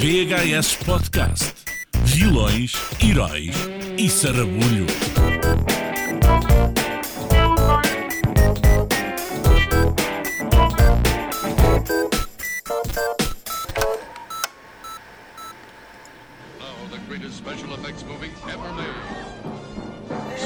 VHS 0.00 0.76
Podcast. 0.84 1.54
Vilões, 2.04 2.72
heróis 3.02 3.52
e 3.98 4.08
sarabulho. 4.08 4.86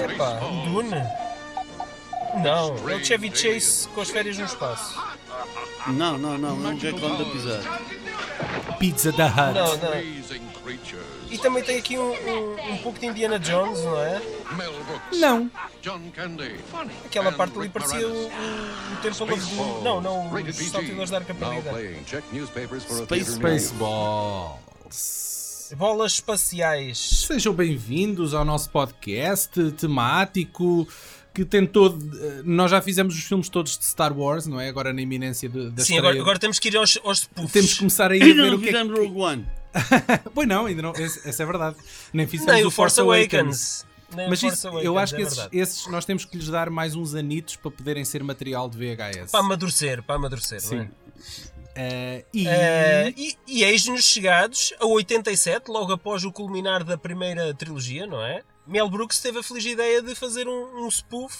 Epá, 0.03 0.41
Dune? 0.65 0.91
Não, 2.43 2.91
é 2.91 2.95
o 2.95 3.05
Chevy 3.05 3.31
Chase 3.37 3.87
com 3.89 4.01
as 4.01 4.09
férias 4.09 4.39
no 4.39 4.47
espaço. 4.47 4.99
Não, 5.89 6.17
não, 6.17 6.39
não, 6.39 6.57
não 6.57 6.75
Jack 6.75 7.05
on 7.05 7.17
the 7.17 7.25
Pizza. 7.25 7.92
Pizza 8.83 9.13
da 9.13 9.29
Hut. 9.29 9.55
Não, 9.55 9.77
não. 9.77 9.95
E 11.31 11.39
também 11.39 11.63
tem 11.63 11.79
aqui 11.79 11.97
um, 11.97 12.11
um, 12.11 12.73
um 12.73 12.79
pouco 12.79 12.99
de 12.99 13.07
Indiana 13.07 13.39
Jones, 13.39 13.79
não 13.79 13.97
é? 14.03 14.21
Não. 15.13 15.49
John 15.81 16.01
Candy. 16.13 16.57
Aquela 17.05 17.31
parte 17.31 17.57
ali 17.57 17.69
parecia 17.69 18.09
o, 18.09 18.13
o, 18.13 18.27
o 18.27 18.97
Temple 19.01 19.35
of 19.35 19.55
Doom. 19.55 19.83
Não, 19.83 20.01
não, 20.01 20.35
os 20.35 20.57
saltadores 20.57 21.11
da 21.11 21.19
Arca 21.19 21.33
Perdida. 21.33 21.71
Spaceballs. 23.25 24.59
Bolas 25.77 26.15
espaciais. 26.15 26.99
Sejam 26.99 27.55
bem-vindos 27.55 28.35
ao 28.35 28.45
nosso 28.45 28.69
podcast 28.69 29.71
temático 29.79 30.89
que 31.35 31.45
tentou. 31.45 31.97
eh, 32.21 32.43
Nós 32.45 32.71
já 32.71 32.81
fizemos 32.83 33.15
os 33.17 33.23
filmes 33.25 33.49
todos 33.49 33.79
de 33.79 33.85
Star 33.85 34.17
Wars, 34.17 34.47
não 34.47 34.61
é? 34.61 34.69
Agora 34.69 34.93
na 34.93 35.01
iminência 35.01 35.49
da 35.49 35.61
Sim, 35.61 35.69
estreia. 35.95 35.99
agora, 36.01 36.21
agora 36.21 36.39
temos 36.39 36.59
que 36.59 36.69
ir 36.69 36.77
aos, 36.77 36.99
aos 37.05 37.21
spoofs. 37.21 37.53
Temos 37.53 37.73
que 37.73 37.79
começar 37.79 38.11
a 38.11 38.15
Ainda 38.15 38.27
ver 38.27 38.35
não 38.35 38.55
o 38.57 38.61
que 38.61 38.69
é 38.69 38.73
que... 38.73 38.83
Rogue 38.89 39.19
One. 39.21 39.47
Pois 40.35 40.47
não, 40.49 40.67
ainda 40.67 40.83
não. 40.83 40.93
esse- 40.93 41.27
Essa 41.29 41.43
é 41.43 41.47
verdade. 41.47 41.77
Nem 42.13 42.27
fizemos 42.27 42.53
Nem 42.53 42.65
o 42.65 42.69
o 42.69 42.71
Force 42.71 43.01
Awakens. 43.01 43.87
Nem 44.15 44.27
o 44.27 44.31
Mas 44.31 44.43
isso, 44.43 44.69
Awakens, 44.69 44.85
eu 44.87 44.99
acho 44.99 45.15
que 45.17 45.23
é 45.23 45.25
esses, 45.25 45.37
verdade. 45.39 45.59
esses 45.59 45.87
nós 45.87 46.05
temos 46.05 46.25
que 46.27 46.37
lhes 46.37 46.49
dar 46.49 46.69
mais 46.69 46.95
uns 46.95 47.15
anitos 47.15 47.57
para 47.57 47.71
poderem 47.71 48.05
ser 48.05 48.23
material 48.23 48.69
de 48.69 48.77
VHS. 48.77 49.31
Para 49.31 49.41
amadurecer, 49.41 50.03
para 50.03 50.17
amadurecer, 50.17 50.61
não 50.71 50.81
é? 50.83 50.85
Sim. 50.85 50.91
Eh, 51.75 52.25
e... 52.35 52.47
Eh, 52.47 53.15
e, 53.17 53.37
e 53.49 53.65
eis-nos 53.65 54.05
chegados 54.05 54.75
a 54.79 54.85
87, 54.87 55.71
logo 55.71 55.91
após 55.93 56.23
o 56.25 56.31
culminar 56.31 56.85
da 56.85 56.99
primeira 56.99 57.55
trilogia, 57.55 58.07
não 58.07 58.23
é? 58.23 58.43
Mel 58.67 58.89
Brooks 58.89 59.21
teve 59.21 59.39
a 59.39 59.43
feliz 59.43 59.65
ideia 59.65 60.01
de 60.03 60.15
fazer 60.15 60.47
um, 60.49 60.85
um 60.85 60.89
spoof 60.91 61.37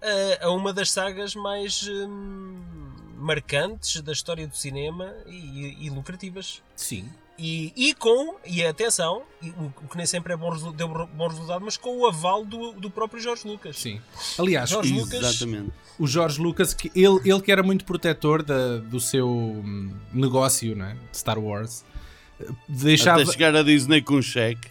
eh, 0.00 0.38
a 0.42 0.50
uma 0.50 0.72
das 0.72 0.90
sagas 0.90 1.34
mais 1.34 1.86
hum, 1.88 2.62
marcantes 3.18 4.00
da 4.00 4.12
história 4.12 4.46
do 4.46 4.56
cinema 4.56 5.12
e, 5.26 5.86
e 5.86 5.90
lucrativas. 5.90 6.62
Sim. 6.74 7.08
E, 7.38 7.70
e 7.76 7.92
com, 7.92 8.36
e 8.46 8.64
atenção, 8.64 9.22
o, 9.42 9.86
que 9.88 9.96
nem 9.98 10.06
sempre 10.06 10.32
é 10.32 10.36
bom, 10.36 10.56
deu 10.72 10.88
bom 10.88 11.28
resultado, 11.28 11.62
mas 11.62 11.76
com 11.76 11.98
o 11.98 12.06
aval 12.06 12.46
do, 12.46 12.72
do 12.72 12.90
próprio 12.90 13.20
Jorge 13.20 13.46
Lucas. 13.46 13.78
Sim. 13.78 14.00
Aliás, 14.38 14.70
Jorge 14.70 14.94
Lucas- 14.94 15.20
Exatamente. 15.22 15.70
o 15.98 16.06
Jorge 16.06 16.40
Lucas, 16.40 16.72
que 16.72 16.90
ele, 16.94 17.20
ele 17.30 17.42
que 17.42 17.52
era 17.52 17.62
muito 17.62 17.84
protetor 17.84 18.42
da- 18.42 18.78
do 18.78 18.98
seu 18.98 19.28
hum, 19.28 19.94
negócio 20.14 20.74
não 20.74 20.86
é? 20.86 20.94
de 20.94 21.18
Star 21.18 21.38
Wars, 21.38 21.84
deixava. 22.68 23.22
Até 23.22 23.32
chegar 23.32 23.54
a 23.56 23.62
Disney 23.62 24.02
com 24.02 24.14
um 24.14 24.22
cheque. 24.22 24.68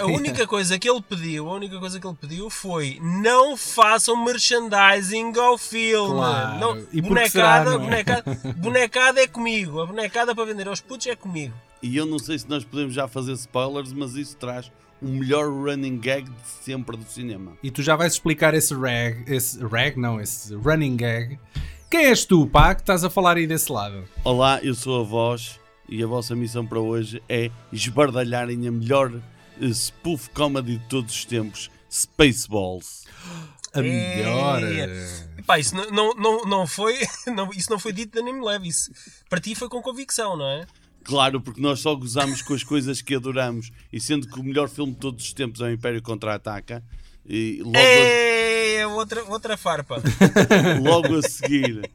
A 0.00 0.06
única 0.06 0.46
coisa 0.46 0.78
que 0.78 0.88
ele 0.88 1.02
pediu, 1.02 1.48
a 1.50 1.54
única 1.54 1.78
coisa 1.78 2.00
que 2.00 2.06
ele 2.06 2.16
pediu 2.18 2.48
foi 2.48 2.98
não 3.02 3.56
façam 3.56 4.24
merchandising 4.24 5.32
ao 5.38 5.58
filme. 5.58 6.14
Claro. 6.14 6.58
Não, 6.60 6.86
E 6.92 7.00
bonecada, 7.02 7.30
será, 7.30 7.64
não 7.64 7.72
é? 7.72 7.78
bonecada, 7.78 8.40
bonecada 8.56 9.20
é 9.20 9.26
comigo. 9.26 9.80
A 9.80 9.86
bonecada 9.86 10.34
para 10.34 10.44
vender 10.46 10.66
aos 10.66 10.80
putos 10.80 11.06
é 11.06 11.14
comigo. 11.14 11.54
E 11.82 11.94
eu 11.96 12.06
não 12.06 12.18
sei 12.18 12.38
se 12.38 12.48
nós 12.48 12.64
podemos 12.64 12.94
já 12.94 13.06
fazer 13.06 13.32
spoilers, 13.32 13.92
mas 13.92 14.14
isso 14.14 14.34
traz 14.38 14.72
o 15.02 15.06
melhor 15.06 15.46
running 15.46 15.98
gag 15.98 16.24
de 16.24 16.48
sempre 16.62 16.96
do 16.96 17.04
cinema. 17.04 17.52
E 17.62 17.70
tu 17.70 17.82
já 17.82 17.94
vais 17.96 18.14
explicar 18.14 18.54
esse 18.54 18.72
rag, 18.72 19.24
esse 19.30 19.62
rag, 19.62 19.98
não, 20.00 20.18
esse 20.18 20.54
running 20.54 20.96
gag. 20.96 21.38
Quem 21.90 22.06
és 22.06 22.24
tu, 22.24 22.46
pá, 22.46 22.74
que 22.74 22.80
estás 22.80 23.04
a 23.04 23.10
falar 23.10 23.36
aí 23.36 23.46
desse 23.46 23.70
lado? 23.70 24.04
Olá, 24.24 24.58
eu 24.62 24.74
sou 24.74 25.02
a 25.02 25.04
voz 25.04 25.60
e 25.88 26.02
a 26.02 26.06
vossa 26.06 26.34
missão 26.34 26.66
para 26.66 26.80
hoje 26.80 27.22
é 27.28 27.50
esbardalharem 27.72 28.66
a 28.66 28.72
melhor 28.72 29.12
eh, 29.60 29.68
spoof 29.68 30.30
comedy 30.30 30.78
de 30.78 30.88
todos 30.88 31.14
os 31.14 31.24
tempos, 31.24 31.70
Spaceballs. 31.90 33.04
A 33.72 33.82
melhor. 33.82 34.62
É. 34.62 35.42
Pá, 35.46 35.58
isso 35.58 35.74
não, 35.74 35.90
não, 35.90 36.14
não, 36.14 36.44
não 36.44 36.66
foi, 36.66 36.96
não, 37.34 37.50
isso 37.50 37.70
não 37.70 37.78
foi 37.78 37.92
dito 37.92 38.22
nem 38.22 38.34
me 38.34 38.44
leve. 38.44 38.68
Isso 38.68 38.90
para 39.28 39.40
ti 39.40 39.54
foi 39.54 39.68
com 39.68 39.82
convicção, 39.82 40.36
não 40.36 40.48
é? 40.48 40.66
Claro, 41.02 41.40
porque 41.40 41.60
nós 41.60 41.80
só 41.80 41.94
gozamos 41.94 42.40
com 42.40 42.54
as 42.54 42.62
coisas 42.62 43.02
que 43.02 43.14
adoramos 43.14 43.70
e 43.92 44.00
sendo 44.00 44.26
que 44.26 44.40
o 44.40 44.42
melhor 44.42 44.68
filme 44.70 44.92
de 44.92 44.98
todos 44.98 45.24
os 45.24 45.32
tempos 45.34 45.60
é 45.60 45.64
o 45.64 45.70
Império 45.70 46.00
Contra-Ataca, 46.00 46.82
e 47.26 47.60
logo, 47.62 47.76
a, 47.76 47.80
É 47.80 48.86
outra, 48.86 49.24
outra 49.24 49.56
farpa. 49.56 50.02
logo 50.82 51.16
a 51.16 51.22
seguir, 51.22 51.90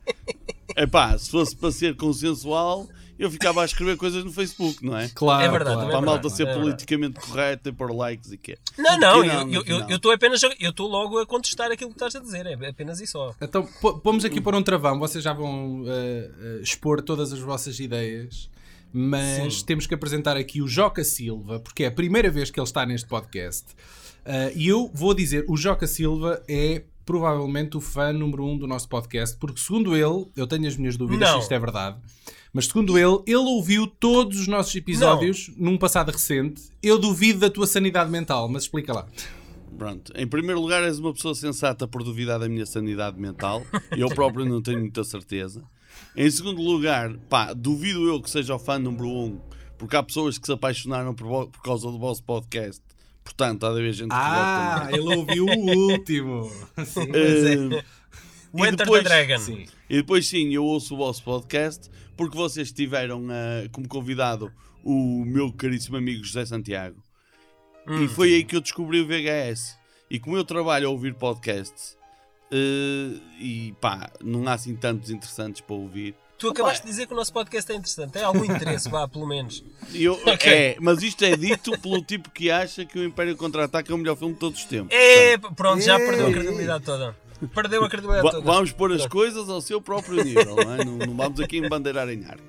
epá, 0.78 1.18
se 1.18 1.30
fosse 1.32 1.56
para 1.56 1.72
ser 1.72 1.96
consensual, 1.96 2.88
eu 3.20 3.30
ficava 3.30 3.62
a 3.62 3.66
escrever 3.66 3.98
coisas 3.98 4.24
no 4.24 4.32
Facebook, 4.32 4.84
não 4.84 4.98
é? 4.98 5.10
Claro. 5.14 5.44
É 5.44 5.50
verdade, 5.50 5.76
claro. 5.76 5.80
também 5.82 5.90
Para 5.92 6.00
a 6.00 6.02
é 6.02 6.16
malta 6.16 6.30
ser 6.30 6.48
é 6.48 6.54
politicamente 6.54 7.20
correta 7.20 7.70
e 7.70 7.72
pôr 7.74 7.94
likes 7.94 8.32
e 8.32 8.38
quê? 8.38 8.58
Não, 8.78 8.98
não, 8.98 9.22
Que 9.62 9.72
eu- 9.72 9.90
estou 9.90 10.12
apenas 10.14 10.42
eu 10.42 10.70
estou 10.70 10.88
logo 10.88 11.20
a 11.20 11.26
contestar 11.26 11.70
aquilo 11.72 11.90
que 11.90 11.96
estás 11.98 12.16
a 12.16 12.20
dizer, 12.20 12.46
é 12.46 12.70
apenas 12.70 13.02
isso. 13.02 13.18
ó. 13.20 13.34
Então, 13.42 13.68
pomos 14.02 14.24
aqui 14.24 14.40
por 14.40 14.56
um 14.56 14.64
travão, 14.64 14.98
vocês 14.98 15.24
já 15.24 15.34
vão 15.34 15.84
eh, 15.86 16.32
eh, 16.40 16.60
expor 16.64 17.02
todas 17.02 17.34
as 17.34 17.40
vossas 17.40 17.80
ideias, 17.80 18.50
mas 18.94 19.56
Sim. 19.60 19.66
temos 19.66 19.86
que 19.86 19.94
apresentar 19.94 20.38
aqui 20.38 20.62
o 20.62 20.68
Joca 20.68 21.04
Silva, 21.04 21.60
porque 21.60 21.84
é 21.84 21.88
a 21.88 21.92
primeira 21.92 22.32
vez 22.32 22.50
que 22.50 22.60
ele 22.60 22.66
está 22.68 22.86
neste 22.86 23.08
podcast. 23.08 23.66
Eh, 24.26 24.54
e 24.56 24.68
eu 24.68 24.90
vou 24.94 25.14
dizer, 25.14 25.44
o 25.48 25.58
Joca 25.58 25.86
Silva 25.88 26.42
é 26.48 26.84
provavelmente 27.10 27.76
o 27.76 27.82
fã 27.82 28.14
número 28.14 28.46
um 28.46 28.56
do 28.56 28.68
nosso 28.68 28.88
podcast, 28.88 29.36
porque 29.36 29.60
segundo 29.60 29.96
ele, 29.96 30.28
eu 30.36 30.46
tenho 30.46 30.68
as 30.68 30.78
minhas 30.78 30.96
dúvidas 30.96 31.28
Não. 31.28 31.38
se 31.38 31.42
isto 31.42 31.52
é 31.52 31.58
verdade, 31.58 31.98
mas 32.54 32.68
segundo 32.68 33.00
ele, 33.00 33.24
ele 33.26 33.38
ouviu 33.38 33.88
todos 33.88 34.40
os 34.40 34.48
nossos 34.48 34.76
episódios 34.76 35.52
num 35.58 35.76
passado 35.76 36.12
recente. 36.12 36.62
Eu 36.84 37.00
duvido 37.00 37.40
da 37.40 37.50
tua 37.50 37.66
sanidade 37.66 38.12
mental, 38.12 38.48
mas 38.48 38.64
explica 38.64 38.94
lá. 38.94 39.08
Pronto, 39.76 40.14
em 40.16 40.28
primeiro 40.28 40.62
lugar, 40.62 40.84
és 40.84 41.00
uma 41.00 41.12
pessoa 41.12 41.34
sensata 41.34 41.88
por 41.88 42.04
duvidar 42.04 42.38
da 42.38 42.48
minha 42.48 42.66
sanidade 42.68 43.20
mental. 43.20 43.66
Eu 43.98 44.10
próprio 44.10 44.46
não 44.46 44.62
tenho 44.62 44.80
muita 44.80 45.04
certeza. 45.04 45.64
Em 46.16 46.30
segundo 46.30 46.62
lugar, 46.62 47.18
pá, 47.28 47.54
duvido 47.54 48.08
eu 48.08 48.22
que 48.22 48.30
seja 48.30 48.54
o 48.54 48.60
fã 48.60 48.78
número 48.78 49.08
um, 49.08 49.40
porque 49.80 49.96
há 49.96 50.04
pessoas 50.04 50.38
que 50.38 50.46
se 50.46 50.54
apaixonaram 50.54 51.16
por, 51.16 51.48
por 51.48 51.62
causa 51.64 51.90
do 51.90 51.98
vosso 51.98 52.24
podcast. 52.24 52.84
Portanto, 53.30 53.64
há 53.66 53.70
de 53.70 53.80
haver 53.80 53.94
gente 53.94 54.10
que 54.10 54.16
Ah, 54.16 54.80
gosta. 54.88 54.98
ele 54.98 55.16
ouviu 55.16 55.46
o 55.46 55.92
último. 55.92 56.52
Sim. 56.86 57.08
Eh, 57.14 57.84
O 58.52 58.66
E 58.66 58.68
Enter 58.70 58.78
depois- 58.88 59.04
the 59.04 59.10
Dragon. 59.10 59.38
Sim. 59.38 59.66
E 59.88 59.98
depois 59.98 60.28
sim, 60.28 60.52
eu 60.54 60.66
ouço 60.66 60.96
o 60.96 60.98
vosso 60.98 61.24
podcast 61.24 61.90
porque 62.18 62.36
vocês 62.36 62.72
tiveram 62.72 63.28
eh, 63.32 63.70
como 63.72 63.88
convidado 63.88 64.52
o 64.84 65.24
meu 65.26 65.54
caríssimo 65.54 65.98
amigo 65.98 66.24
José 66.24 66.44
Santiago. 66.48 66.98
Hum. 67.88 68.04
E 68.04 68.08
foi 68.08 68.34
aí 68.34 68.44
que 68.44 68.56
eu 68.56 68.62
descobri 68.62 69.00
o 69.02 69.08
VHS. 69.08 69.78
E 70.10 70.20
como 70.20 70.36
eu 70.36 70.44
trabalho 70.44 70.88
a 70.88 70.92
ouvir 70.92 71.14
podcasts, 71.14 71.96
eh, 72.52 73.20
e 73.40 73.74
pá, 73.80 74.12
não 74.24 74.48
há 74.48 74.54
assim 74.54 74.76
tantos 74.76 75.12
interessantes 75.12 75.62
para 75.62 75.76
ouvir. 75.76 76.16
Tu 76.40 76.48
acabaste 76.50 76.84
de 76.86 76.90
dizer 76.90 77.06
que 77.06 77.14
o 77.14 77.16
nosso 77.16 77.34
podcast 77.34 77.70
é 77.72 77.76
interessante, 77.76 78.14
tem 78.14 78.24
algum 78.24 78.46
interesse, 78.46 78.88
vá, 78.90 79.08
pelo 79.08 79.28
menos. 79.28 79.64
Eu- 79.94 80.14
Ok. 80.26 80.52
É, 80.52 80.78
mas 80.80 81.04
isto 81.04 81.24
é 81.26 81.36
dito 81.36 81.78
pelo 81.80 82.02
tipo 82.02 82.30
que 82.32 82.50
acha 82.50 82.86
que 82.86 82.98
o 82.98 83.04
Império 83.04 83.36
Contra-Ataque 83.36 83.92
é 83.92 83.96
o 83.96 83.98
melhor 83.98 84.16
filme 84.16 84.34
de 84.34 84.40
todos 84.40 84.60
os 84.60 84.66
tempos. 84.66 84.96
É, 84.96 85.38
pronto, 85.38 85.82
já 85.82 85.98
perdeu 85.98 86.28
a 86.28 86.32
credibilidade 86.32 86.84
toda. 86.86 87.16
Perdeu 87.54 87.84
a 87.84 87.90
credibilidade 87.90 88.26
Va- 88.26 88.32
toda. 88.32 88.46
vamos 88.46 88.72
pôr 88.72 88.92
as 88.94 89.06
coisas 89.06 89.50
ao 89.50 89.62
seu 89.62 89.82
próprio 89.82 90.24
nível, 90.24 90.56
não, 90.56 90.74
é? 90.76 90.86
não, 90.86 90.98
não 90.98 91.16
vamos 91.16 91.40
aqui 91.42 91.58
embandeirar 91.58 92.10
em 92.10 92.24
arco. 92.26 92.44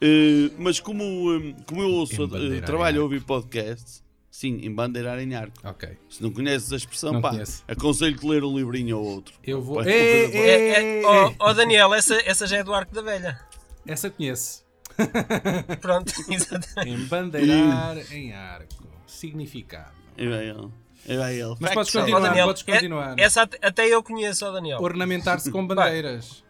Eh, 0.00 0.50
mas 0.58 0.78
como, 0.80 1.02
eh, 1.36 1.54
como 1.66 1.82
eu 1.82 1.88
ouço, 1.90 2.22
em 2.22 2.60
trabalho 2.62 3.00
a 3.00 3.04
ouvir 3.04 3.22
podcasts, 3.22 4.02
sim, 4.38 4.58
embandeirar 4.62 5.18
em 5.18 5.34
arco. 5.34 5.56
Ok. 5.64 5.96
Se 6.10 6.22
não 6.22 6.30
conheces 6.30 6.72
a 6.72 6.76
expressão, 6.76 7.12
Não 7.14 7.20
pá, 7.22 7.30
conheço. 7.30 7.64
aconselho-te 7.66 8.26
a 8.26 8.28
ler 8.30 8.44
um 8.44 8.56
livrinho 8.56 8.98
ou 8.98 9.04
outro. 9.04 9.34
Eu 9.42 9.62
vou. 9.62 9.82
Ei, 9.82 10.26
boa. 10.28 10.38
ei, 10.38 10.50
É, 10.50 11.00
é, 11.02 11.06
ó, 11.06 11.32
ó, 11.38 11.52
Daniel, 11.52 11.94
essa, 11.94 12.14
essa 12.28 12.46
já 12.46 12.58
é 12.58 12.62
do 12.64 12.74
arco 12.74 12.94
da 12.94 13.00
velha. 13.02 13.40
Essa 13.86 14.10
conheço. 14.10 14.64
Pronto, 15.80 16.12
exatamente. 16.30 16.90
Embandeirar 17.02 17.96
em 18.12 18.32
arco. 18.32 18.86
Significado. 19.06 19.92
E 20.18 20.26
vai 20.28 20.48
ele. 20.48 20.68
E 21.08 21.16
vai 21.16 21.34
ele. 21.40 21.54
Mas 21.60 21.72
podes 21.74 21.92
continuar. 21.92 22.20
Daniel, 22.20 22.46
podes 22.46 22.62
continuar. 22.62 23.18
é- 23.18 23.22
essa 23.22 23.42
at- 23.42 23.58
até 23.62 23.86
eu 23.86 24.02
conheço, 24.02 24.44
ó, 24.46 24.50
Daniel. 24.50 24.80
Ornamentar-se 24.80 25.50
com 25.50 25.66
bandeiras. 25.66 26.44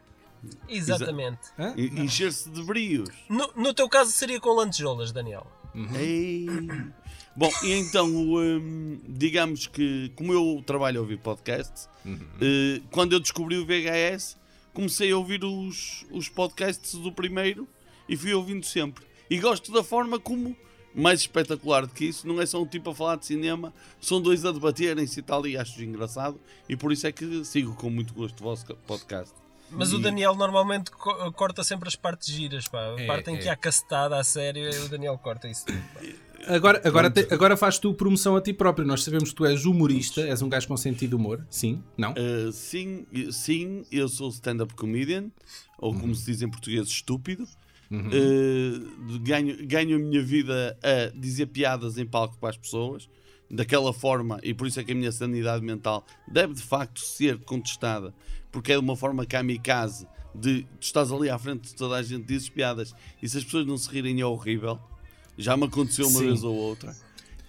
Exatamente. 0.68 1.38
Hã? 1.58 1.74
E- 1.76 2.00
Encher-se 2.00 2.48
de 2.50 2.62
brios. 2.62 3.08
No, 3.28 3.50
no 3.56 3.74
teu 3.74 3.88
caso 3.88 4.10
seria 4.12 4.40
com 4.40 4.50
lantejoulas, 4.50 5.12
Daniel. 5.12 5.46
Ei. 5.98 6.46
Bom, 7.36 7.50
e 7.64 7.72
então, 7.74 8.08
hum, 8.08 8.98
digamos 9.06 9.66
que, 9.66 10.10
como 10.16 10.32
eu 10.32 10.62
trabalho 10.66 10.98
a 10.98 11.02
ouvir 11.02 11.18
podcasts, 11.18 11.88
eh, 12.40 12.80
quando 12.90 13.12
eu 13.12 13.20
descobri 13.20 13.58
o 13.58 13.66
VHS, 13.66 14.36
comecei 14.72 15.10
a 15.12 15.16
ouvir 15.18 15.44
os, 15.44 16.06
os 16.10 16.28
podcasts 16.30 16.94
do 16.94 17.12
primeiro 17.12 17.68
e 18.08 18.16
fui 18.16 18.32
ouvindo 18.32 18.64
sempre. 18.64 19.04
E 19.28 19.38
gosto 19.38 19.70
da 19.70 19.82
forma 19.84 20.18
como, 20.18 20.56
mais 20.94 21.20
espetacular 21.20 21.84
do 21.86 21.92
que 21.92 22.06
isso, 22.06 22.26
não 22.26 22.40
é 22.40 22.46
só 22.46 22.62
um 22.62 22.66
tipo 22.66 22.88
a 22.90 22.94
falar 22.94 23.16
de 23.16 23.26
cinema, 23.26 23.72
são 24.00 24.18
dois 24.20 24.44
a 24.46 24.52
debaterem-se 24.52 25.20
e 25.20 25.22
tal, 25.22 25.46
e 25.46 25.58
acho 25.58 25.82
engraçado. 25.82 26.40
E 26.68 26.74
por 26.74 26.90
isso 26.90 27.06
é 27.06 27.12
que 27.12 27.44
sigo 27.44 27.74
com 27.74 27.90
muito 27.90 28.14
gosto 28.14 28.40
o 28.40 28.44
vosso 28.44 28.64
podcast. 28.86 29.34
Mas 29.68 29.92
o 29.92 29.98
Daniel 29.98 30.34
normalmente 30.36 30.92
co- 30.92 31.32
corta 31.32 31.64
sempre 31.64 31.88
as 31.88 31.96
partes 31.96 32.28
giras, 32.32 32.68
pá. 32.68 32.94
A 32.94 33.00
É, 33.02 33.06
parte 33.06 33.30
em 33.30 33.34
é. 33.34 33.38
que 33.38 33.48
há 33.48 33.56
cacetada 33.56 34.16
a 34.16 34.22
sério, 34.22 34.70
o 34.84 34.88
Daniel 34.88 35.18
corta 35.18 35.48
isso 35.48 35.66
tudo. 35.66 35.82
Agora, 36.46 36.80
agora, 36.84 37.10
te- 37.10 37.26
agora 37.32 37.56
faz 37.56 37.78
tu 37.78 37.92
promoção 37.94 38.36
a 38.36 38.40
ti 38.40 38.52
próprio. 38.52 38.86
Nós 38.86 39.02
sabemos 39.02 39.30
que 39.30 39.34
tu 39.36 39.44
és 39.44 39.64
humorista, 39.64 40.20
és 40.20 40.42
um 40.42 40.48
gajo 40.48 40.68
com 40.68 40.76
sentido 40.76 41.10
de 41.10 41.16
humor. 41.16 41.44
Sim? 41.50 41.82
Não? 41.96 42.12
Uh, 42.12 42.52
sim, 42.52 43.06
sim, 43.30 43.84
eu 43.90 44.08
sou 44.08 44.28
stand-up 44.30 44.74
comedian, 44.74 45.30
ou 45.78 45.92
como 45.94 46.14
se 46.14 46.26
diz 46.26 46.42
em 46.42 46.48
português, 46.48 46.86
estúpido. 46.88 47.46
Uh, 47.90 49.18
ganho, 49.20 49.56
ganho 49.66 49.96
a 49.96 49.98
minha 49.98 50.22
vida 50.22 50.76
a 50.82 51.16
dizer 51.16 51.46
piadas 51.46 51.96
em 51.98 52.06
palco 52.06 52.36
para 52.38 52.50
as 52.50 52.56
pessoas, 52.56 53.08
daquela 53.50 53.92
forma, 53.92 54.40
e 54.42 54.52
por 54.52 54.66
isso 54.66 54.80
é 54.80 54.84
que 54.84 54.90
a 54.90 54.94
minha 54.94 55.12
sanidade 55.12 55.64
mental 55.64 56.04
deve 56.26 56.52
de 56.54 56.62
facto 56.62 57.00
ser 57.00 57.38
contestada, 57.38 58.12
porque 58.50 58.72
é 58.72 58.74
de 58.74 58.80
uma 58.80 58.96
forma 58.96 59.24
kamikaze 59.24 60.06
de 60.34 60.62
tu 60.62 60.82
estás 60.82 61.12
ali 61.12 61.30
à 61.30 61.38
frente 61.38 61.68
de 61.68 61.74
toda 61.76 61.94
a 61.94 62.02
gente, 62.02 62.26
dizes 62.26 62.48
piadas, 62.48 62.92
e 63.22 63.28
se 63.28 63.38
as 63.38 63.44
pessoas 63.44 63.64
não 63.66 63.78
se 63.78 63.88
rirem 63.88 64.20
é 64.20 64.26
horrível. 64.26 64.78
Já 65.38 65.56
me 65.56 65.64
aconteceu 65.64 66.06
uma 66.08 66.18
Sim. 66.20 66.26
vez 66.26 66.42
ou 66.42 66.54
outra. 66.54 66.96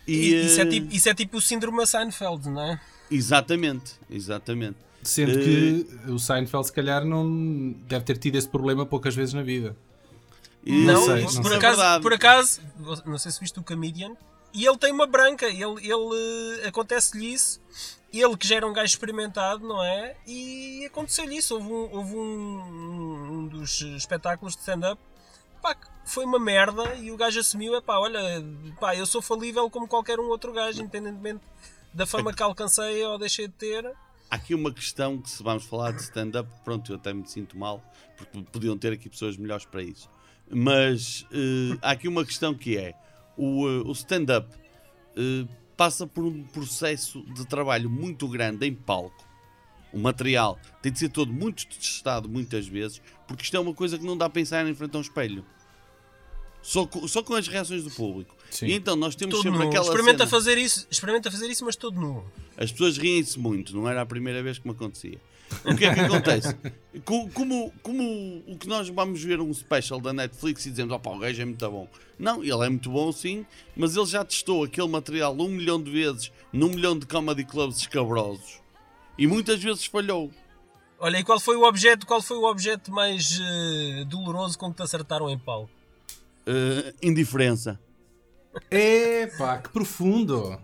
E, 0.07 0.45
isso, 0.45 0.61
é 0.61 0.63
uh, 0.63 0.69
tipo, 0.69 0.93
isso 0.95 1.09
é 1.09 1.13
tipo 1.13 1.37
o 1.37 1.41
síndrome 1.41 1.85
Seinfeld, 1.85 2.49
não 2.49 2.61
é? 2.61 2.79
Exatamente, 3.09 3.93
exatamente. 4.09 4.77
Sendo 5.03 5.37
Eh, 5.37 5.41
que 5.43 6.11
o 6.11 6.19
Seinfeld, 6.19 6.67
se 6.67 6.73
calhar, 6.73 7.05
não 7.05 7.71
deve 7.87 8.03
ter 8.05 8.17
tido 8.17 8.35
esse 8.35 8.47
problema 8.47 8.85
poucas 8.85 9.15
vezes 9.15 9.33
na 9.33 9.43
vida. 9.43 9.75
E- 10.65 10.85
Não, 10.85 11.05
sei, 11.05 11.23
por, 11.23 11.33
não 11.33 11.41
por 11.41 11.49
sei. 11.49 11.57
acaso, 11.57 12.01
por 12.01 12.13
acaso, 12.13 12.61
não 13.05 13.17
sei 13.17 13.31
se 13.31 13.39
viste 13.39 13.59
o 13.59 13.63
Comedian, 13.63 14.15
e 14.53 14.65
ele 14.65 14.77
tem 14.77 14.91
uma 14.91 15.07
branca, 15.07 15.45
ele, 15.45 15.63
ele 15.81 16.61
eh, 16.63 16.67
acontece-lhe 16.67 17.33
isso, 17.33 17.61
ele 18.11 18.35
que 18.35 18.47
já 18.47 18.55
era 18.57 18.67
um 18.67 18.73
gajo 18.73 18.87
experimentado, 18.91 19.65
não 19.65 19.81
é? 19.83 20.15
E 20.25 20.85
aconteceu-lhe 20.85 21.37
isso, 21.37 21.53
houve 21.55 21.67
um, 21.71 21.95
houve 21.95 22.15
um, 22.15 23.31
um 23.43 23.47
dos 23.47 23.81
espetáculos 23.81 24.53
de 24.55 24.59
stand-up, 24.61 24.99
pá, 25.61 25.75
foi 26.05 26.25
uma 26.25 26.39
merda, 26.39 26.95
e 26.95 27.11
o 27.11 27.17
gajo 27.17 27.39
assumiu, 27.39 27.75
é 27.75 27.81
pá, 27.81 27.97
olha, 27.97 28.19
pá, 28.79 28.95
eu 28.95 29.05
sou 29.05 29.21
falível 29.21 29.69
como 29.69 29.87
qualquer 29.87 30.19
um 30.19 30.27
outro 30.27 30.53
gajo, 30.53 30.81
independentemente 30.81 31.41
da 31.93 32.05
fama 32.05 32.33
que 32.33 32.43
alcancei 32.43 33.03
ou 33.05 33.17
deixei 33.17 33.47
de 33.47 33.53
ter. 33.53 33.85
Há 34.29 34.35
aqui 34.35 34.53
uma 34.53 34.71
questão 34.71 35.19
que 35.19 35.29
se 35.29 35.41
vamos 35.41 35.65
falar 35.65 35.91
de 35.91 36.01
stand-up, 36.01 36.49
pronto, 36.63 36.91
eu 36.91 36.97
até 36.97 37.13
me 37.13 37.27
sinto 37.27 37.57
mal, 37.57 37.81
porque 38.15 38.41
podiam 38.51 38.77
ter 38.77 38.93
aqui 38.93 39.09
pessoas 39.09 39.37
melhores 39.37 39.65
para 39.65 39.81
isso. 39.81 40.09
Mas 40.49 41.25
eh, 41.31 41.77
há 41.81 41.91
aqui 41.91 42.07
uma 42.07 42.25
questão 42.25 42.53
que 42.53 42.77
é, 42.77 42.93
o, 43.35 43.67
eh, 43.67 43.81
o 43.85 43.91
stand-up 43.91 44.47
eh, 45.15 45.47
passa 45.75 46.05
por 46.07 46.23
um 46.23 46.43
processo 46.43 47.21
de 47.33 47.45
trabalho 47.45 47.89
muito 47.89 48.27
grande 48.27 48.65
em 48.65 48.73
palco. 48.73 49.26
O 49.93 49.97
material 49.99 50.59
tem 50.81 50.91
de 50.91 50.99
ser 50.99 51.09
todo 51.09 51.31
muito 51.31 51.65
testado 51.67 52.27
muitas 52.29 52.67
vezes, 52.67 53.01
porque 53.27 53.43
isto 53.43 53.55
é 53.55 53.59
uma 53.59 53.73
coisa 53.73 53.97
que 53.97 54.05
não 54.05 54.17
dá 54.17 54.25
a 54.25 54.29
pensar 54.29 54.67
em 54.67 54.73
frente 54.75 54.95
a 54.95 54.99
um 54.99 55.01
espelho. 55.01 55.45
Só 56.61 56.85
com, 56.85 57.07
só 57.07 57.23
com 57.23 57.33
as 57.33 57.47
reações 57.47 57.83
do 57.83 57.91
público. 57.91 58.35
Sim. 58.51 58.67
E 58.67 58.73
então 58.73 58.95
nós 58.95 59.15
temos 59.15 59.35
Todo 59.35 59.43
sempre 59.43 59.59
nu. 59.59 59.67
aquela 59.69 59.85
Experimenta 59.85 60.17
cena- 60.19 60.29
fazer 60.29 60.57
isso, 60.57 60.87
experimenta 60.91 61.31
fazer 61.31 61.47
isso, 61.47 61.63
mas 61.63 61.75
todo 61.75 61.99
nu. 61.99 62.23
as 62.57 62.71
pessoas 62.71 62.97
riem-se 62.97 63.39
muito, 63.39 63.75
não 63.75 63.87
era 63.87 64.01
a 64.01 64.05
primeira 64.05 64.43
vez 64.43 64.57
que 64.59 64.67
me 64.67 64.73
acontecia. 64.73 65.17
O 65.63 65.75
que 65.77 65.85
é 65.85 65.93
que 65.93 65.99
acontece? 66.01 66.53
Co- 67.05 67.29
Como, 67.33 67.71
como 67.81 68.43
o 68.47 68.57
que 68.57 68.67
nós 68.67 68.89
vamos 68.89 69.23
ver 69.23 69.39
um 69.39 69.53
special 69.53 70.01
da 70.01 70.11
Netflix 70.11 70.65
e 70.65 70.71
dizemos, 70.71 70.93
opa, 70.93 71.09
o 71.09 71.19
gajo 71.19 71.41
é 71.41 71.45
muito 71.45 71.71
bom. 71.71 71.87
Não, 72.19 72.43
ele 72.43 72.65
é 72.65 72.69
muito 72.69 72.89
bom 72.89 73.13
sim, 73.13 73.45
mas 73.75 73.95
ele 73.95 74.05
já 74.07 74.25
testou 74.25 74.65
aquele 74.65 74.89
material 74.89 75.33
um 75.39 75.47
milhão 75.47 75.81
de 75.81 75.89
vezes 75.89 76.31
num 76.51 76.67
milhão 76.69 76.99
de 76.99 77.05
comedy 77.05 77.45
clubs 77.45 77.77
escabrosos. 77.77 78.59
E 79.17 79.25
muitas 79.25 79.61
vezes 79.61 79.85
falhou. 79.85 80.31
Olha, 80.99 81.17
e 81.17 81.23
qual 81.23 81.39
foi 81.39 81.55
o 81.55 81.63
objeto, 81.63 82.05
qual 82.05 82.21
foi 82.21 82.37
o 82.37 82.49
objeto 82.49 82.91
mais 82.91 83.39
eh, 83.39 84.05
doloroso 84.05 84.57
com 84.57 84.71
que 84.71 84.77
te 84.77 84.83
acertaram 84.83 85.29
em 85.29 85.37
palco? 85.37 85.69
Uh, 86.47 86.93
indiferença. 87.01 87.79
Epá, 88.71 89.57
que 89.59 89.69
profundo! 89.69 90.59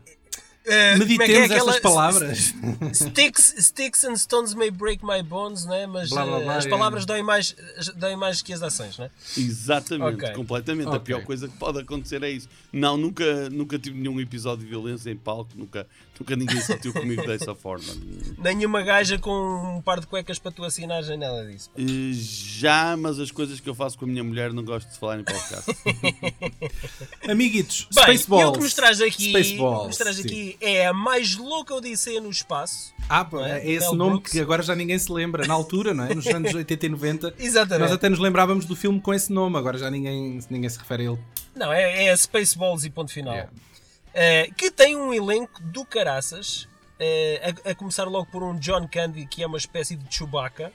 Eh, 0.66 0.98
como 0.98 1.04
é 1.04 1.06
que 1.06 1.14
é 1.14 1.18
Meditemos 1.18 1.52
aquela- 1.52 1.70
estas 1.72 1.80
palavras. 1.82 2.54
Sticks, 2.94 3.54
sticks 3.60 4.04
and 4.06 4.16
stones 4.16 4.54
may 4.54 4.72
break 4.72 5.04
my 5.06 5.22
bones, 5.22 5.66
né? 5.66 5.86
mas 5.88 6.10
Blá, 6.10 6.26
blá, 6.26 6.40
eh, 6.40 6.44
blá, 6.44 6.56
as 6.58 6.66
é. 6.66 6.70
palavras 6.70 7.06
doem 7.06 7.22
mais, 7.22 7.54
doem 7.98 8.16
mais 8.16 8.42
que 8.42 8.54
as 8.54 8.62
ações. 8.64 8.98
Né? 8.98 9.10
Exatamente, 9.38 10.24
Ok. 10.24 10.34
completamente. 10.36 10.88
A 10.88 10.92
Ok. 10.92 11.00
pior 11.02 11.24
coisa 11.24 11.48
que 11.50 11.58
pode 11.58 11.80
acontecer 11.80 12.24
é 12.24 12.30
isso. 12.32 12.48
Não, 12.72 12.96
nunca, 12.96 13.50
nunca 13.50 13.78
tive 13.78 13.98
nenhum 14.00 14.20
episódio 14.22 14.64
de 14.64 14.70
violência 14.70 15.10
em 15.12 15.18
palco, 15.18 15.52
nunca, 15.56 15.86
nunca 16.20 16.36
ninguém 16.36 16.60
se 16.62 16.68
sentiu 16.68 16.94
comigo 16.94 17.26
dessa 17.28 17.54
forma. 17.56 17.94
Nenhuma 18.38 18.82
gaja 18.84 19.18
com 19.18 19.78
um 19.78 19.82
par 19.82 20.00
de 20.00 20.08
cuecas 20.08 20.40
para 20.40 20.52
tu 20.52 20.64
assinares, 20.64 21.10
nem 21.10 21.18
nada 21.18 21.46
disso. 21.46 21.70
Eh, 21.78 22.12
Já, 22.14 22.96
mas 22.96 23.20
as 23.20 23.32
coisas 23.32 23.60
que 23.60 23.70
eu 23.70 23.76
faço 23.76 23.98
com 23.98 24.06
a 24.06 24.08
minha 24.08 24.24
mulher 24.24 24.54
não 24.54 24.64
gosto 24.64 24.90
de 24.90 24.98
falar 24.98 25.20
em 25.20 25.24
podcast. 25.26 25.72
Amiguitos, 27.30 27.88
Bem, 27.94 28.18
Spaceballs. 28.18 28.44
e 28.46 28.50
o 28.50 28.52
que 28.54 28.60
nos 28.60 28.74
traz 28.74 29.02
aqui, 29.02 29.30
Spaceballs, 29.30 29.88
nos 29.88 29.98
traz. 29.98 30.20
É 30.62 30.88
a 30.88 30.94
mais 30.94 31.36
louca 31.36 31.74
odisseia 31.74 32.22
no 32.22 32.30
espaço. 32.30 32.94
Ah, 33.10 33.26
pá, 33.26 33.48
é? 33.48 33.60
é 33.60 33.72
esse 33.72 33.88
Mel 33.88 33.96
nome 33.96 34.12
Brooks. 34.12 34.32
que 34.32 34.40
agora 34.40 34.64
já 34.64 34.76
ninguém 34.76 34.98
se 34.98 35.12
lembra. 35.12 35.46
Na 35.46 35.54
altura, 35.54 35.94
não 35.94 36.06
é? 36.06 36.14
Nos 36.14 36.26
anos 36.28 36.54
80 36.56 36.86
e 36.86 36.90
90. 36.90 37.34
Exatamente. 37.40 37.82
Nós 37.82 37.92
até 37.92 38.10
nos 38.10 38.20
lembrávamos 38.20 38.66
do 38.66 38.76
filme 38.76 39.00
com 39.02 39.14
esse 39.14 39.32
nome, 39.32 39.58
agora 39.58 39.78
já 39.78 39.90
ninguém, 39.90 40.40
ninguém 40.50 40.70
se 40.70 40.78
refere 40.80 41.04
a 41.08 41.12
ele. 41.12 41.20
Não, 41.56 41.72
é, 41.72 42.06
é 42.06 42.16
Spaceballs 42.16 42.84
e 42.86 42.90
ponto 42.90 43.12
final. 43.12 43.34
Yeah. 43.34 43.52
Eh, 44.14 44.50
que 44.56 44.70
tem 44.70 44.96
um 44.96 45.14
elenco 45.14 45.62
do 45.62 45.84
caraças, 45.84 46.68
eh, 47.00 47.54
a, 47.66 47.72
a 47.72 47.76
começar 47.76 48.06
logo 48.06 48.28
por 48.32 48.44
um 48.44 48.58
John 48.58 48.88
Candy, 48.88 49.26
que 49.26 49.42
é 49.44 49.48
uma 49.48 49.58
espécie 49.58 49.96
de 49.96 50.16
Chewbacca. 50.16 50.72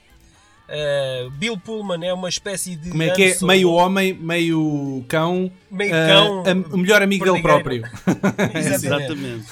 Eh, 0.71 1.27
Bill 1.33 1.57
Pullman 1.57 2.05
é 2.05 2.13
uma 2.13 2.29
espécie 2.29 2.75
de. 2.75 2.91
Como 2.91 3.01
é 3.01 3.09
que 3.09 3.23
é? 3.23 3.37
Meio 3.41 3.71
homem, 3.71 4.13
meio 4.13 5.03
cão. 5.07 5.51
Meio 5.69 5.91
ah, 5.93 6.07
cão, 6.07 6.43
a- 6.45 6.75
o 6.75 6.77
melhor 6.77 7.01
amigo 7.01 7.25
dele 7.25 7.41
próprio. 7.41 7.83
Exatamente. 8.55 8.85
Exatamente. 8.85 9.45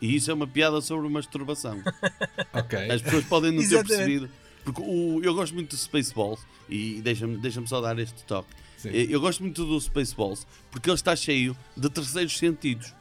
E 0.00 0.14
isso 0.16 0.30
é 0.30 0.34
uma 0.34 0.46
piada 0.46 0.80
sobre 0.80 1.08
masturbação. 1.08 1.78
ok. 2.52 2.90
As 2.90 3.00
pessoas 3.00 3.24
podem 3.24 3.52
não 3.52 3.66
ter 3.66 3.84
percebido. 3.84 4.28
Porque 4.64 4.82
o, 4.82 5.20
eu 5.22 5.32
gosto 5.34 5.54
muito 5.54 5.70
do 5.70 5.76
Spaceballs 5.76 6.40
e 6.68 7.00
deixa-me 7.02 7.36
deixa 7.38 7.64
só 7.66 7.80
dar 7.80 7.96
este 7.98 8.24
toque. 8.24 8.48
Sim. 8.76 8.90
Eh, 8.90 9.06
Eu 9.08 9.20
gosto 9.20 9.40
muito 9.42 9.64
do 9.64 9.80
Spaceballs 9.80 10.46
porque 10.70 10.90
ele 10.90 10.96
está 10.96 11.14
cheio 11.14 11.56
de 11.76 11.88
terceiros 11.88 12.36
sentidos. 12.36 12.92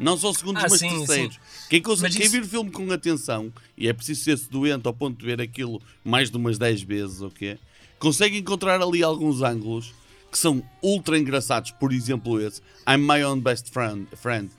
Não 0.00 0.16
só 0.16 0.32
segundos, 0.32 0.64
Ah, 0.64 0.66
mas 0.70 0.78
sim, 0.80 0.88
terceiros. 0.98 1.34
sim. 1.34 1.40
Quem, 1.68 1.82
cons- 1.82 2.00
Mas 2.00 2.14
quem 2.16 2.22
isso- 2.24 2.32
vir 2.32 2.42
o 2.42 2.48
filme 2.48 2.70
com 2.70 2.90
atenção, 2.90 3.52
e 3.76 3.86
é 3.88 3.92
preciso 3.92 4.22
ser 4.24 4.36
doente 4.50 4.86
ao 4.86 4.94
ponto 4.94 5.18
de 5.18 5.26
ver 5.26 5.40
aquilo 5.40 5.80
mais 6.02 6.30
de 6.30 6.36
umas 6.36 6.56
10 6.58 6.82
vezes, 6.82 7.20
quê, 7.34 7.58
consegue 7.98 8.38
encontrar 8.38 8.80
ali 8.80 9.02
alguns 9.02 9.42
ângulos 9.42 9.92
que 10.32 10.38
são 10.38 10.62
ultra 10.82 11.18
engraçados. 11.18 11.70
Por 11.72 11.92
exemplo, 11.92 12.40
esse 12.40 12.60
I'm 12.88 12.98
My 13.06 13.22
Own 13.24 13.40
Best 13.40 13.70
Friend. 13.70 14.06
friend 14.16 14.50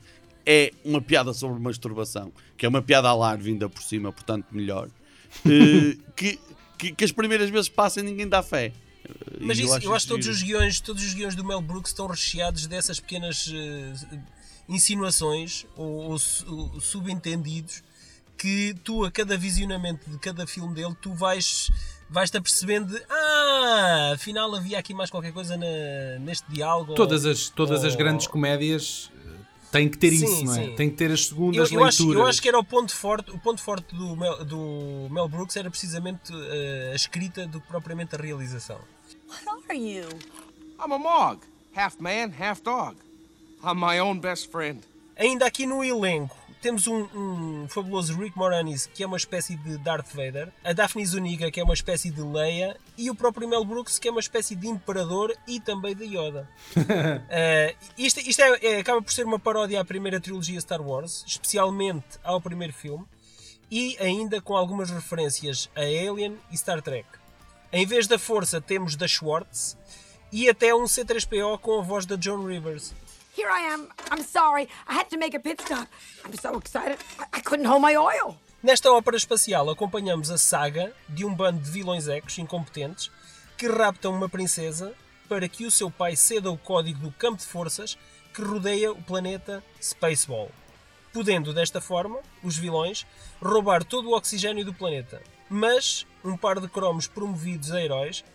é 0.46 0.72
uma 0.86 1.02
piada 1.02 1.34
sobre 1.34 1.60
masturbação, 1.60 2.32
que 2.58 2.66
é 2.66 2.70
uma 2.70 2.82
piada 2.82 3.08
a 3.10 3.14
lar 3.14 3.38
vinda 3.38 3.68
por 3.70 3.82
cima, 3.82 4.12
portanto 4.12 4.46
melhor. 4.52 4.90
Eh, 5.46 5.98
que, 6.16 6.38
que, 6.78 6.92
que 6.92 7.04
as 7.06 7.12
primeiras 7.14 7.50
vezes 7.50 7.70
passam 7.70 8.04
e 8.04 8.06
ninguém 8.06 8.28
dá 8.28 8.44
fé. 8.44 8.74
Eh, 9.06 9.38
Mas 9.40 9.58
e 9.58 9.64
isso, 9.64 9.78
eu 9.82 9.94
acho 9.96 10.06
que 10.06 10.12
todos 10.12 10.28
os 10.28 10.44
guiões, 10.44 10.82
todos 10.82 11.02
os 11.04 11.14
guiões 11.14 11.36
do 11.36 11.44
Mel 11.46 11.62
Brooks 11.62 11.92
estão 11.92 12.06
recheados 12.06 12.68
dessas 12.68 13.00
pequenas 13.00 13.50
eh, 13.54 13.94
insinuações 14.76 15.66
ou, 15.76 16.12
ou 16.12 16.18
ou 16.48 16.82
subentendidos 16.82 17.84
que 18.38 18.74
tu, 18.84 19.04
a 19.06 19.12
cada 19.12 19.38
visionamento 19.38 20.10
de 20.10 20.18
cada 20.18 20.48
filme 20.48 20.74
dele, 20.74 20.96
tu 21.00 21.14
vais 21.14 21.70
vais-te 22.10 22.36
apercebendo 22.38 22.88
de 22.94 23.02
ah, 23.10 24.12
afinal 24.16 24.54
havia 24.56 24.80
aqui 24.80 24.94
mais 24.94 25.10
qualquer 25.10 25.32
coisa 25.32 25.56
na- 25.56 26.20
neste 26.20 26.50
diálogo. 26.52 26.94
Todas 26.96 27.26
as, 27.26 27.50
todas 27.50 27.84
as 27.86 27.94
Oh. 27.94 27.98
grandes 27.98 28.28
comédias 28.28 29.12
eh, 29.16 29.30
têm 29.72 29.88
que 29.88 29.98
ter 29.98 30.10
Sim, 30.12 30.26
isso, 30.26 30.44
não 30.46 30.54
é? 30.56 30.66
sim. 30.66 30.76
Têm 30.76 30.90
que 30.90 30.98
ter 30.98 31.12
as 31.12 31.20
eu, 31.22 31.26
segundas 31.28 31.72
eu 31.72 31.84
acho, 31.86 32.04
leituras. 32.04 32.22
eu 32.22 32.28
acho 32.28 32.42
que 32.42 32.50
era 32.50 32.60
o 32.60 32.64
ponto 32.66 32.94
forte, 32.96 33.32
o 33.32 33.38
ponto 33.40 33.62
forte 33.62 33.96
do 33.96 34.16
Mel, 34.18 34.44
do 34.44 35.08
Mel 35.12 35.30
Brooks 35.30 35.56
era 35.56 35.70
precisamente 35.70 36.34
eh, 36.34 36.90
a 36.92 36.96
escrita 36.96 37.46
do 37.48 37.62
que 37.62 37.68
propriamente 37.68 38.16
a 38.16 38.18
realização. 38.18 38.80
What 39.46 39.64
are 39.70 39.78
you? 39.78 40.10
I'm 40.84 40.92
a 40.92 40.98
Mog, 41.00 41.40
half 41.76 41.98
man, 42.00 42.32
half 42.38 42.62
dog. 42.62 42.98
I'm 43.64 43.80
my 43.80 44.00
own 44.00 44.20
best 44.20 44.50
friend. 44.52 44.82
Ainda 45.18 45.46
aqui 45.46 45.66
no 45.66 45.84
elenco 45.84 46.36
temos 46.62 46.86
um, 46.86 47.08
um 47.16 47.68
fabuloso 47.68 48.16
Rick 48.18 48.38
Moranis, 48.38 48.86
que 48.86 49.04
é 49.04 49.08
uma 49.08 49.18
espécie 49.18 49.56
de 49.56 49.78
Darth 49.80 50.14
Vader, 50.14 50.52
a 50.64 50.74
Daphne 50.74 51.04
Zuniga, 51.06 51.50
que 51.50 51.60
é 51.60 51.64
uma 51.64 51.74
espécie 51.74 52.12
de 52.12 52.22
Leia, 52.22 52.78
e 52.96 53.10
o 53.10 53.16
próprio 53.16 53.48
Mel 53.48 53.66
Brooks, 53.66 53.98
que 53.98 54.08
é 54.08 54.12
uma 54.12 54.20
espécie 54.20 54.56
de 54.56 54.68
Imperador 54.68 55.36
e 55.48 55.60
também 55.60 55.96
de 55.96 56.06
Yoda. 56.06 56.48
Eh, 57.30 57.76
isto 57.98 58.20
isto 58.20 58.42
é- 58.42 58.60
é- 58.62 58.80
acaba 58.80 59.02
por 59.02 59.12
ser 59.12 59.26
uma 59.26 59.40
paródia 59.40 59.82
à 59.82 59.86
primeira 59.86 60.20
trilogia 60.20 60.60
Star 60.62 60.82
Wars, 60.82 61.24
especialmente 61.26 62.20
ao 62.24 62.40
primeiro 62.40 62.74
filme, 62.74 63.06
e 63.70 63.98
ainda 64.00 64.40
com 64.42 64.56
algumas 64.56 64.90
referências 64.92 65.70
a 65.76 65.82
Alien 65.82 66.38
e 66.52 66.58
Star 66.58 66.82
Trek. 66.82 67.08
Em 67.74 67.86
vez 67.86 68.06
da 68.06 68.20
força, 68.20 68.60
temos 68.62 68.96
da 68.96 69.08
Schwartz, 69.08 69.78
e 70.32 70.48
até 70.50 70.74
um 70.76 70.84
C3PO 70.84 71.58
com 71.60 71.80
a 71.80 71.84
voz 71.84 72.06
da 72.06 72.18
Joan 72.20 72.46
Rivers. 72.48 72.94
Here 73.34 73.50
I 73.50 73.62
am. 73.74 73.88
I'm 74.12 74.24
sorry. 74.24 74.68
I 74.88 74.94
had 74.94 75.10
to 75.10 75.18
make 75.18 75.34
a 75.34 75.40
pit 75.40 75.62
stop. 75.62 75.88
I'm 76.26 76.34
so 76.34 76.58
excited. 76.58 76.98
I, 77.32 77.40
couldn't 77.40 77.66
hold 77.66 77.82
my 77.82 77.96
oil. 77.96 78.36
Nesta 78.62 78.92
ópera 78.92 79.16
espacial 79.16 79.70
acompanhamos 79.70 80.30
a 80.30 80.38
saga 80.38 80.94
de 81.08 81.24
um 81.24 81.34
bando 81.34 81.62
de 81.62 81.72
vilões 81.72 82.10
ecos 82.10 82.38
incompetentes 82.38 83.10
que 83.58 83.68
raptam 83.68 84.14
uma 84.14 84.28
princesa 84.28 84.94
para 85.30 85.48
que 85.48 85.66
o 85.66 85.72
seu 85.72 85.90
pai 85.90 86.18
ceda 86.18 86.52
o 86.52 86.58
código 86.58 87.00
do 87.00 87.12
campo 87.14 87.38
de 87.38 87.46
forças 87.46 87.98
que 88.34 88.42
rodeia 88.42 88.92
o 88.92 89.02
planeta 89.02 89.64
Spaceball, 89.82 90.52
podendo 91.14 91.54
desta 91.54 91.80
forma 91.80 92.20
os 92.44 92.58
vilões 92.58 93.08
roubar 93.42 93.82
todo 93.84 94.10
o 94.10 94.16
oxigênio 94.16 94.66
do 94.66 94.74
planeta. 94.74 95.22
Mas 95.50 96.06
um 96.24 96.36
par 96.36 96.60
de 96.60 96.68
cromos 96.68 97.08
promovidos 97.08 97.72
a 97.72 97.82
heróis 97.82 98.26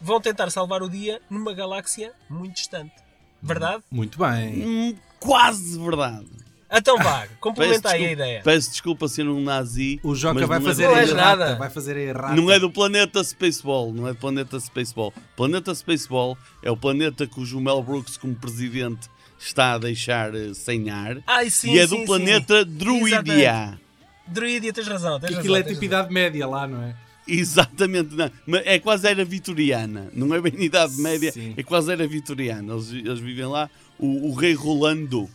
vão 0.00 0.20
tentar 0.20 0.50
salvar 0.50 0.82
o 0.82 0.90
dia 0.90 1.22
numa 1.30 1.54
galáxia 1.54 2.12
muito 2.28 2.56
distante. 2.56 3.09
Verdade? 3.42 3.82
Muito 3.90 4.18
bem. 4.18 4.64
Hum, 4.66 4.94
quase 5.18 5.78
verdade. 5.78 6.26
Então 6.72 6.96
vá, 6.98 7.26
complementa 7.40 7.90
aí 7.90 8.06
a 8.06 8.12
ideia. 8.12 8.42
peço 8.44 8.70
desculpa 8.70 9.08
ser 9.08 9.26
um 9.26 9.40
nazi. 9.42 9.98
O 10.04 10.14
Joca 10.14 10.34
mas 10.34 10.48
vai 10.48 10.58
não 10.60 10.66
é 10.66 10.70
fazer 10.70 10.86
do- 10.88 11.06
Não 11.08 11.16
nada. 11.16 11.56
Vai 11.56 11.68
fazer 11.70 11.96
a 11.96 12.00
errata. 12.00 12.34
Não 12.36 12.48
é 12.50 12.60
do 12.60 12.70
planeta 12.70 13.24
Spaceball, 13.24 13.92
não 13.92 14.06
é 14.06 14.12
do 14.12 14.18
planeta 14.18 14.58
Spaceball. 14.60 15.12
Planeta 15.36 15.74
Spaceball 15.74 16.38
é 16.62 16.70
o 16.70 16.76
planeta 16.76 17.26
cujo 17.26 17.58
Mel 17.60 17.82
Brooks, 17.82 18.16
como 18.16 18.36
presidente, 18.36 19.08
está 19.36 19.72
a 19.72 19.78
deixar 19.78 20.32
eh, 20.32 20.54
sem 20.54 20.90
ar. 20.90 21.16
Ai, 21.26 21.50
sim, 21.50 21.72
e 21.72 21.78
é 21.80 21.88
sim, 21.88 21.94
do 21.94 22.00
sim. 22.02 22.06
planeta 22.06 22.64
Druidia. 22.64 23.08
Exatamente. 23.16 23.80
Druidia, 24.28 24.72
tens 24.72 24.86
razão. 24.86 25.18
Tens 25.18 25.30
razão, 25.30 25.40
aquilo 25.40 25.56
é 25.56 25.62
tipo 25.62 25.72
razão. 25.74 25.84
idade 25.86 26.12
média 26.14 26.46
lá, 26.46 26.68
não 26.68 26.82
é? 26.84 26.94
Exatamente, 27.28 28.14
não. 28.14 28.30
É 28.64 28.78
quase 28.78 29.06
era 29.08 29.24
vitoriana, 29.24 30.08
não 30.12 30.34
é 30.34 30.40
bem 30.40 30.52
idade 30.64 30.96
média, 31.00 31.30
Sim. 31.32 31.54
é 31.56 31.62
quase 31.62 31.92
era 31.92 32.06
vitoriana. 32.06 32.72
Eles, 32.72 32.90
eles 32.92 33.18
vivem 33.20 33.46
lá. 33.46 33.70
O, 33.98 34.28
o 34.30 34.34
rei 34.34 34.54
Rolando, 34.54 35.28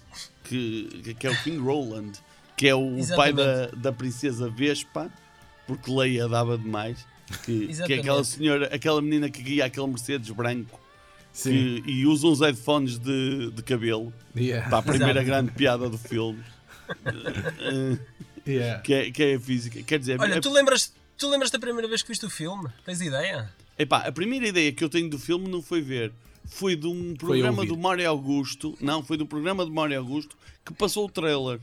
que, 0.44 1.14
que 1.20 1.28
é 1.28 1.30
o 1.32 1.44
King 1.44 1.58
Roland, 1.60 2.12
que 2.58 2.68
é 2.68 2.74
o 2.76 2.98
pai 3.16 3.32
da, 3.32 3.68
da 3.68 3.92
princesa 3.94 4.50
Vespa, 4.50 5.10
porque 5.68 5.92
Leia 5.92 6.28
dava 6.28 6.58
demais. 6.58 7.06
Que, 7.44 7.68
que 7.86 7.94
é 7.94 8.00
aquela 8.00 8.24
senhora, 8.24 8.70
aquela 8.74 9.02
menina 9.02 9.30
que 9.30 9.42
guia 9.42 9.66
aquele 9.66 9.88
Mercedes 9.88 10.30
branco 10.30 10.80
que- 11.42 11.84
e 11.86 12.06
usa 12.06 12.28
uns 12.28 12.40
headphones 12.40 12.98
de, 13.00 13.52
de 13.52 13.64
cabelo. 13.64 14.14
Yeah. 14.36 14.70
Para 14.70 14.78
a 14.80 14.82
primeira 14.82 15.12
Exato. 15.22 15.26
grande 15.26 15.52
piada 15.52 15.90
do 15.90 15.98
filme, 15.98 16.40
Yeah. 18.48 18.80
que 18.82 18.94
é, 18.94 19.12
que 19.12 19.24
é 19.24 19.36
a 19.36 19.40
física. 19.40 19.82
Quer 19.82 19.98
dizer, 20.00 20.20
Olha, 20.22 20.36
é- 20.36 20.40
tu 20.40 20.52
lembras, 20.52 20.94
tu 21.18 21.30
lembras 21.30 21.52
da 21.52 21.60
primeira 21.60 21.88
vez 21.88 22.02
que 22.02 22.10
viste 22.10 22.26
o 22.26 22.30
filme? 22.30 22.70
Tens 22.86 23.02
ideia? 23.02 23.50
Epá, 23.78 24.00
a 24.00 24.12
primeira 24.12 24.48
ideia 24.48 24.72
que 24.72 24.84
eu 24.84 24.90
tenho 24.90 25.10
do 25.10 25.20
filme 25.20 25.48
não 25.50 25.62
foi 25.62 25.82
ver, 25.82 26.14
foi 26.46 26.76
de 26.76 26.88
um 26.88 27.14
programa 27.16 27.66
do 27.66 27.78
Mário 27.78 28.08
Augusto, 28.10 28.78
não, 28.80 29.04
foi 29.04 29.18
do 29.18 29.26
programa 29.26 29.66
do 29.66 29.72
Mário 29.72 29.98
Augusto 30.00 30.38
que 30.66 30.74
passou 30.74 31.06
o 31.06 31.10
trailer. 31.10 31.60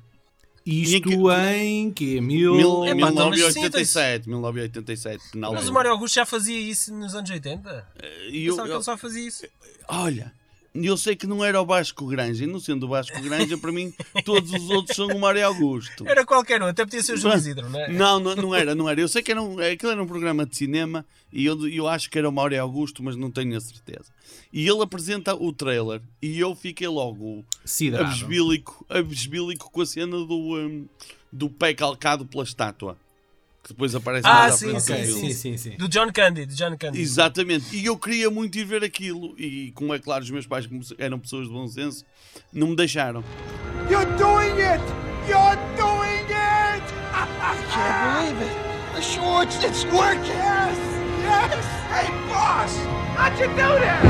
Isto 0.65 1.01
que- 1.09 1.15
em 1.57 1.91
que 1.91 2.21
mil... 2.21 2.55
Mil, 2.55 2.85
Epá, 2.85 3.11
mas 3.11 3.15
1987, 3.15 4.29
1987, 4.29 5.37
na 5.37 5.51
Mas 5.51 5.69
o 5.69 5.73
Mário 5.73 5.91
Augusto 5.91 6.15
já 6.15 6.25
fazia 6.25 6.57
isso 6.59 6.95
nos 6.95 7.15
anos 7.17 7.29
80? 7.31 7.89
E 8.31 8.45
Eu 8.47 8.51
eu- 8.51 8.51
Pensava 8.53 8.69
que 8.69 8.75
ele 8.75 8.83
só 8.85 8.97
fazia 8.97 9.27
isso. 9.27 9.45
Olha, 9.89 10.33
eu 10.75 10.97
sei 10.97 11.15
que 11.15 11.27
não 11.27 11.45
era 11.45 11.61
o 11.61 11.67
Vasco 11.67 12.07
Granja, 12.07 12.45
e 12.45 12.47
não 12.47 12.59
sendo 12.59 12.85
o 12.85 12.89
Vasco 12.89 13.21
Granja, 13.21 13.59
para 13.59 13.71
mim, 13.73 13.93
todos 14.25 14.53
os 14.53 14.71
outros 14.71 14.97
são 14.97 15.09
o 15.09 15.21
Mário 15.21 15.47
Augusto. 15.47 16.07
Era 16.09 16.25
qualquer 16.25 16.63
um, 16.63 16.67
até 16.67 16.85
podia 16.85 17.03
ser 17.03 17.15
o 17.15 17.17
João 17.17 17.35
Isidro, 17.35 17.69
não 17.69 17.81
é? 17.81 17.93
Não, 17.93 18.21
não, 18.21 18.35
não 18.35 18.55
era, 18.55 18.75
não 18.75 18.89
era. 18.89 19.01
Eu 19.01 19.09
sei 19.09 19.23
que 19.23 19.31
era 19.31 19.43
um, 19.43 19.59
aquilo 19.59 19.93
era 19.93 20.03
um 20.03 20.07
programa 20.07 20.47
de 20.47 20.57
cinema 20.57 21.05
e 21.33 21.45
eu, 21.45 21.69
eu 21.69 21.87
acho 21.87 22.11
que 22.11 22.19
era 22.19 22.29
o 22.29 22.33
Mário 22.33 22.61
Augusto, 22.61 23.03
mas 23.03 23.17
não 23.17 23.31
tenho 23.31 23.57
a 23.57 23.61
certeza. 23.61 24.11
E 24.53 24.67
ele 24.69 24.83
apresenta 24.83 25.35
o 25.35 25.53
trailer 25.53 26.01
e 26.21 26.39
eu 26.39 26.55
fiquei 26.55 26.89
logo 26.89 27.45
Siderado. 27.65 28.11
abesbílico, 28.11 28.87
abesbílico 28.89 29.71
com 29.71 29.81
a 29.81 29.87
cena 29.87 30.17
do, 30.17 30.57
um, 30.57 30.87
do 31.31 31.51
pé 31.51 31.75
calcado 31.75 32.25
pela 32.25 32.45
estátua. 32.45 32.97
Que 33.63 33.69
depois 33.69 33.95
aparece 33.95 34.27
Ah, 34.27 34.33
mais 34.35 34.55
à 34.55 34.57
sim, 34.57 34.71
frente 34.71 34.87
do 34.87 34.93
Ok, 34.93 35.05
sim, 35.07 35.21
sim, 35.21 35.33
sim, 35.33 35.57
sim. 35.57 35.77
Do 35.77 35.89
John 35.89 36.11
Candy, 36.13 36.47
do 36.47 36.55
John 36.55 36.77
Candy. 36.77 37.01
Exatamente, 37.01 37.77
e 37.77 37.85
eu 37.87 37.97
queria 37.97 38.29
muito 38.29 38.59
ir 38.59 38.65
ver 38.65 38.83
aquilo, 38.83 39.35
e 39.39 39.71
como 39.73 39.95
é 39.95 40.01
claro, 40.01 40.25
os 40.25 40.31
meus 40.31 40.47
pais, 40.49 40.67
como 40.67 40.81
eram 40.99 41.19
pessoas 41.19 41.47
de 41.47 41.53
bom 41.53 41.67
senso, 41.69 42.05
não 42.53 42.69
me 42.69 42.77
deixaram. 42.77 43.23
You're 43.89 44.05
doing 44.17 44.61
it! 44.61 44.83
You're 45.29 45.57
doing 45.77 46.27
it! 46.33 46.83
I 47.15 47.55
can't 47.73 48.35
believe 48.35 48.43
it. 48.43 48.97
The 48.97 49.01
shorts, 49.03 49.63
it's 49.65 49.85
working! 49.93 50.27
Yes! 50.27 50.77
Yes! 51.23 51.65
Hey, 51.93 52.11
boss! 52.29 52.77
How'd 53.17 53.39
you 53.41 53.47
do 53.49 53.55
that? 53.55 54.03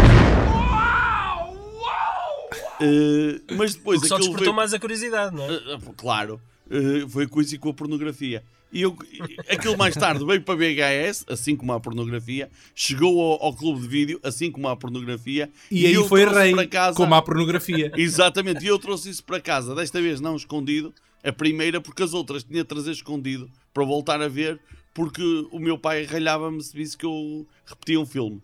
Wow! 0.72 1.54
Wow! 1.78 2.50
Eh, 2.80 3.40
mas 3.54 3.74
depois 3.74 3.98
O 3.98 4.02
que 4.02 4.08
só 4.08 4.16
despertou 4.16 4.44
veio- 4.44 4.54
mais 4.56 4.72
a 4.72 4.78
curiosidade, 4.78 5.34
não 5.36 5.44
é? 5.44 5.54
Ah, 5.74 5.78
Claro, 5.96 6.40
ah, 6.70 7.08
foi 7.10 7.26
coisa 7.26 7.56
com 7.58 7.68
a 7.68 7.74
pornografia. 7.74 8.42
E 8.72 8.80
eu, 8.80 8.96
e 9.12 9.52
aquilo 9.54 9.76
mais 9.76 9.94
tarde 9.94 10.24
veio 10.24 10.40
para 10.40 10.54
VHS, 10.54 11.26
assim 11.28 11.54
como 11.54 11.72
a 11.74 11.80
pornografia, 11.80 12.50
chegou 12.74 13.20
ao, 13.20 13.44
ao 13.44 13.54
clube 13.54 13.82
de 13.82 13.88
vídeo, 13.88 14.20
assim 14.22 14.50
como 14.50 14.66
a 14.66 14.76
pornografia, 14.76 15.50
E 15.70 15.86
aí 15.86 15.92
eu 15.92 16.08
foi 16.08 16.24
rei, 16.24 16.54
para 16.54 16.66
casa, 16.66 16.96
como 16.96 17.14
a 17.14 17.20
pornografia. 17.20 17.92
Exatamente, 17.96 18.64
e 18.64 18.68
eu 18.68 18.78
trouxe 18.78 19.10
isso 19.10 19.22
para 19.24 19.40
casa, 19.40 19.74
desta 19.74 20.00
vez 20.00 20.20
não 20.20 20.36
escondido, 20.36 20.92
a 21.22 21.32
primeira, 21.32 21.80
porque 21.80 22.02
as 22.02 22.14
outras 22.14 22.42
tinha 22.42 22.62
de 22.62 22.68
trazer 22.68 22.92
escondido 22.92 23.50
para 23.74 23.84
voltar 23.84 24.22
a 24.22 24.28
ver, 24.28 24.58
porque 24.94 25.22
o 25.50 25.58
meu 25.58 25.76
pai 25.76 26.04
ralhava-me 26.04 26.62
se 26.62 26.74
visse 26.74 26.96
que 26.96 27.04
eu 27.04 27.46
repetia 27.66 28.00
um 28.00 28.06
filme. 28.06 28.42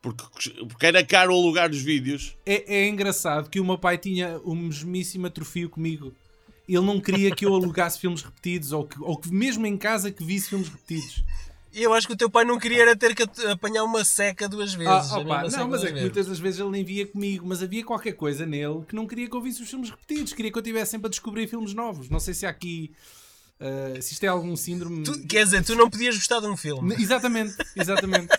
Porque, 0.00 0.50
porque 0.64 0.86
era 0.86 1.04
caro 1.04 1.32
alugar 1.34 1.70
os 1.70 1.82
vídeos. 1.82 2.36
É, 2.46 2.82
é 2.82 2.88
engraçado 2.88 3.50
que 3.50 3.58
o 3.60 3.64
meu 3.64 3.76
pai 3.76 3.98
tinha 3.98 4.40
o 4.44 4.54
mesmíssimo 4.54 5.26
atrofio 5.26 5.68
comigo. 5.68 6.14
Ele 6.68 6.84
não 6.84 7.00
queria 7.00 7.34
que 7.34 7.46
eu 7.46 7.54
alugasse 7.54 7.98
filmes 7.98 8.22
repetidos 8.22 8.72
ou 8.72 8.84
que, 8.84 9.00
ou 9.00 9.16
que 9.16 9.32
mesmo 9.32 9.66
em 9.66 9.76
casa 9.76 10.10
que 10.10 10.22
visse 10.22 10.50
filmes 10.50 10.68
repetidos. 10.68 11.24
E 11.72 11.82
eu 11.82 11.92
acho 11.92 12.06
que 12.06 12.12
o 12.12 12.16
teu 12.16 12.28
pai 12.28 12.44
não 12.44 12.58
queria 12.58 12.82
era 12.82 12.96
ter 12.96 13.14
que 13.14 13.22
apanhar 13.46 13.84
uma 13.84 14.04
seca 14.04 14.48
duas 14.48 14.74
vezes. 14.74 15.12
Ah, 15.12 15.18
opa, 15.18 15.48
não, 15.48 15.68
mas 15.68 15.84
é 15.84 15.92
que 15.92 16.00
muitas 16.00 16.26
das 16.26 16.38
vezes 16.38 16.60
ele 16.60 16.70
nem 16.70 16.84
via 16.84 17.06
comigo, 17.06 17.46
mas 17.46 17.62
havia 17.62 17.84
qualquer 17.84 18.12
coisa 18.12 18.44
nele 18.44 18.84
que 18.88 18.94
não 18.94 19.06
queria 19.06 19.28
que 19.28 19.36
eu 19.36 19.40
visse 19.40 19.62
os 19.62 19.68
filmes 19.68 19.90
repetidos, 19.90 20.32
queria 20.32 20.50
que 20.50 20.58
eu 20.58 20.62
estivesse 20.62 20.92
sempre 20.92 21.06
a 21.06 21.10
descobrir 21.10 21.46
filmes 21.46 21.74
novos. 21.74 22.08
Não 22.08 22.18
sei 22.18 22.34
se 22.34 22.46
há 22.46 22.50
aqui. 22.50 22.90
Ah, 23.60 24.00
se 24.00 24.12
isto 24.12 24.24
é 24.24 24.28
algum 24.28 24.54
síndrome. 24.56 25.02
Tu- 25.02 25.26
quer 25.26 25.44
dizer, 25.44 25.64
tu 25.64 25.74
não 25.74 25.90
podias 25.90 26.14
gostar 26.16 26.40
de 26.40 26.46
um 26.46 26.56
filme. 26.56 26.94
Exatamente, 26.94 27.54
exatamente. 27.74 28.28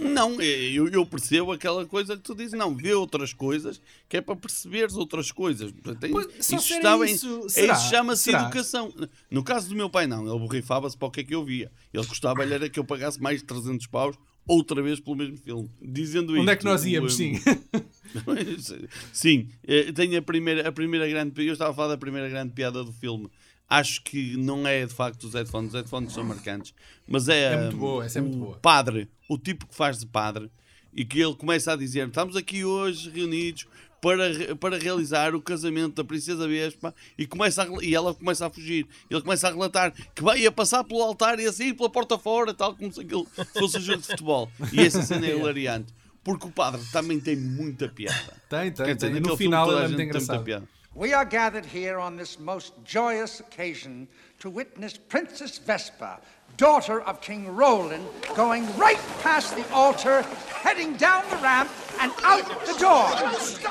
Não, 0.00 0.40
eu, 0.40 0.88
eu 0.88 1.06
percebo 1.06 1.52
aquela 1.52 1.86
coisa 1.86 2.16
que 2.16 2.22
tu 2.22 2.34
dizes, 2.34 2.52
não, 2.52 2.74
vê 2.74 2.92
outras 2.92 3.32
coisas, 3.32 3.80
que 4.08 4.16
é 4.16 4.20
para 4.20 4.34
perceberes 4.36 4.94
outras 4.96 5.30
coisas. 5.30 5.70
Portanto, 5.70 6.04
é- 6.04 6.08
Pois, 6.08 6.26
isso 6.38 6.56
estava 6.56 7.06
isso? 7.06 7.46
é 7.56 7.72
isso 7.72 7.88
chama-se 7.90 8.30
educação. 8.30 8.92
No 9.30 9.42
caso 9.42 9.68
do 9.68 9.74
meu 9.76 9.88
pai, 9.88 10.06
não, 10.06 10.28
ele 10.28 10.38
borrifava-se 10.38 10.96
para 10.96 11.08
o 11.08 11.10
que 11.10 11.20
é 11.20 11.24
que 11.24 11.34
eu 11.34 11.44
via. 11.44 11.70
Ele 11.92 12.06
gostava 12.06 12.42
era 12.44 12.68
que 12.68 12.78
eu 12.78 12.84
pagasse 12.84 13.20
mais 13.20 13.38
de 13.40 13.44
300 13.46 13.86
paus 13.86 14.16
outra 14.46 14.82
vez 14.82 15.00
pelo 15.00 15.16
mesmo 15.16 15.36
filme. 15.38 15.70
Dizendo 15.80 16.32
Onde 16.34 16.40
é 16.50 16.52
isto, 16.52 16.58
que 16.58 16.64
nós 16.64 16.84
íamos, 16.84 17.14
o, 17.14 17.16
sim? 17.16 17.40
Sim, 19.12 19.48
eh, 19.66 19.92
tenho 19.92 20.18
a 20.18 20.22
primeira, 20.22 20.68
a 20.68 20.72
primeira 20.72 21.08
grande. 21.08 21.44
Eu 21.46 21.52
estava 21.52 21.70
a 21.70 21.74
falar 21.74 21.88
da 21.88 21.98
primeira 21.98 22.28
grande 22.28 22.52
piada 22.52 22.82
do 22.84 22.92
filme. 22.92 23.28
Acho 23.68 24.02
que 24.02 24.36
não 24.36 24.66
é 24.66 24.84
de 24.86 24.92
facto 24.92 25.24
os 25.24 25.34
headphones, 25.34 25.70
os 25.70 25.74
headphones 25.74 26.12
são 26.12 26.22
marcantes, 26.22 26.74
mas 27.08 27.28
é, 27.28 27.54
É 27.54 27.60
muito 27.62 27.76
boa, 27.76 28.04
essa 28.04 28.18
é 28.18 28.22
muito 28.22 28.38
boa. 28.38 28.58
padre, 28.58 29.08
o 29.28 29.38
tipo 29.38 29.66
que 29.66 29.74
faz 29.74 29.98
de 29.98 30.06
padre, 30.06 30.50
e 30.92 31.04
que 31.04 31.20
ele 31.20 31.34
começa 31.34 31.72
a 31.72 31.76
dizer: 31.76 32.06
Estamos 32.06 32.36
aqui 32.36 32.64
hoje 32.64 33.10
reunidos 33.10 33.66
para, 34.00 34.54
para 34.56 34.78
realizar 34.78 35.34
o 35.34 35.40
casamento 35.40 35.94
da 35.96 36.04
Princesa 36.04 36.46
Vespa, 36.46 36.94
e, 37.18 37.26
começa 37.26 37.62
a 37.62 37.66
e 37.82 37.94
ela 37.94 38.14
começa 38.14 38.46
a 38.46 38.50
fugir. 38.50 38.86
Ele 39.10 39.22
começa 39.22 39.48
a 39.48 39.50
relatar 39.50 39.92
que 40.14 40.22
vai 40.22 40.44
a 40.46 40.52
passar 40.52 40.84
pelo 40.84 41.02
altar 41.02 41.40
e 41.40 41.46
a 41.46 41.52
sair 41.52 41.72
pela 41.72 41.88
porta 41.90 42.18
fora, 42.18 42.52
tal 42.52 42.76
como 42.76 42.92
se 42.92 43.00
aquilo 43.00 43.26
fosse 43.58 43.78
um 43.78 43.80
jogo 43.80 44.02
de 44.02 44.06
futebol. 44.08 44.50
E 44.72 44.80
essa 44.80 45.02
cena 45.02 45.26
é 45.26 45.30
hilariante, 45.36 45.92
porque 46.22 46.46
o 46.46 46.50
padre 46.50 46.82
também 46.92 47.18
tem 47.18 47.34
muita 47.34 47.88
piada. 47.88 48.34
Tem, 48.48 48.70
tem, 48.70 48.86
Quer 48.86 48.94
dizer, 48.94 49.08
tem. 49.08 49.16
E 49.16 49.20
No 49.20 49.36
final 49.38 49.72
é 49.72 49.74
muito 49.74 49.88
gente 49.88 49.96
tem 49.96 50.04
muita 50.06 50.18
engraçado. 50.18 50.44
piada. 50.44 50.68
We 50.94 51.12
are 51.12 51.24
gathered 51.24 51.66
here 51.66 51.98
on 51.98 52.16
this 52.16 52.38
most 52.38 52.72
joyous 52.84 53.40
occasion 53.40 54.06
to 54.38 54.48
witness 54.48 54.96
Princess 54.96 55.58
Vespa, 55.58 56.20
daughter 56.56 57.00
of 57.02 57.20
King 57.20 57.48
Roland, 57.56 58.06
going 58.36 58.64
right 58.78 59.00
past 59.22 59.56
the 59.56 59.64
altar, 59.72 60.22
heading 60.62 60.96
down 60.96 61.24
the 61.30 61.36
ramp 61.38 61.68
and 62.00 62.12
out 62.22 62.44
the 62.64 62.74
door. 62.78 63.08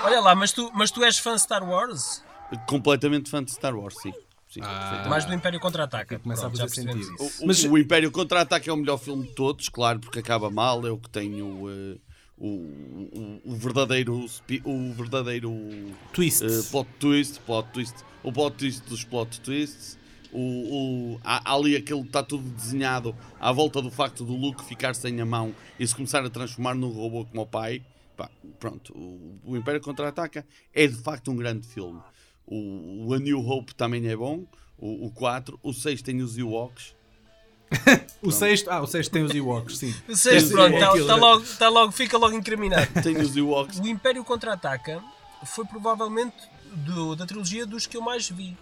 Olha 0.04 0.20
lá, 0.20 0.36
mas 0.36 0.52
tu, 0.52 0.70
mas 0.74 0.92
tu 0.92 1.02
és 1.04 1.18
fã 1.18 1.36
de 1.36 1.42
Star 1.42 1.64
Wars? 1.64 2.22
Completamente 2.68 3.30
fã 3.30 3.42
de 3.42 3.52
Star 3.52 3.74
Wars, 3.74 3.96
sim. 4.02 4.12
sim 4.50 4.60
Ah. 4.62 5.06
Mais 5.10 5.24
do 5.24 5.34
Império 5.34 5.62
Contra-Ataca. 5.62 6.20
Começa 6.20 6.46
a 6.46 6.50
fazer 6.50 6.68
sentido. 6.70 7.00
isso. 7.00 7.42
O, 7.42 7.48
Mas- 7.48 7.64
o 7.64 7.78
Império 7.78 8.12
Contra-Ataque 8.12 8.70
é 8.70 8.74
o 8.74 8.78
melhor 8.78 8.98
filme 8.98 9.24
de 9.28 9.34
todos, 9.34 9.70
claro, 9.70 10.02
porque 10.02 10.20
acaba 10.20 10.50
mal. 10.52 10.86
É 10.86 10.92
o 10.92 10.98
que 10.98 11.10
tem 11.10 11.42
o, 11.42 11.70
eh, 11.70 11.98
o, 12.38 12.48
o, 12.48 13.42
o 13.46 13.56
verdadeiro, 13.56 14.26
o 14.66 14.94
verdadeiro 14.94 15.52
Twist. 16.12 16.44
eh, 16.44 16.62
plot 16.72 16.90
twist, 17.00 17.40
plot 17.42 17.70
twist, 17.72 17.96
o 18.24 18.32
plot 18.32 18.58
twist 18.58 18.82
dos 18.90 19.04
plot 19.04 19.40
twists. 19.42 19.98
O, 20.32 20.40
o, 21.16 21.20
há, 21.24 21.54
ali 21.54 21.76
aquele 21.76 22.02
está 22.02 22.24
tudo 22.24 22.50
desenhado 22.50 23.16
à 23.40 23.52
volta 23.52 23.80
do 23.82 23.92
facto 23.92 24.26
do 24.26 24.36
Luke 24.36 24.64
ficar 24.66 24.96
sem 24.96 25.22
a 25.22 25.26
mão 25.26 25.54
e 25.80 25.88
se 25.88 25.94
começar 25.96 26.26
a 26.26 26.30
transformar 26.30 26.74
num 26.74 26.90
robô 26.90 27.24
como 27.24 27.44
o 27.44 27.46
pai. 27.46 27.84
Pá, 28.18 28.30
pronto, 28.60 28.92
o, 28.98 29.40
o 29.46 29.56
Império 29.58 29.80
Contra-Ataca 29.80 30.44
é 30.74 30.88
de 30.88 30.96
facto 30.96 31.30
um 31.32 31.36
grande 31.36 31.68
filme. 31.68 32.02
O, 32.48 33.06
o 33.08 33.14
A 33.14 33.20
New 33.20 33.40
Hope 33.48 33.76
também 33.76 34.08
é 34.08 34.16
bom, 34.16 34.44
o, 34.76 35.06
o 35.06 35.12
4, 35.12 35.60
o 35.62 35.72
6 35.72 36.02
tem 36.02 36.22
os 36.22 36.36
Ewoks. 36.38 36.96
O 38.22 38.32
sexto, 38.32 38.70
ah, 38.70 38.82
o 38.82 38.88
sexto 38.88 39.12
tem 39.12 39.24
os 39.24 39.34
Ewoks, 39.34 39.78
sim. 39.78 39.94
O 40.08 40.16
sexto, 40.16 40.48
Sim, 40.48 40.54
pronto, 40.54 40.76
é 40.76 40.80
tá, 40.80 40.88
tá 40.92 40.96
né? 40.96 41.14
logo, 41.16 41.46
tá 41.60 41.70
logo, 41.70 41.92
fica 41.92 42.18
logo 42.18 42.34
incriminado. 42.36 42.88
Tem 43.04 43.18
os 43.18 43.36
Ewoks. 43.36 43.80
O 43.80 43.88
Império 43.88 44.24
Contra-Ataca 44.24 45.04
foi 45.46 45.66
provavelmente 45.66 46.36
do- 46.74 47.16
da 47.16 47.26
trilogia 47.26 47.66
dos 47.66 47.86
que 47.86 47.98
eu 47.98 48.02
mais 48.02 48.30
vi. 48.30 48.56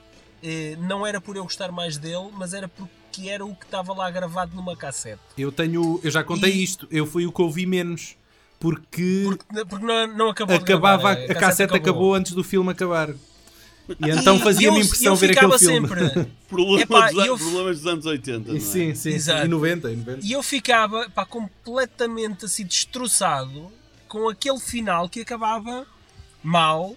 Eh, 0.44 0.76
não 0.80 1.06
era 1.06 1.22
por 1.22 1.36
eu 1.38 1.44
gostar 1.44 1.72
mais 1.72 1.98
dele, 1.98 2.30
mas 2.34 2.54
era 2.56 2.68
porque 2.68 3.30
era 3.30 3.46
o 3.46 3.56
que 3.56 3.66
estava 3.66 3.94
lá 3.94 4.10
gravado 4.10 4.56
numa 4.56 4.76
cassete. 4.76 5.22
Eu 5.38 5.52
tenho, 5.52 6.00
eu 6.04 6.10
já 6.10 6.24
contei 6.24 6.52
E- 6.52 6.64
isto, 6.64 6.88
eu 6.90 7.06
fui 7.06 7.28
o 7.28 7.32
que 7.32 7.42
ouvi 7.44 7.68
menos, 7.68 8.16
porque, 8.60 9.24
Porque, 9.26 9.66
porque 9.66 9.86
não, 9.86 10.08
não 10.08 10.30
acabou 10.30 10.58
de 10.58 10.64
acabava, 10.64 11.14
gravar, 11.14 11.30
a, 11.30 11.38
a 11.38 11.40
cassete 11.40 11.76
acabou. 11.76 12.16
antes 12.16 12.32
do 12.34 12.44
filme 12.44 12.72
acabar. 12.72 13.10
E 14.00 14.10
então 14.10 14.40
fazia-me 14.40 14.80
impressão 14.82 15.14
eu 15.14 15.16
ver 15.16 15.32
aquele 15.32 15.58
filme. 15.60 15.88
sempre. 15.88 16.28
Problemas, 16.48 16.82
Epá, 16.82 17.10
dos, 17.12 17.26
eu- 17.26 17.38
problemas 17.38 17.78
dos 17.78 17.88
anos 17.88 18.06
80. 18.06 18.50
não 18.52 18.58
é? 18.58 18.60
Sim, 18.60 18.94
sim. 18.96 19.10
Exato. 19.12 19.46
E 19.46 19.48
90, 19.48 19.92
e 19.92 19.96
90. 19.96 20.20
E 20.26 20.32
eu 20.34 20.44
ficava 20.44 21.10
pá, 21.10 21.26
completamente 21.26 22.46
assim 22.46 22.66
destroçado 22.66 23.72
com 24.08 24.28
aquele 24.28 24.60
final 24.60 25.08
que 25.08 25.22
acabava 25.22 25.86
mal 26.44 26.96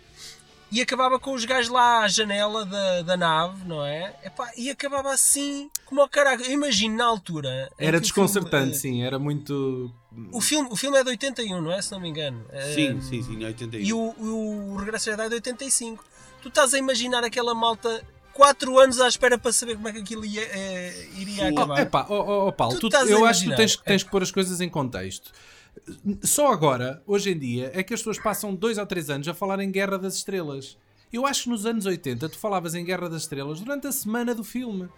e 0.73 0.81
acabava 0.81 1.21
com 1.21 1.33
os 1.35 1.45
gajos 1.45 1.71
lá 1.71 2.03
à 2.03 2.09
janela 2.09 2.67
da, 2.67 3.03
da 3.03 3.17
nave, 3.17 3.63
não 3.65 3.85
é? 3.85 4.13
Epá, 4.25 4.51
e 4.57 4.69
acabava 4.71 5.13
assim 5.13 5.71
como 5.87 6.01
ao 6.01 6.09
caralho. 6.09 6.43
Eu 6.45 6.51
imagino 6.51 6.97
na 6.97 7.05
altura. 7.05 7.71
em 7.79 7.87
Era 7.87 7.99
o 7.99 8.01
filme, 8.01 8.01
desconcertante, 8.01 8.73
eh, 8.75 8.79
sim, 8.81 9.03
era 9.05 9.17
muito. 9.17 9.95
O 10.33 10.41
filme, 10.41 10.69
o 10.73 10.75
filme 10.77 10.97
é 10.99 11.05
de 11.05 11.11
81, 11.11 11.61
não 11.61 11.71
é? 11.73 11.81
Se 11.81 11.93
não 11.93 12.01
me 12.01 12.09
engano. 12.09 12.45
Sim, 12.75 12.99
Eh, 12.99 13.01
sim, 13.01 13.23
sim, 13.23 13.45
81. 13.45 13.81
E 13.87 13.93
o, 13.93 13.99
o, 13.99 14.73
o 14.73 14.77
Regresso 14.77 15.11
à 15.11 15.13
Jedi 15.13 15.27
é 15.27 15.29
de 15.29 15.35
85. 15.37 16.05
Tu 16.45 16.49
estás 16.49 16.73
a 16.75 16.79
imaginar 16.79 17.25
aquela 17.25 17.55
malta 17.55 18.05
4 18.33 18.79
anos 18.79 19.01
à 19.01 19.09
espera 19.09 19.37
para 19.37 19.51
saber 19.53 19.75
como 19.77 19.89
é 19.89 19.93
que 19.93 19.99
aquilo 19.99 20.25
ia, 20.25 20.43
eh, 20.43 21.09
iria 21.19 21.49
acabar. 21.49 21.81
Epá, 21.81 22.07
ó 22.09 22.15
ó, 22.21 22.49
ó, 22.49 22.53
Paulo, 22.53 22.79
Tu 22.79 22.89
tu- 22.89 22.97
eu 23.09 23.25
acho 23.27 23.45
que 23.45 23.51
tu 23.51 23.57
tens, 23.57 23.77
tens 23.77 24.03
que 24.05 24.11
pôr 24.11 24.23
as 24.23 24.31
coisas 24.31 24.61
em 24.61 24.69
contexto. 24.69 25.33
Só 26.23 26.53
agora, 26.53 27.03
hoje 27.07 27.31
em 27.31 27.39
dia, 27.39 27.71
é 27.75 27.83
que 27.83 27.93
as 27.95 28.01
pessoas 28.01 28.19
passam 28.19 28.55
dois 28.55 28.79
ou 28.79 28.87
três 28.87 29.11
anos 29.11 29.27
a 29.27 29.35
falar 29.35 29.59
em 29.61 29.71
Guerra 29.71 29.99
das 29.99 30.15
Estrelas. 30.17 30.77
Eu 31.13 31.27
acho 31.27 31.45
que 31.45 31.49
nos 31.49 31.65
anos 31.67 31.87
80 31.87 32.29
tu 32.29 32.39
falavas 32.39 32.75
em 32.75 32.85
Guerra 32.85 33.09
das 33.09 33.23
Estrelas 33.23 33.61
durante 33.61 33.87
a 33.87 33.93
semana 33.93 34.35
do 34.35 34.45
filme. 34.45 34.89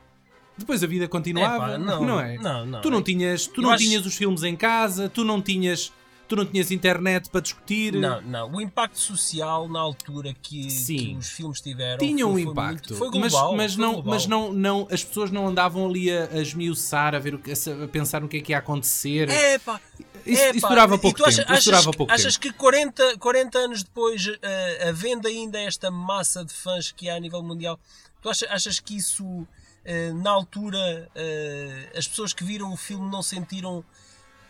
Depois 0.59 0.83
a 0.83 0.87
vida 0.87 1.07
continuava, 1.07 1.67
Epá, 1.75 1.79
não, 1.79 2.03
não, 2.05 2.21
é? 2.21 2.39
não, 2.39 2.65
não. 2.67 2.81
tu 2.81 2.91
não 2.91 3.03
tinhas, 3.03 3.47
tu 3.47 3.61
não 3.61 3.71
acho- 3.71 3.85
tinhas 3.85 4.07
os 4.07 4.15
filmes 4.17 4.43
em 4.43 4.57
casa, 4.57 5.09
tu 5.09 5.23
não 5.23 5.41
tinhas, 5.43 5.93
tu 6.29 6.37
não 6.37 6.45
tinhas 6.45 6.71
internet 6.71 7.31
para 7.31 7.41
discutir. 7.41 7.93
Não, 7.95 8.21
não. 8.23 8.51
O 8.53 8.61
impacto 8.61 8.99
social 8.99 9.69
na 9.69 9.79
altura 9.81 10.35
que, 10.43 10.71
Sim. 10.71 10.97
que 10.97 11.17
os 11.17 11.29
filmes 11.29 11.61
tiveram 11.61 11.99
Tinha 11.99 12.27
um 12.27 12.39
impacto, 12.39 12.95
muito- 12.95 12.97
foi 12.97 13.21
mas, 13.21 13.33
global, 13.33 13.57
mas, 13.57 13.75
foi 13.75 13.83
não, 13.83 13.93
global. 13.95 14.15
mas 14.15 14.27
não, 14.27 14.53
não, 14.53 14.89
as 14.91 15.05
pessoas 15.05 15.31
não 15.31 15.47
andavam 15.49 15.87
ali 15.87 16.11
a, 16.11 16.25
a 16.33 16.39
esmiuçar, 16.43 17.15
a, 17.15 17.19
ver 17.19 17.35
o 17.35 17.39
que, 17.39 17.51
a, 17.53 17.85
a 17.85 17.89
pensar 17.89 18.21
no 18.21 18.29
que 18.29 18.39
é 18.39 18.41
que 18.41 18.53
ia 18.53 18.59
acontecer. 18.59 19.29
É, 19.29 19.59
pá. 19.59 19.81
Isso- 20.25 20.43
é, 20.43 20.51
isso 20.57 20.69
durava 20.69 20.99
pouco 20.99 21.17
tu 21.19 21.25
achas- 21.25 21.37
tempo, 21.37 21.53
Achas, 21.53 21.65
durava 21.65 21.91
que- 21.91 21.97
pouco 21.97 22.13
achas 22.13 22.37
que 22.37 22.53
40, 22.53 23.19
40 23.19 23.59
anos 23.59 23.83
depois, 23.85 24.27
eh, 24.43 24.89
havendo 24.89 25.29
ainda 25.29 25.61
esta 25.61 25.91
massa 25.91 26.45
de 26.45 26.53
fãs 26.53 26.91
que 26.91 27.09
há 27.09 27.15
a 27.15 27.21
nível 27.21 27.43
mundial, 27.45 27.79
tu 28.21 28.29
achas, 28.29 28.51
achas 28.51 28.81
que 28.81 28.97
isso, 28.97 29.47
eh, 29.85 30.13
na 30.13 30.31
altura, 30.31 31.09
eh, 31.15 31.93
as 31.97 32.09
pessoas 32.09 32.33
que 32.33 32.43
viram 32.43 32.73
o 32.73 32.77
filme 32.77 33.09
não 33.09 33.23
sentiram 33.23 33.85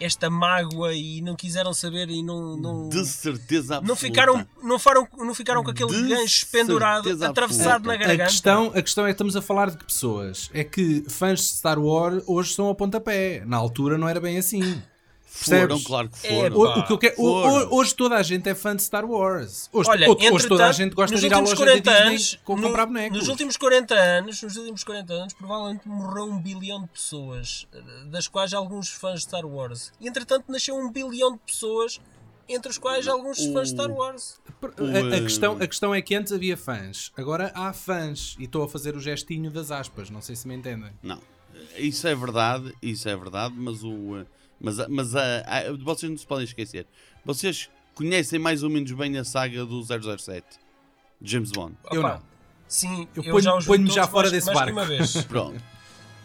esta 0.01 0.29
mágoa 0.31 0.93
e 0.95 1.21
não 1.23 1.35
quiseram 1.37 1.73
saber 1.73 2.09
e 2.11 2.23
não. 2.23 2.57
não 2.57 2.89
De 2.89 3.05
certeza 3.05 3.77
absoluta. 3.77 3.87
não 3.89 3.97
ficaram, 3.97 4.47
não, 4.63 4.79
foram, 4.79 5.07
não 5.19 5.35
ficaram 5.35 5.63
com 5.65 5.71
aquele 5.71 5.91
De 6.03 6.09
gancho 6.09 6.47
pendurado, 6.51 7.09
atravessado 7.25 7.89
absoluta. 7.89 7.89
na 7.89 7.95
A 7.95 7.97
garganta. 7.99 8.31
questão, 8.31 8.73
a 8.75 8.83
questão 8.83 9.05
é 9.05 9.09
que 9.09 9.15
estamos 9.15 9.37
a 9.37 9.43
falar 9.43 9.71
de 9.71 9.79
que 9.79 9.85
pessoas? 9.85 10.51
É 10.53 10.63
que 10.65 11.05
fãs 11.09 11.39
de 11.41 11.45
Star 11.47 11.79
Wars 11.79 12.23
hoje 12.27 12.53
são 12.55 12.69
a 12.69 12.75
pontapé. 12.75 13.43
Na 13.47 13.57
altura 13.57 13.97
não 13.99 14.09
era 14.09 14.21
bem 14.21 14.39
assim. 14.39 14.83
Foram, 15.37 15.59
Percebes? 15.69 15.87
claro 15.87 16.09
que 16.09 16.27
É, 16.27 16.31
foram. 16.35 16.57
O, 16.57 16.65
Pá, 16.65 16.79
o 16.81 16.87
que 16.87 16.93
eu 16.95 16.99
quero- 16.99 17.15
o- 17.19 17.43
foram. 17.43 17.69
o- 17.71 17.77
hoje 17.77 17.95
toda 17.95 18.17
a 18.17 18.23
gente 18.23 18.49
é 18.49 18.55
fã 18.55 18.75
de 18.75 18.83
Star 18.83 19.05
Wars. 19.05 19.69
Hoje, 19.73 19.91
Olha, 19.91 20.09
hoje- 20.11 20.49
toda 20.49 20.67
a 20.67 20.73
gente 20.73 20.95
gosta 20.95 21.17
de 21.17 21.27
ir 21.27 21.35
à 21.35 21.39
loja 21.39 21.51
da 21.53 21.57
40 21.57 21.91
Disney 21.91 22.09
anos, 22.09 22.39
com 22.45 22.57
no- 22.57 22.63
comprar 22.63 22.87
bonecos. 22.87 23.19
Nos 23.19 23.29
últimos 23.29 23.57
40 23.57 23.95
anos, 23.95 24.43
nos 24.43 24.57
últimos 24.57 24.83
40 24.83 25.13
anos, 25.13 25.35
provavelmente 25.35 25.87
morreu 25.87 26.25
um 26.25 26.41
bilhão 26.41 26.83
de 26.83 26.89
pessoas, 26.89 27.67
eh, 27.73 27.81
das 28.07 28.27
quais 28.29 28.55
alguns 28.55 28.89
fãs 28.89 29.21
de 29.21 29.27
Star 29.27 29.45
Wars. 29.47 29.93
E 30.01 30.09
entretanto 30.09 30.45
nasceu 30.51 30.75
um 30.77 30.91
bilhão 30.91 31.33
de 31.33 31.39
pessoas, 31.47 32.01
entre 32.49 32.71
os 32.71 32.79
quais 32.79 33.07
alguns 33.09 33.39
O- 33.41 33.53
fãs 33.53 33.69
de 33.69 33.75
Star 33.75 33.91
Wars. 33.91 34.41
A, 34.63 35.17
a 35.17 35.21
questão, 35.21 35.53
a 35.61 35.67
questão 35.67 35.95
é 35.95 36.01
que 36.01 36.15
antes 36.15 36.33
havia 36.33 36.57
fãs, 36.57 37.13
agora 37.17 37.53
há 37.55 37.73
fãs. 37.73 38.37
E 38.39 38.45
estou 38.45 38.63
a 38.63 38.69
fazer 38.69 38.97
o 38.97 39.01
gestinho 39.01 39.51
das 39.51 39.71
aspas, 39.71 40.09
não 40.09 40.23
sei 40.23 40.35
se 40.35 40.49
me 40.49 40.55
entendem. 40.55 40.91
Não, 41.03 41.21
isso 41.77 42.07
é 42.09 42.15
verdade, 42.15 42.73
isso 42.81 43.09
é 43.09 43.15
verdade, 43.17 43.55
mas 43.57 43.83
o. 43.85 44.25
Mas, 44.61 44.89
mas 44.89 45.15
a, 45.15 45.41
a- 45.41 45.73
vocês 45.83 46.11
não 46.11 46.17
se 46.19 46.27
podem 46.27 46.45
esquecer. 46.45 46.87
Vocês 47.25 47.69
conhecem 47.95 48.39
mais 48.39 48.63
ou 48.63 48.71
menos 48.71 48.91
bem 48.93 49.17
a 49.19 49.25
saga 49.25 49.65
do 49.65 49.83
007, 49.83 50.45
de 51.21 51.31
James 51.33 51.51
Bond. 51.53 51.75
Eu 51.91 52.03
não. 52.03 52.23
Sim, 52.69 53.07
Eu 53.15 53.23
eu, 53.23 53.31
ponho- 53.33 53.43
já 53.45 53.55
os 53.57 53.65
vi 53.65 53.69
ponho-me 53.71 53.89
já 53.91 53.95
todos 54.07 54.11
fora 54.11 54.23
mais- 54.31 54.33
desse 54.33 54.47
mais 54.47 54.59
barco. 54.59 54.73
Uma 54.73 54.85
vez. 54.87 55.23
Pronto. 55.27 55.63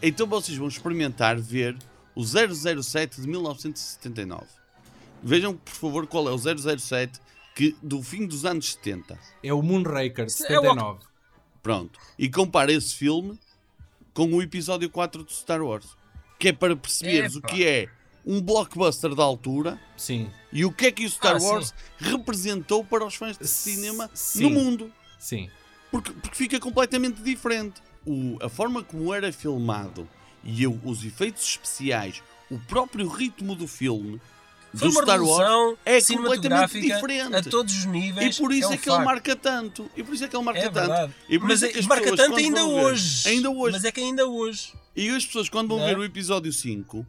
Então 0.02 0.26
vocês 0.26 0.56
vão 0.58 0.66
experimentar 0.68 1.38
ver 1.38 1.76
o 2.14 2.22
007 2.24 3.20
de 3.20 3.28
1979. 3.28 4.44
Vejam, 5.22 5.54
por 5.56 5.72
favor, 5.74 6.06
qual 6.06 6.28
é 6.28 6.32
o 6.32 6.38
007 6.78 7.20
que, 7.54 7.76
do 7.82 8.02
fim 8.02 8.26
dos 8.26 8.44
anos 8.44 8.72
70. 8.72 9.18
É 9.42 9.52
o 9.52 9.62
Moonraker 9.62 10.26
de 10.26 10.32
É 10.32 10.58
o- 10.58 10.62
79. 10.62 11.00
Pronto. 11.62 11.98
E 12.18 12.28
compara 12.28 12.72
esse 12.72 12.94
filme 12.96 13.38
com 14.12 14.26
o 14.34 14.42
episódio 14.42 14.90
4 14.90 15.22
do 15.22 15.30
Star 15.32 15.62
Wars. 15.62 15.86
Que 16.40 16.48
é 16.48 16.52
para 16.52 16.74
perceberes 16.74 17.36
o 17.36 17.38
Epá. 17.38 17.48
que 17.48 17.64
é 17.64 17.88
um 18.24 18.40
blockbuster 18.40 19.14
da 19.14 19.22
altura 19.22 19.78
Sim, 19.96 20.30
e 20.52 20.64
o 20.64 20.72
que 20.72 20.86
é 20.86 20.92
que 20.92 21.04
o 21.04 21.10
Star 21.10 21.36
Ah, 21.36 21.40
sim. 21.40 21.46
Wars 21.46 21.74
representou 21.98 22.84
para 22.84 23.04
os 23.04 23.14
fãs 23.14 23.36
de 23.38 23.46
cinema 23.48 24.08
sim. 24.14 24.42
no 24.44 24.50
mundo. 24.50 24.92
sim. 25.18 25.48
Porque, 25.90 26.10
porque 26.12 26.34
fica 26.36 26.58
completamente 26.58 27.20
diferente. 27.22 27.82
O- 28.06 28.38
a 28.40 28.48
forma 28.48 28.82
como 28.82 29.12
era 29.12 29.30
filmado 29.32 30.08
e 30.42 30.66
o- 30.66 30.80
os 30.84 31.04
efeitos 31.04 31.44
especiais, 31.46 32.22
o 32.50 32.58
próprio 32.58 33.06
ritmo 33.08 33.54
do 33.54 33.66
filme 33.68 34.18
Foi 34.74 34.88
do 34.88 34.94
Star 35.02 35.22
Wars 35.22 35.76
é 35.84 36.00
completamente 36.00 36.80
diferente. 36.80 37.34
a 37.36 37.42
todos 37.42 37.76
os 37.76 37.84
níveis. 37.84 38.36
E 38.36 38.40
por 38.40 38.52
isso 38.52 38.68
um 38.70 38.72
é, 38.72 38.76
que 38.78 38.88
ele 38.88 38.96
facto. 38.96 39.04
marca 39.04 39.36
tanto. 39.36 39.90
E 39.94 40.02
por 40.02 40.14
isso 40.14 40.24
é 40.24 40.28
que 40.28 40.34
ele 40.34 40.44
marca 40.44 40.60
É 40.60 40.70
tanto. 40.70 41.14
E 41.28 41.38
por 41.38 41.48
Mas 41.48 41.56
isso 41.58 41.64
é 41.66 41.68
é- 41.68 41.72
que 41.74 41.78
as 41.80 41.86
marca 41.86 42.16
tanto 42.16 42.36
ainda 42.36 42.60
vão 42.62 42.74
ver- 42.76 42.84
hoje. 42.86 43.28
Ainda 43.28 43.50
hoje. 43.50 43.72
Mas 43.76 43.84
é 43.84 43.92
que 43.92 44.00
ainda 44.00 44.26
hoje. 44.26 44.72
E 44.96 45.08
as 45.10 45.26
pessoas, 45.26 45.48
quando 45.50 45.68
vão 45.68 45.78
Não 45.78 45.84
é? 45.86 45.88
ver 45.94 45.98
o 46.00 46.04
episódio 46.04 46.50
5, 46.52 47.06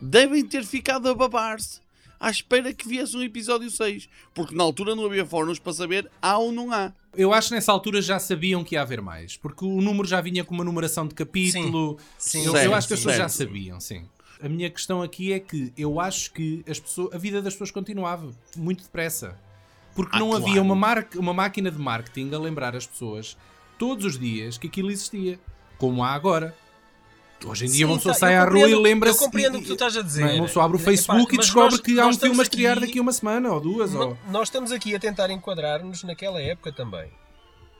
devem 0.00 0.44
ter 0.44 0.64
ficado 0.64 1.08
a 1.08 1.14
babar-se 1.14 1.80
à 2.18 2.30
espera 2.30 2.72
que 2.72 2.88
viesse 2.88 3.16
um 3.16 3.22
episódio 3.22 3.70
6. 3.70 4.08
Porque 4.34 4.54
na 4.54 4.62
altura 4.64 4.94
não 4.96 5.04
havia 5.06 5.24
fóruns 5.26 5.58
para 5.58 5.72
saber 5.72 6.10
há 6.20 6.38
ou 6.38 6.50
não 6.52 6.72
há. 6.72 6.92
Eu 7.14 7.32
acho 7.32 7.48
que 7.48 7.54
nessa 7.54 7.72
altura 7.72 8.00
já 8.02 8.18
sabiam 8.18 8.62
que 8.64 8.74
ia 8.74 8.82
haver 8.82 9.00
mais, 9.00 9.36
porque 9.36 9.64
o 9.64 9.80
número 9.80 10.06
já 10.06 10.20
vinha 10.20 10.44
com 10.44 10.54
uma 10.54 10.64
numeração 10.64 11.06
de 11.06 11.14
capítulo. 11.14 11.98
Sim. 12.18 12.44
Eu, 12.44 12.52
Sim, 12.52 12.64
eu 12.64 12.74
acho 12.74 12.88
que 12.88 12.94
as 12.94 13.00
certo, 13.00 13.08
pessoas 13.10 13.16
já 13.16 13.28
certo. 13.28 13.48
sabiam, 13.48 13.80
sim. 13.80 14.04
A 14.42 14.48
minha 14.50 14.68
questão 14.68 15.00
aqui 15.02 15.32
é 15.32 15.40
que 15.40 15.72
eu 15.78 15.98
acho 15.98 16.30
que 16.32 16.62
as 16.68 16.78
pessoas, 16.78 17.14
a 17.14 17.18
vida 17.18 17.40
das 17.40 17.54
pessoas 17.54 17.70
continuava 17.70 18.30
muito 18.54 18.82
depressa. 18.82 19.38
Porque 19.94 20.14
Ah, 20.14 20.18
não 20.18 20.28
claro. 20.28 20.44
havia 20.44 20.60
uma, 20.60 20.74
marca, 20.74 21.18
uma 21.18 21.32
máquina 21.32 21.70
de 21.70 21.78
marketing 21.78 22.34
a 22.34 22.38
lembrar 22.38 22.76
as 22.76 22.86
pessoas 22.86 23.34
todos 23.78 24.04
os 24.04 24.18
dias 24.18 24.58
que 24.58 24.66
aquilo 24.66 24.90
existia, 24.90 25.40
como 25.78 26.04
há 26.04 26.10
agora. 26.12 26.54
Hoje 27.44 27.64
em 27.66 27.68
dia 27.68 27.78
Sim, 27.78 27.84
uma 27.84 27.96
pessoa 27.96 28.14
tá, 28.14 28.20
sai 28.20 28.34
à 28.36 28.44
rua 28.44 28.68
e 28.68 28.74
lembra-se. 28.74 29.18
Eu 29.18 29.24
compreendo 29.24 29.56
e- 29.56 29.58
o 29.58 29.62
que 29.62 29.66
tu 29.68 29.72
estás 29.74 29.96
a 29.96 30.02
dizer. 30.02 30.24
não? 30.24 30.34
Uma 30.36 30.46
pessoa 30.46 30.64
abre 30.64 30.76
o 30.76 30.80
Epá, 30.80 30.90
Facebook 30.90 31.34
e 31.34 31.36
mas 31.36 31.46
descobre 31.46 31.70
nós- 31.72 31.80
que 31.80 32.00
há 32.00 32.06
um 32.06 32.14
filme 32.14 32.40
a 32.40 32.42
estrear 32.42 32.76
aqui- 32.78 32.86
daqui 32.86 32.98
a 32.98 33.02
uma 33.02 33.12
semana 33.12 33.52
ou 33.52 33.60
duas. 33.60 33.92
no- 33.92 34.00
Ou... 34.08 34.18
Nós 34.30 34.48
estamos 34.48 34.72
aqui 34.72 34.94
a 34.94 34.98
tentar 34.98 35.30
enquadrar-nos 35.30 36.02
naquela 36.02 36.40
época 36.40 36.72
também. 36.72 37.10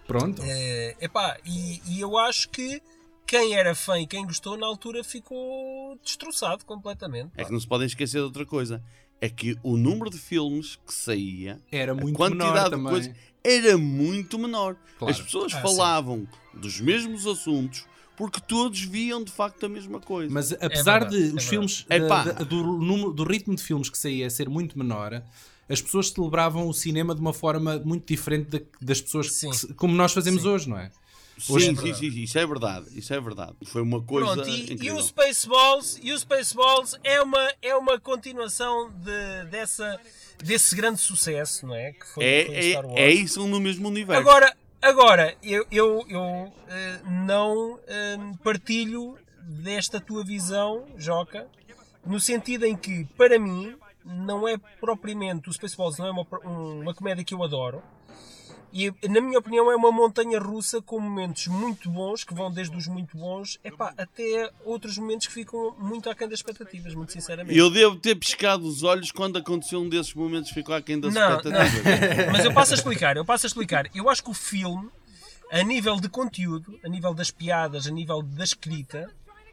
Pronto. 0.06 0.40
É, 0.44 0.96
epá, 1.00 1.36
e, 1.44 1.80
e 1.88 2.00
eu 2.00 2.16
acho 2.18 2.48
que 2.50 2.80
quem 3.26 3.54
era 3.56 3.74
fã 3.74 3.98
e 3.98 4.06
quem 4.06 4.24
gostou 4.24 4.56
na 4.56 4.66
altura 4.66 5.02
ficou 5.02 5.98
destroçado 6.04 6.64
completamente. 6.64 7.30
É 7.36 7.42
pá. 7.42 7.46
que 7.46 7.52
não 7.52 7.58
se 7.60 7.66
podem 7.66 7.86
esquecer 7.86 8.18
de 8.18 8.24
outra 8.24 8.46
coisa. 8.46 8.82
É 9.20 9.28
que 9.30 9.56
o 9.62 9.76
número 9.78 10.10
de 10.10 10.18
filmes 10.18 10.76
que 10.86 10.92
saía, 10.92 11.58
Era 11.72 11.92
a 11.92 11.94
muito 11.94 12.14
quantidade 12.16 12.50
menor 12.52 12.64
de 12.64 12.70
também. 12.70 12.92
coisas, 12.92 13.14
era 13.42 13.78
muito 13.78 14.38
menor. 14.38 14.76
Claro. 14.98 15.12
As 15.14 15.20
pessoas 15.20 15.54
Ah, 15.54 15.56
sim. 15.56 15.62
falavam 15.62 16.28
dos 16.52 16.78
mesmos 16.80 17.26
assuntos 17.26 17.86
porque 18.16 18.40
todos 18.40 18.80
viam 18.80 19.22
de 19.22 19.30
facto 19.32 19.66
a 19.66 19.68
mesma 19.68 20.00
coisa. 20.00 20.32
Mas 20.32 20.52
apesar 20.52 21.00
verdade, 21.00 21.16
de 21.16 21.22
é 21.22 21.26
os 21.26 21.44
verdade. 21.44 21.48
filmes 21.48 21.84
da- 21.88 22.22
da- 22.22 22.44
do, 22.44 22.62
número, 22.78 23.12
do 23.12 23.24
ritmo 23.24 23.54
de 23.54 23.62
filmes 23.62 23.88
que 23.90 23.98
saía 23.98 24.28
ser 24.30 24.48
muito 24.48 24.78
menor, 24.78 25.22
as 25.68 25.82
pessoas 25.82 26.10
celebravam 26.10 26.68
o 26.68 26.72
cinema 26.74 27.14
de 27.14 27.20
uma 27.20 27.32
forma 27.32 27.78
muito 27.84 28.06
diferente 28.06 28.50
da- 28.50 28.60
das 28.80 29.00
pessoas 29.00 29.28
que 29.40 29.74
como 29.74 29.94
nós 29.94 30.12
fazemos 30.12 30.42
Sim. 30.42 30.48
hoje, 30.48 30.68
não 30.68 30.78
é? 30.78 30.90
Sim, 31.38 31.52
Hoje- 31.52 31.66
sim, 31.76 31.92
sim, 31.94 32.10
sim, 32.12 32.22
isso 32.22 32.38
é 32.38 32.46
verdade. 32.46 32.86
Isso 32.98 33.12
é 33.12 33.20
verdade. 33.20 33.52
Foi 33.66 33.82
uma 33.82 34.00
coisa 34.02 34.32
Pronto, 34.32 34.48
e, 34.48 34.52
e 34.58 34.72
incrível. 34.72 34.96
o 34.96 35.02
Spaceballs, 35.02 35.98
e 36.02 36.10
o 36.12 36.18
Spaceballs 36.18 36.98
é 37.04 37.20
uma, 37.20 37.52
é 37.60 37.76
uma 37.76 38.00
continuação 38.00 38.90
de, 38.90 39.44
dessa, 39.50 40.00
desse 40.42 40.74
grande 40.74 40.98
sucesso, 40.98 41.66
não 41.66 41.74
é? 41.74 41.92
Que 41.92 42.06
foi, 42.06 42.24
É, 42.24 42.44
foi 42.46 42.54
é, 42.54 42.70
Star 42.70 42.86
Wars. 42.86 42.98
é 42.98 43.10
isso 43.10 43.46
no 43.46 43.60
mesmo 43.60 43.86
universo. 43.86 44.18
Agora, 44.26 44.56
agora 44.88 45.36
eu, 45.42 45.66
eu, 45.70 46.04
eu 46.08 46.52
eh, 46.68 47.00
não 47.04 47.78
eh, 47.86 48.16
partilho 48.42 49.18
desta 49.42 50.00
tua 50.00 50.24
visão, 50.24 50.84
Joca, 50.96 51.46
no 52.04 52.18
sentido 52.20 52.64
em 52.64 52.76
que, 52.76 53.04
para 53.16 53.38
mim, 53.38 53.76
não 54.04 54.46
é 54.46 54.56
propriamente. 54.80 55.48
O 55.48 55.52
Spaceballs 55.52 55.98
não 55.98 56.06
é 56.06 56.10
uma, 56.10 56.26
um- 56.44 56.80
uma 56.82 56.94
comédia 56.94 57.24
que 57.24 57.34
eu 57.34 57.42
adoro. 57.42 57.82
E, 58.72 58.92
na 59.08 59.20
minha 59.20 59.38
opinião, 59.38 59.70
é 59.70 59.76
uma 59.76 59.90
montanha 59.90 60.38
russa 60.38 60.82
com 60.82 61.00
momentos 61.00 61.46
muito 61.46 61.88
bons, 61.88 62.24
que 62.24 62.34
vão 62.34 62.50
desde 62.50 62.76
os 62.76 62.86
muito 62.86 63.16
bons 63.16 63.58
epá, 63.64 63.94
até 63.96 64.50
outros 64.64 64.98
momentos 64.98 65.26
que 65.26 65.32
ficam 65.32 65.74
muito 65.78 66.10
aquém 66.10 66.28
das 66.28 66.40
expectativas, 66.40 66.94
muito 66.94 67.12
sinceramente. 67.12 67.56
Eu 67.56 67.70
devo 67.70 67.96
ter 67.96 68.14
piscado 68.16 68.66
os 68.66 68.82
olhos 68.82 69.10
quando 69.10 69.38
aconteceu 69.38 69.80
um 69.80 69.88
desses 69.88 70.12
momentos 70.14 70.50
ficou 70.50 70.74
aquém 70.74 70.98
das 70.98 71.14
Não, 71.14 71.36
expectativas. 71.36 71.82
Mas 72.32 72.44
eu 72.44 72.52
passo 72.52 72.72
a 72.72 72.76
explicar, 72.76 73.16
eu 73.16 73.24
passo 73.24 73.46
a 73.46 73.48
explicar. 73.48 73.88
Eu 73.94 74.10
acho 74.10 74.22
que 74.22 74.30
o 74.30 74.34
filme, 74.34 74.88
a 75.50 75.62
nível 75.62 75.96
de 75.96 76.08
conteúdo, 76.08 76.78
a 76.84 76.88
nível 76.88 77.14
das 77.14 77.30
piadas, 77.30 77.86
a 77.86 77.90
nível 77.90 78.22
da 78.22 78.44
escrita, 78.44 79.10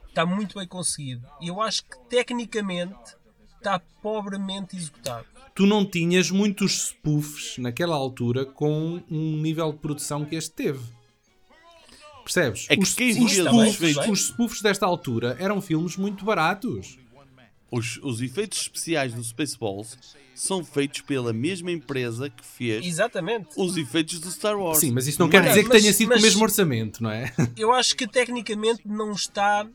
está 0.10 0.26
muito 0.26 0.60
bem 0.60 0.68
conseguido. 0.68 1.26
E 1.40 1.48
eu 1.48 1.62
acho 1.62 1.84
que 1.84 1.98
tecnicamente 2.10 3.16
está 3.64 3.80
pobremente 4.02 4.76
executado. 4.76 5.26
Tu 5.56 5.66
não 5.66 5.86
tinhas 5.86 6.30
muitos 6.32 6.88
spoofs 6.88 7.58
naquela 7.58 7.96
altura 7.96 8.46
com 8.46 9.02
um 9.10 9.38
nível 9.38 9.72
de 9.72 9.78
produção 9.80 10.26
que 10.26 10.36
este 10.36 10.52
teve. 10.52 10.80
Percebes? 12.24 12.66
É 12.70 12.76
que 12.76 12.82
os, 12.84 12.90
os, 12.98 13.32
spoofs, 13.34 13.98
os 14.10 14.20
spoofs 14.28 14.62
desta 14.62 14.86
altura 14.86 15.36
eram 15.40 15.62
filmes 15.62 15.96
muito 15.98 16.24
baratos. 16.26 16.98
Os, 17.70 17.98
os 18.04 18.22
efeitos 18.22 18.62
especiais 18.62 19.14
do 19.14 19.24
Spaceballs 19.24 19.98
são 20.36 20.64
feitos 20.64 21.02
pela 21.02 21.34
mesma 21.34 21.72
empresa 21.72 22.30
que 22.30 22.46
fez 22.46 22.86
Exatamente. 22.86 23.50
os 23.58 23.78
efeitos 23.78 24.20
do 24.20 24.32
Star 24.32 24.58
Wars. 24.58 24.80
Sim, 24.80 24.92
mas 24.92 25.08
isso 25.08 25.20
não 25.20 25.30
quer 25.30 25.40
Mas- 25.42 25.50
dizer 25.50 25.64
que 25.64 25.70
mas- 25.70 25.82
tenha 25.82 25.94
sido 25.94 26.10
mas- 26.10 26.18
com 26.18 26.22
o 26.22 26.26
mesmo 26.26 26.44
orçamento, 26.44 27.04
não 27.04 27.10
é? 27.12 27.34
Eu 27.58 27.72
acho 27.74 27.96
que 27.96 28.08
tecnicamente 28.08 28.82
não 28.86 29.12
está 29.12 29.68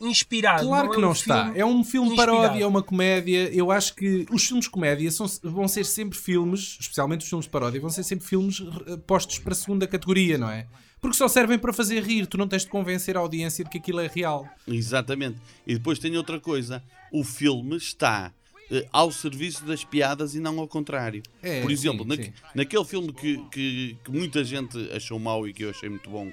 inspirado. 0.00 0.66
Claro 0.66 0.90
é 0.90 0.94
que 0.94 1.00
não 1.00 1.08
um 1.10 1.12
está. 1.12 1.44
filme 1.44 1.58
É 1.60 1.66
um 1.66 1.84
filme 1.84 2.08
inspirado. 2.10 2.38
paródia, 2.38 2.62
é 2.62 2.66
uma 2.66 2.82
comédia. 2.82 3.50
Eu 3.52 3.70
acho 3.70 3.94
que 3.94 4.26
os 4.30 4.44
filmes 4.44 4.64
de 4.64 4.70
comédia 4.70 5.10
são- 5.10 5.26
vão 5.42 5.68
ser 5.68 5.84
sempre 5.84 6.18
filmes, 6.18 6.76
especialmente 6.80 7.22
os 7.22 7.28
filmes 7.28 7.46
de 7.46 7.50
paródia, 7.50 7.80
vão 7.80 7.90
ser 7.90 8.02
sempre 8.04 8.26
filmes 8.26 8.62
eh, 8.86 8.96
postos 9.06 9.38
para 9.38 9.52
a 9.52 9.56
segunda 9.56 9.86
categoria, 9.86 10.38
não 10.38 10.48
é? 10.50 10.66
Porque 11.00 11.16
só 11.16 11.28
servem 11.28 11.58
para 11.58 11.72
fazer 11.72 12.02
rir. 12.02 12.26
Tu 12.26 12.36
não 12.36 12.46
tens 12.46 12.62
de 12.64 12.68
convencer 12.70 13.16
a 13.16 13.20
audiência 13.20 13.64
de 13.64 13.70
que 13.70 13.78
aquilo 13.78 14.00
é 14.00 14.06
real. 14.06 14.46
Exatamente. 14.68 15.38
E 15.66 15.74
depois 15.74 15.98
tem 15.98 16.16
outra 16.16 16.38
coisa. 16.38 16.82
O 17.12 17.24
filme 17.24 17.76
está 17.76 18.32
eh, 18.70 18.86
ao 18.92 19.10
serviço 19.10 19.64
das 19.64 19.82
piadas 19.82 20.34
e 20.34 20.40
não 20.40 20.58
ao 20.60 20.68
contrário. 20.68 21.22
É, 21.42 21.60
Por 21.62 21.70
exemplo, 21.70 22.02
sim, 22.02 22.08
na- 22.08 22.16
sim. 22.24 22.32
naquele 22.54 22.84
filme 22.84 23.12
que, 23.12 23.38
que, 23.50 23.96
que 24.04 24.10
muita 24.10 24.44
gente 24.44 24.78
achou 24.92 25.18
mau 25.18 25.48
e 25.48 25.52
que 25.52 25.64
eu 25.64 25.70
achei 25.70 25.88
muito 25.88 26.08
bom, 26.08 26.30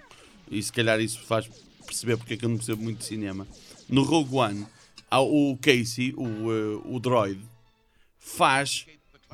e 0.52 0.62
se 0.62 0.72
calhar 0.72 1.00
isso 1.00 1.20
faz 1.24 1.50
perceber 1.88 2.17
porque 2.17 2.36
é 2.36 2.38
que 2.38 2.45
eu 2.45 2.50
não 2.50 2.58
percebo 2.58 2.84
muito 2.84 3.00
de 3.00 3.06
cinema. 3.06 3.47
No 3.89 4.04
Rogue 4.04 4.36
One, 4.36 4.67
o 5.12 5.58
Casey, 5.62 6.13
o, 6.17 6.26
eh, 6.52 6.82
o 6.86 7.00
droid, 7.00 7.39
faz. 8.19 8.86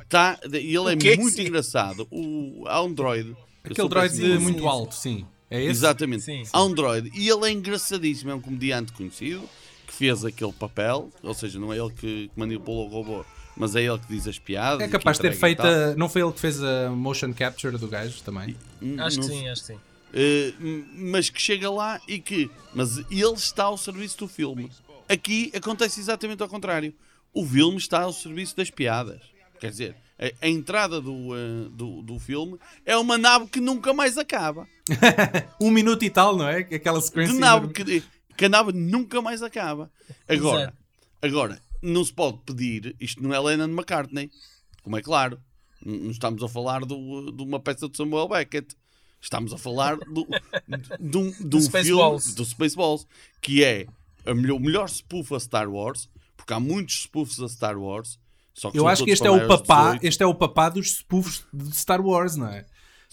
Tá, 0.09 0.39
e 0.51 0.75
ele 0.75 0.93
é 0.93 0.95
Casey? 0.95 1.17
muito 1.17 1.41
engraçado. 1.41 2.07
O, 2.11 2.63
há 2.67 2.81
um 2.81 2.93
droid. 2.93 3.35
Aquele 3.63 3.87
droid 3.89 4.23
em 4.25 4.39
muito 4.39 4.59
sim. 4.61 4.67
alto, 4.67 4.95
sim. 4.95 5.25
É 5.49 5.59
esse? 5.61 5.69
Exatamente. 5.71 6.23
Sim, 6.23 6.43
sim. 6.43 6.49
Há 6.51 6.63
um 6.63 6.73
droid. 6.73 7.11
E 7.13 7.29
ele 7.29 7.45
é 7.47 7.51
engraçadíssimo. 7.51 8.31
É 8.31 8.35
um 8.35 8.41
comediante 8.41 8.91
conhecido 8.91 9.47
que 9.85 9.93
fez 9.93 10.25
aquele 10.25 10.51
papel. 10.51 11.11
Ou 11.21 11.33
seja, 11.33 11.59
não 11.59 11.71
é 11.71 11.77
ele 11.77 11.91
que 11.91 12.27
que 12.27 12.31
manipulou 12.35 12.87
o 12.87 12.89
robô, 12.89 13.25
mas 13.55 13.75
é 13.75 13.83
ele 13.83 13.99
que 13.99 14.07
diz 14.07 14.27
as 14.27 14.39
piadas. 14.39 14.81
É 14.81 14.85
que 14.85 14.91
capaz 14.91 15.17
de 15.17 15.21
ter 15.21 15.33
feito. 15.33 15.61
a- 15.61 15.95
Não 15.95 16.09
foi 16.09 16.21
ele 16.23 16.31
que 16.33 16.39
fez 16.39 16.61
a 16.61 16.89
motion 16.89 17.31
capture 17.33 17.77
do 17.77 17.87
gajo 17.87 18.21
também? 18.23 18.55
Hum, 18.81 18.95
Acho 18.99 19.19
que 19.19 19.27
não 19.27 19.33
sim, 19.33 19.47
acho 19.47 19.61
que 19.61 19.67
sim. 19.73 19.79
Uh, 20.13 20.63
m- 20.63 20.85
mas 21.11 21.29
que 21.29 21.41
chega 21.41 21.69
lá 21.71 21.99
e 22.07 22.19
que. 22.19 22.49
Mas 22.73 22.97
ele 23.11 23.33
está 23.33 23.63
ao 23.65 23.77
serviço 23.77 24.17
do 24.19 24.27
filme. 24.27 24.71
Aqui 25.09 25.51
acontece 25.55 25.99
exatamente 25.99 26.41
ao 26.43 26.47
contrário. 26.49 26.93
O 27.33 27.45
filme 27.45 27.77
está 27.77 28.01
ao 28.03 28.13
serviço 28.13 28.55
das 28.55 28.69
piadas. 28.69 29.21
Quer 29.59 29.71
dizer, 29.71 29.95
a, 30.19 30.45
a 30.45 30.47
entrada 30.49 31.01
do, 31.01 31.11
uh, 31.31 31.69
do, 31.71 32.01
do 32.03 32.19
filme 32.19 32.59
é 32.85 32.95
uma 32.95 33.17
nave 33.17 33.47
que 33.47 33.59
nunca 33.59 33.93
mais 33.93 34.17
acaba. 34.17 34.67
Um 35.59 35.71
minuto 35.71 36.03
e 36.03 36.09
tal, 36.09 36.35
não 36.35 36.47
é? 36.47 36.59
Aquela 36.59 36.99
De 36.99 37.05
sequência. 37.05 37.33
nave 37.39 37.65
enorme. 37.67 37.73
que, 37.73 38.03
que 38.37 38.45
a 38.45 38.49
nave 38.49 38.71
nunca 38.71 39.21
mais 39.21 39.41
acaba. 39.41 39.91
Agora, 40.27 40.61
Exato. 40.63 40.77
agora, 41.21 41.61
não 41.81 42.03
se 42.03 42.13
pode 42.13 42.37
pedir. 42.45 42.95
Isto 42.99 43.23
não 43.23 43.33
é 43.33 43.39
Lennon 43.39 43.65
McCartney, 43.73 44.29
como 44.83 44.97
é 44.97 45.01
claro. 45.01 45.39
Não 45.85 46.11
estamos 46.11 46.41
a 46.43 46.47
falar 46.47 46.81
do- 46.85 47.31
de 47.31 47.41
uma 47.43 47.59
peça 47.59 47.89
de 47.89 47.97
Samuel 47.97 48.27
Beckett. 48.27 48.75
Estamos 49.23 49.53
a 49.53 49.57
falar 49.57 49.95
do, 49.97 50.27
de, 50.99 51.17
um, 51.17 51.31
de 51.31 51.55
um 51.55 51.61
filme 51.61 52.19
do 52.35 52.43
Spaceballs, 52.45 53.07
que 53.41 53.63
é 53.63 53.87
a 54.25 54.33
melhor, 54.33 54.57
o 54.57 54.59
melhor 54.59 54.89
spoof 54.89 55.33
a 55.33 55.39
Star 55.39 55.69
Wars, 55.69 56.09
porque 56.35 56.51
há 56.53 56.59
muitos 56.59 57.03
spoofs 57.03 57.39
a 57.39 57.47
Star 57.47 57.77
Wars. 57.79 58.19
Só 58.53 58.69
que 58.69 58.77
Eu 58.77 58.87
acho 58.87 59.05
que 59.05 59.11
este 59.11 59.25
é 59.25 59.31
o 59.31 59.47
papá, 59.47 59.83
18. 59.93 60.03
este 60.05 60.23
é 60.23 60.25
o 60.27 60.35
papá 60.35 60.67
dos 60.69 60.91
spoofs 60.97 61.43
de 61.53 61.73
Star 61.75 62.05
Wars, 62.05 62.35
não 62.35 62.47
é? 62.47 62.65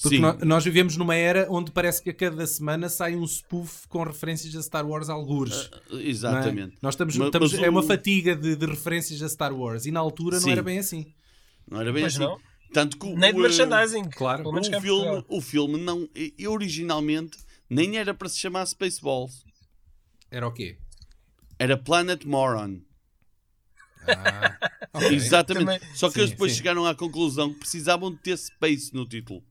Porque 0.02 0.16
Sim. 0.16 0.22
nó- 0.22 0.36
nós 0.44 0.64
vivemos 0.64 0.96
numa 0.96 1.14
era 1.14 1.46
onde 1.50 1.70
parece 1.70 2.02
que 2.02 2.10
a 2.10 2.14
cada 2.14 2.44
semana 2.46 2.88
sai 2.88 3.14
um 3.14 3.24
spoof 3.26 3.86
com 3.88 4.02
referências 4.02 4.54
a 4.56 4.62
Star 4.62 4.86
Wars 4.86 5.08
algures. 5.08 5.70
não 5.90 5.98
é? 5.98 6.02
Exatamente. 6.02 6.76
Nós 6.82 6.94
estamos, 6.94 7.16
Mas- 7.16 7.26
estamos- 7.28 7.52
mas 7.52 7.62
é 7.62 7.70
uma 7.70 7.80
o- 7.80 7.86
fatiga 7.86 8.34
de, 8.34 8.56
de 8.56 8.66
referências 8.66 9.22
a 9.22 9.28
Star 9.28 9.52
Wars 9.54 9.86
e 9.86 9.90
na 9.92 10.00
altura 10.00 10.36
não 10.36 10.42
Sim. 10.44 10.52
era 10.52 10.62
bem 10.62 10.78
assim. 10.78 11.06
Não 11.70 11.80
era 11.80 11.92
bem 11.92 12.02
Pois 12.02 12.14
assim. 12.14 12.24
não. 12.24 12.38
Tanto 12.72 12.96
que 12.98 13.06
o- 13.06 13.16
Nem 13.18 13.32
de 13.32 13.40
o, 13.40 13.44
eh, 13.44 13.48
merchandising. 13.48 14.04
Claro. 14.10 14.42
Pelo 14.42 14.52
menos 14.54 14.68
o 14.68 14.74
em 14.74 14.80
filme, 14.80 15.24
o 15.28 15.40
filme 15.40 15.78
não, 15.78 16.08
e- 16.14 16.46
originalmente 16.46 17.38
nem 17.68 17.96
era 17.98 18.12
para 18.14 18.28
se 18.28 18.38
chamar 18.38 18.64
Spaceballs. 18.66 19.44
Era 20.30 20.46
o 20.46 20.52
quê? 20.52 20.78
Era 21.58 21.76
Planet 21.76 22.24
Moron. 22.24 22.80
Ok. 24.92 25.08
Exatamente. 25.14 25.64
Também- 25.80 25.94
Só 25.94 26.08
que 26.08 26.14
Sim, 26.14 26.20
eles 26.20 26.30
depois 26.32 26.52
sim. 26.52 26.58
chegaram 26.58 26.84
à 26.84 26.94
conclusão 26.94 27.52
que 27.52 27.60
precisavam 27.60 28.10
de 28.10 28.16
ter 28.18 28.36
Space 28.36 28.92
no 28.92 29.06
título. 29.06 29.44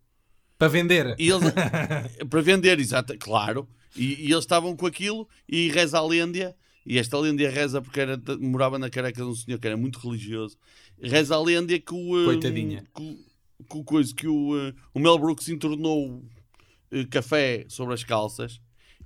Para 0.57 0.67
vender. 0.67 1.15
E 1.17 1.29
eles, 1.29 1.53
para 2.29 2.41
vender, 2.41 2.77
exato, 2.79 3.17
claro. 3.17 3.69
E, 3.95 4.15
e 4.27 4.31
eles 4.31 4.39
estavam 4.43 4.75
com 4.75 4.85
aquilo 4.85 5.27
e 5.47 5.69
reza 5.69 5.97
a 5.97 6.05
lenda. 6.05 6.55
E 6.85 6.97
esta 6.97 7.17
lenda 7.19 7.47
reza 7.49 7.81
porque 7.81 7.99
era, 7.99 8.19
morava 8.39 8.79
na 8.79 8.89
careca 8.89 9.21
de 9.21 9.27
um 9.27 9.35
senhor 9.35 9.59
que 9.59 9.67
era 9.67 9.77
muito 9.77 9.99
religioso. 9.99 10.57
Reza 11.01 11.35
a 11.35 11.41
lenda 11.41 11.77
que 11.79 11.93
o. 11.93 12.25
Coitadinha. 12.25 12.85
Que, 12.95 13.01
o- 13.01 13.29
que 13.69 13.77
o 13.77 13.83
coisa 13.83 14.15
que 14.15 14.27
o, 14.27 14.57
eh, 14.57 14.73
o 14.93 14.99
Mel 14.99 15.17
Brooks 15.19 15.49
entornou 15.49 16.23
eh, 16.91 17.03
café 17.05 17.65
sobre 17.67 17.93
as 17.93 18.03
calças 18.03 18.59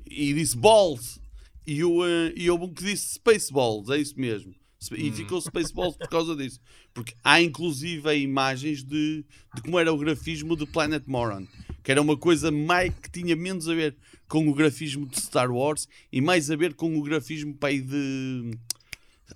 e 0.05 0.33
disse 0.33 0.55
balls. 0.55 1.19
E, 1.65 1.83
o, 1.83 2.05
eh, 2.05 2.33
e 2.35 2.49
houve 2.49 2.65
um 2.65 2.73
que 2.73 2.83
disse 2.83 3.15
Spaceballs, 3.15 3.89
é 3.89 3.97
isso 3.97 4.19
mesmo. 4.19 4.53
E 4.97 5.11
ficou 5.11 5.39
Spaceballs 5.41 5.95
por 5.97 6.09
causa 6.09 6.35
disso. 6.35 6.59
Porque 6.93 7.13
há 7.23 7.41
inclusive 7.41 8.13
imagens 8.17 8.83
de, 8.83 9.25
de 9.55 9.61
como 9.61 9.79
era 9.79 9.91
o 9.93 9.97
grafismo 9.97 10.55
de 10.57 10.65
Planet 10.65 11.03
Moron. 11.07 11.47
Que 11.81 11.91
era 11.91 12.01
uma 12.01 12.17
coisa 12.17 12.51
mais, 12.51 12.93
que 12.93 13.09
tinha 13.09 13.35
menos 13.35 13.67
a 13.69 13.73
ver 13.73 13.95
com 14.27 14.47
o 14.47 14.53
grafismo 14.53 15.05
de 15.05 15.19
Star 15.19 15.51
Wars 15.51 15.87
e 16.11 16.21
mais 16.21 16.49
a 16.49 16.55
ver 16.55 16.73
com 16.73 16.97
o 16.97 17.03
grafismo 17.03 17.53
pai, 17.53 17.79
de 17.79 18.51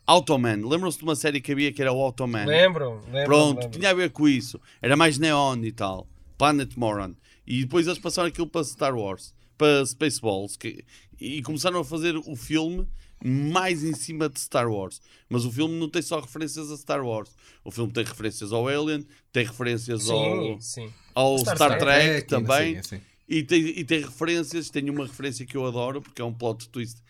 Automan. 0.06 0.68
Lembram-se 0.68 0.98
de 0.98 1.04
uma 1.04 1.16
série 1.16 1.42
que 1.42 1.52
havia 1.52 1.72
que 1.72 1.82
era 1.82 1.92
o 1.92 2.02
Automan? 2.02 2.46
Lembram? 2.46 3.00
lembram 3.06 3.26
Pronto, 3.26 3.56
lembram. 3.64 3.72
tinha 3.72 3.90
a 3.90 3.94
ver 3.94 4.12
com 4.12 4.28
isso. 4.28 4.60
Era 4.82 4.96
mais 4.96 5.18
neon 5.18 5.64
e 5.64 5.72
tal. 5.72 6.08
Planet 6.38 6.76
Moron. 6.76 7.16
E 7.46 7.62
depois 7.62 7.88
eles 7.88 8.00
passaram 8.00 8.28
aquilo 8.28 8.48
para 8.48 8.64
Star 8.64 8.96
Wars, 8.96 9.34
para 9.58 9.86
Spaceballs, 9.86 10.58
que, 10.58 10.84
e 11.20 11.42
começaram 11.42 11.80
a 11.80 11.86
fazer 11.86 12.16
o 12.18 12.36
filme 12.36 12.88
mais 13.24 13.84
em 13.84 13.94
cima 13.96 14.30
de 14.30 14.40
Star 14.40 14.70
Wars. 14.70 15.02
Mas 15.30 15.46
o 15.46 15.52
filme 15.52 15.80
não 15.80 15.90
tem 15.90 16.02
só 16.02 16.20
referências 16.20 16.70
a 16.72 16.78
Star 16.78 17.04
Wars. 17.04 17.32
O 17.64 17.72
filme 17.72 17.92
tem 17.92 18.04
referências 18.04 18.52
ao 18.54 18.68
Alien, 18.68 19.06
tem 19.32 19.46
referências 19.46 20.04
Sim, 20.04 20.12
ao, 20.12 20.62
sim. 20.62 20.94
ao 21.16 21.38
Star 21.40 21.56
Star, 21.56 21.80
Trek. 21.80 22.06
Trek, 22.08 22.28
também. 22.28 22.78
assim, 22.78 22.96
assim. 22.98 23.02
E 23.28 23.44
tem, 23.44 23.60
e 23.80 23.84
tem 23.84 24.00
referências, 24.02 24.70
tem 24.70 24.90
uma 24.90 25.06
referência 25.06 25.46
que 25.46 25.58
eu 25.58 25.66
adoro, 25.66 26.02
porque 26.02 26.22
é 26.22 26.26
um 26.26 26.34
plot 26.34 26.70
twist 26.70 27.02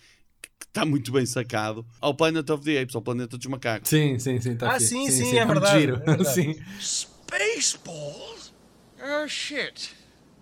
que 0.42 0.50
está 0.68 0.84
muito 0.86 1.12
bem 1.12 1.26
sacado, 1.26 1.86
ao 2.02 2.14
Planet 2.16 2.50
of 2.50 2.64
the 2.64 2.82
Apes, 2.82 2.96
ao 2.96 3.02
planeta 3.02 3.38
dos 3.38 3.46
macacos. 3.48 3.90
Sim, 3.90 4.18
sim, 4.18 4.40
sim. 4.42 4.56
Tá 4.56 4.72
Ah, 4.72 4.80
fixe. 4.80 4.88
sim, 4.88 5.12
sim, 5.12 5.32
tá 5.32 5.38
é 5.42 5.46
muito 5.46 5.60
verdade, 5.62 5.80
giro. 5.80 5.96
é 5.96 6.00
verdade. 6.06 6.34
sim. 6.34 6.56
Spaceballs? 6.80 8.54
Oh, 9.00 9.28
shit. 9.28 9.92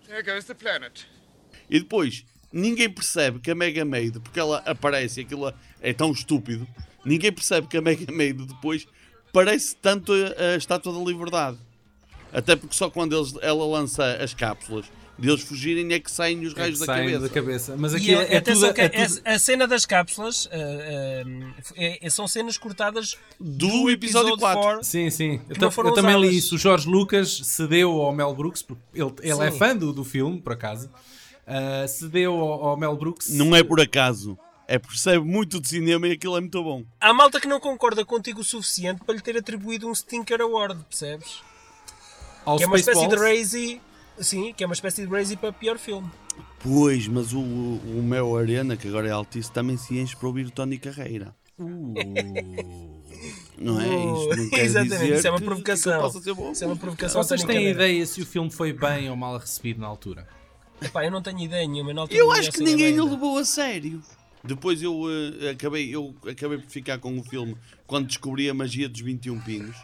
There 0.06 0.22
goes 0.22 0.44
the 0.46 0.54
planet. 0.54 1.04
E 1.68 1.80
depois, 1.80 2.24
ninguém 2.52 2.88
percebe 2.88 3.38
que 3.40 3.50
a 3.50 3.54
Mega 3.54 3.84
Maid, 3.84 4.20
porque 4.20 4.38
ela 4.40 4.58
aparece 4.66 5.20
e 5.20 5.24
aquilo 5.24 5.52
é 5.80 5.92
tão 5.92 6.12
estúpido, 6.12 6.66
ninguém 7.04 7.32
percebe 7.32 7.66
que 7.66 7.76
a 7.76 7.82
Mega 7.82 8.10
Maid 8.12 8.46
depois 8.46 8.86
parece 9.32 9.76
tanto 9.76 10.12
a, 10.12 10.54
a 10.54 10.56
Estátua 10.56 10.92
da 10.92 11.00
Liberdade. 11.00 11.58
Até 12.32 12.54
porque 12.56 12.74
só 12.74 12.88
quando 12.88 13.16
eles- 13.16 13.34
ela 13.42 13.66
lança 13.66 14.16
as 14.22 14.32
cápsulas 14.32 14.86
deles 15.18 15.42
fugirem 15.42 15.92
é 15.92 15.98
que 16.00 16.10
saem 16.10 16.40
os 16.44 16.52
É 16.52 16.54
que 16.54 16.60
raios 16.60 16.78
da 16.78 16.86
saem 16.86 17.04
cabeça. 17.06 17.20
da 17.20 17.28
cabeça. 17.28 17.76
Mas 17.78 17.92
E 17.92 17.96
aquilo 17.96 18.20
a- 18.20 18.24
é 18.24 18.36
atenção 18.36 18.62
tudo. 18.68 18.74
que 18.74 18.80
é 18.80 18.84
a- 18.86 19.08
tudo- 19.08 19.20
a 19.24 19.38
cena 19.38 19.66
das 19.66 19.86
cápsulas 19.86 20.48
é- 20.50 21.24
é- 22.02 22.10
são 22.10 22.26
cenas 22.28 22.58
cortadas 22.58 23.16
Do 23.40 23.90
episódio 23.90 24.36
4. 24.36 24.60
4. 24.62 24.84
Sim, 24.84 25.10
sim. 25.10 25.40
Eu, 25.48 25.84
eu 25.84 25.92
também 25.94 26.20
li 26.20 26.36
isso. 26.36 26.54
O 26.54 26.58
Jorge 26.58 26.88
Lucas 26.88 27.40
cedeu 27.44 27.90
ao 28.02 28.12
Mel 28.14 28.34
Brooks, 28.34 28.62
porque 28.62 28.82
ele, 28.94 29.12
ele 29.20 29.42
é 29.44 29.50
fã 29.50 29.74
do, 29.76 29.92
do 29.92 30.04
filme, 30.04 30.40
por 30.40 30.52
acaso. 30.52 30.90
Ah, 31.46 31.86
cedeu 31.88 32.32
ao, 32.34 32.64
ao 32.70 32.76
Mel 32.76 32.96
Brooks. 32.96 33.28
Não 33.30 33.54
é 33.54 33.62
por 33.62 33.80
acaso. 33.80 34.38
É 34.68 34.78
porque 34.80 34.94
percebe 34.94 35.24
muito 35.24 35.60
de 35.60 35.68
cinema 35.68 36.08
e 36.08 36.12
aquilo 36.12 36.36
é 36.36 36.40
muito 36.40 36.60
bom. 36.60 36.84
Há 37.00 37.14
malta 37.14 37.40
que 37.40 37.46
não 37.46 37.60
concorda 37.60 38.04
contigo 38.04 38.40
o 38.40 38.44
suficiente 38.44 39.00
para 39.04 39.14
lhe 39.14 39.20
ter 39.20 39.36
atribuído 39.36 39.86
um 39.88 39.94
Stinker 39.94 40.40
Award, 40.40 40.82
percebes? 40.88 41.40
ao 42.44 42.56
Que 42.58 42.64
é 42.64 42.66
uma 42.66 42.76
espécie 42.76 43.06
de. 43.06 43.14
Razy. 43.16 43.80
Sim, 44.18 44.52
que 44.52 44.64
é 44.64 44.66
uma 44.66 44.72
espécie 44.74 45.06
de 45.06 45.12
Razy 45.12 45.36
para 45.36 45.52
pior 45.52 45.78
filme. 45.78 46.08
Pois, 46.60 47.06
mas 47.06 47.32
o, 47.32 47.40
o 47.40 48.02
meu 48.02 48.36
Arena, 48.36 48.76
que 48.76 48.88
agora 48.88 49.06
é 49.08 49.10
altice, 49.10 49.50
também 49.52 49.76
se 49.76 49.98
enche 49.98 50.16
para 50.16 50.26
ouvir 50.28 50.46
o 50.46 50.50
Tony 50.50 50.78
Carreira. 50.78 51.34
Não 53.58 53.80
é? 53.80 53.86
Isto 53.86 54.36
não 54.36 54.50
quer 54.50 54.64
Exatamente, 54.64 54.98
dizer 54.98 55.16
isso 55.18 55.26
é 55.26 55.30
uma 55.30 55.38
que- 55.38 55.44
provocação. 55.44 56.10
que 56.12 56.20
ser 56.20 56.34
bom. 56.34 56.52
Isso 56.52 56.64
é 56.64 56.66
uma 56.66 56.76
provocação. 56.76 57.22
Vocês 57.22 57.42
têm 57.44 57.68
ideia 57.70 58.04
se 58.06 58.20
o 58.22 58.26
filme 58.26 58.50
foi 58.50 58.72
bem 58.72 59.08
ou 59.10 59.16
mal 59.16 59.38
recebido 59.38 59.80
na 59.80 59.86
altura? 59.86 60.26
Epá, 60.80 61.04
eu 61.04 61.10
não 61.10 61.22
tenho 61.22 61.40
ideia 61.40 61.66
nenhuma. 61.66 61.94
Na 61.94 62.02
altura 62.02 62.18
Eu 62.20 62.30
acho 62.32 62.52
que 62.52 62.60
ninguém 62.62 62.98
o 63.00 63.08
levou 63.10 63.38
a 63.38 63.44
sério. 63.44 64.02
Depois 64.44 64.82
eu, 64.82 65.02
eh, 65.40 65.50
acabei, 65.50 65.92
eu 65.92 66.14
acabei 66.28 66.58
por 66.58 66.70
ficar 66.70 66.98
com 66.98 67.18
o 67.18 67.24
filme 67.24 67.56
quando 67.86 68.06
descobri 68.06 68.48
a 68.48 68.54
magia 68.54 68.88
dos 68.88 69.00
21 69.00 69.40
pinos, 69.40 69.74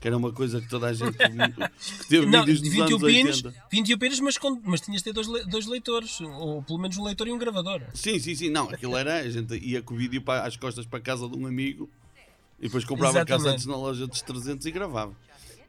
que 0.00 0.08
era 0.08 0.16
uma 0.16 0.32
coisa 0.32 0.60
que 0.60 0.68
toda 0.68 0.86
a 0.86 0.92
gente 0.92 1.12
que 2.00 2.06
teve 2.08 2.26
Não, 2.26 2.40
vídeos 2.40 2.60
dos 2.62 2.70
21 2.70 2.86
anos 2.96 3.02
pinos, 3.12 3.44
80. 3.44 3.64
21 3.70 3.98
pinos, 3.98 4.20
mas, 4.20 4.38
com- 4.38 4.60
mas 4.64 4.80
tinhas 4.80 5.02
de 5.02 5.04
ter 5.04 5.12
dois, 5.12 5.46
dois 5.46 5.66
leitores, 5.66 6.20
ou 6.20 6.62
pelo 6.62 6.78
menos 6.78 6.96
um 6.96 7.04
leitor 7.04 7.28
e 7.28 7.32
um 7.32 7.38
gravador. 7.38 7.82
Sim, 7.94 8.18
sim, 8.18 8.34
sim. 8.34 8.48
Não, 8.50 8.70
aquilo 8.70 8.96
era. 8.96 9.16
A 9.20 9.28
gente 9.30 9.54
ia 9.56 9.82
com 9.82 9.94
o 9.94 9.96
vídeo 9.98 10.22
para, 10.22 10.46
às 10.46 10.56
costas 10.56 10.86
para 10.86 10.98
a 10.98 11.02
casa 11.02 11.28
de 11.28 11.36
um 11.36 11.46
amigo 11.46 11.88
e 12.58 12.62
depois 12.64 12.84
comprava 12.84 13.24
cassetes 13.24 13.66
na 13.66 13.76
loja 13.76 14.06
dos 14.06 14.22
300 14.22 14.64
e 14.66 14.70
gravava. 14.70 15.12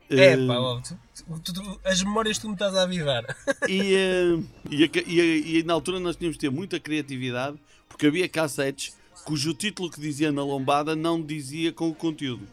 É, 0.10 0.34
Eh, 0.34 0.46
pá, 0.48 0.58
ó, 0.60 0.80
tu- 0.82 0.98
tu- 1.44 1.54
tu- 1.54 1.80
as 1.86 2.02
memórias 2.04 2.38
que 2.38 2.42
tu 2.42 2.48
me 2.50 2.54
estás 2.54 2.76
a 2.76 2.84
avivar. 2.84 3.24
E, 3.68 3.96
eh, 3.96 4.40
e, 4.70 4.84
e 5.08 5.58
e 5.60 5.64
na 5.64 5.74
altura 5.74 6.00
nós 6.02 6.16
tínhamos 6.18 6.36
de 6.36 6.42
ter 6.42 6.50
muita 6.52 6.80
criatividade 6.82 7.58
porque 7.88 8.08
havia 8.08 8.28
cassetes 8.28 8.94
cujo 9.24 9.54
título 9.54 9.90
que 9.90 10.02
dizia 10.02 10.30
na 10.32 10.44
lombada 10.44 10.96
não 10.98 11.22
dizia 11.22 11.72
com 11.72 11.88
o 11.90 11.96
conteúdo. 11.96 12.46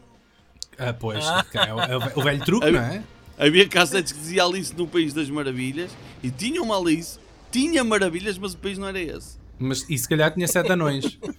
Ah, 0.79 0.93
pois. 0.93 1.23
é 1.53 1.73
o, 1.73 1.79
é 1.79 1.97
o- 2.15 2.21
velho 2.23 2.45
truque, 2.45 2.71
não 2.71 2.79
é? 2.79 3.03
Havia 3.37 3.67
cassetes 3.69 4.11
que 4.11 4.19
dizia 4.19 4.43
Alice 4.43 4.75
no 4.75 4.87
País 4.87 5.13
das 5.13 5.29
Maravilhas 5.29 5.91
e 6.23 6.29
tinha 6.31 6.61
uma 6.61 6.77
Alice, 6.77 7.17
tinha 7.51 7.83
maravilhas, 7.83 8.37
mas 8.37 8.53
o 8.53 8.57
país 8.57 8.77
não 8.77 8.87
era 8.87 8.99
esse. 8.99 9.37
Mas, 9.57 9.85
e 9.89 9.97
se 9.97 10.07
calhar 10.07 10.33
tinha 10.33 10.47
sete 10.47 10.71
anões. 10.71 11.17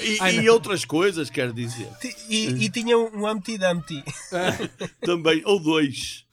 E, 0.00 0.18
e- 0.22 0.40
e 0.42 0.48
outras 0.50 0.84
coisas, 0.84 1.28
quero 1.30 1.52
dizer. 1.52 1.88
E, 2.28 2.46
e 2.64 2.68
tinha 2.70 2.96
um 2.96 3.28
Humpty 3.28 3.58
Dumpty. 3.58 4.04
Também, 5.02 5.42
ou 5.44 5.58
dois. 5.58 6.24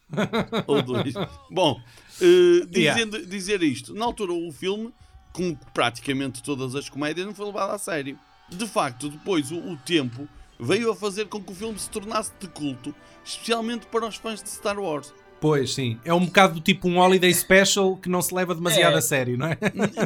ou 0.67 0.81
dois. 0.83 1.13
Bom, 1.49 1.79
eh, 2.21 2.65
dizendo, 2.69 3.25
dizer 3.25 3.63
isto, 3.63 3.93
na 3.95 4.05
altura 4.05 4.33
o 4.33 4.51
filme, 4.51 4.93
como 5.31 5.57
praticamente 5.73 6.43
todas 6.43 6.75
as 6.75 6.87
comédias, 6.89 7.25
não 7.25 7.33
foi 7.33 7.47
levado 7.47 7.71
a 7.71 7.77
sério. 7.79 8.17
De 8.49 8.67
facto, 8.67 9.09
depois 9.09 9.51
o, 9.51 9.57
o 9.57 9.77
tempo 9.77 10.27
veio 10.59 10.91
a 10.91 10.95
fazer 10.95 11.25
com 11.27 11.41
que 11.41 11.51
o 11.51 11.55
filme 11.55 11.77
se 11.79 11.89
tornasse 11.89 12.31
de 12.39 12.47
culto, 12.47 12.93
especialmente 13.23 13.85
para 13.87 14.07
os 14.07 14.15
fãs 14.15 14.41
de 14.41 14.49
Star 14.49 14.79
Wars. 14.79 15.13
Pois, 15.41 15.73
sim. 15.73 15.99
É 16.05 16.13
um 16.13 16.25
bocado 16.25 16.53
do 16.55 16.61
tipo 16.61 16.87
um 16.87 16.99
holiday 16.99 17.33
special 17.33 17.97
que 17.97 18.07
não 18.07 18.21
se 18.21 18.33
leva 18.33 18.55
demasiado 18.55 18.95
É. 18.95 18.99
a 18.99 19.01
sério, 19.01 19.37
não 19.37 19.47
é? 19.47 19.57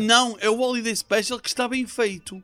Não, 0.02 0.36
é 0.40 0.50
o 0.50 0.60
Holiday 0.60 0.96
Special 0.96 1.40
que 1.40 1.48
está 1.48 1.68
bem 1.68 1.86
feito. 1.86 2.42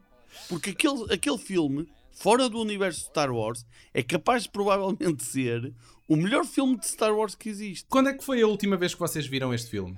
Porque 0.47 0.69
aquele, 0.71 1.11
aquele 1.11 1.37
filme, 1.39 1.87
fora 2.11 2.47
do 2.47 2.59
universo 2.59 2.99
de 2.99 3.05
Star 3.07 3.31
Wars, 3.31 3.65
é 3.93 4.03
capaz 4.03 4.43
de 4.43 4.49
provavelmente 4.49 5.23
ser 5.23 5.73
o 6.07 6.15
melhor 6.15 6.45
filme 6.45 6.77
de 6.77 6.85
Star 6.87 7.15
Wars 7.15 7.33
que 7.33 7.49
existe. 7.49 7.85
Quando 7.89 8.09
é 8.09 8.13
que 8.13 8.23
foi 8.23 8.41
a 8.43 8.47
última 8.47 8.77
vez 8.77 8.93
que 8.93 8.99
vocês 8.99 9.25
viram 9.25 9.51
este 9.53 9.71
filme? 9.71 9.97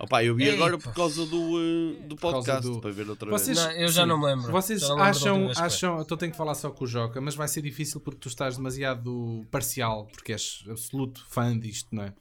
Opa, 0.00 0.22
eu 0.22 0.34
vi 0.36 0.44
Ei, 0.44 0.54
agora 0.54 0.78
por 0.78 0.94
causa 0.94 1.26
do, 1.26 1.58
eh, 1.60 2.06
do 2.06 2.14
causa 2.16 2.36
podcast, 2.36 2.62
do- 2.62 2.80
para 2.80 2.90
ver 2.92 3.10
outra 3.10 3.30
Vocês, 3.30 3.58
vez. 3.58 3.68
Não, 3.76 3.82
eu 3.82 3.88
já 3.88 4.06
não 4.06 4.16
me 4.18 4.26
lembro. 4.26 4.52
Vocês 4.52 4.80
lembro 4.82 5.02
acham, 5.02 5.50
acham, 5.56 6.00
então 6.00 6.16
tenho 6.16 6.30
que 6.30 6.38
falar 6.38 6.54
só 6.54 6.70
com 6.70 6.84
o 6.84 6.86
Joca, 6.86 7.20
mas 7.20 7.34
vai 7.34 7.48
ser 7.48 7.62
difícil 7.62 8.00
porque 8.00 8.20
tu 8.20 8.28
estás 8.28 8.56
demasiado 8.56 9.44
parcial, 9.50 10.06
porque 10.12 10.32
és 10.32 10.62
absoluto 10.70 11.24
fã 11.28 11.58
disto, 11.58 11.88
não 11.92 12.04
é? 12.04 12.12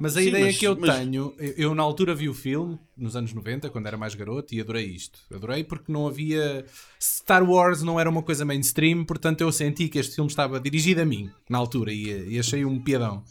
Mas 0.00 0.16
a 0.16 0.22
Sim, 0.22 0.28
ideia 0.28 0.46
mas- 0.46 0.56
que 0.58 0.66
eu 0.66 0.74
mas- 0.80 0.96
tenho, 0.98 1.34
eu, 1.38 1.54
eu 1.58 1.74
na 1.74 1.82
altura 1.82 2.14
vi 2.14 2.30
o 2.30 2.34
filme, 2.34 2.78
nos 2.96 3.14
anos 3.14 3.34
90, 3.34 3.68
quando 3.68 3.86
era 3.86 3.96
mais 3.98 4.14
garoto, 4.14 4.54
e 4.54 4.60
adorei 4.60 4.86
isto. 4.86 5.20
Adorei 5.32 5.62
porque 5.62 5.92
não 5.92 6.06
havia. 6.08 6.64
Star 6.98 7.48
Wars 7.48 7.82
não 7.82 8.00
era 8.00 8.08
uma 8.08 8.22
coisa 8.22 8.42
mainstream, 8.42 9.04
portanto 9.04 9.42
eu 9.42 9.52
senti 9.52 9.86
que 9.88 9.98
este 9.98 10.14
filme 10.14 10.30
estava 10.30 10.58
dirigido 10.58 11.02
a 11.02 11.04
mim, 11.04 11.30
na 11.48 11.58
altura, 11.58 11.92
e, 11.92 12.30
e 12.34 12.38
achei 12.38 12.64
um 12.64 12.80
piadão. 12.82 13.22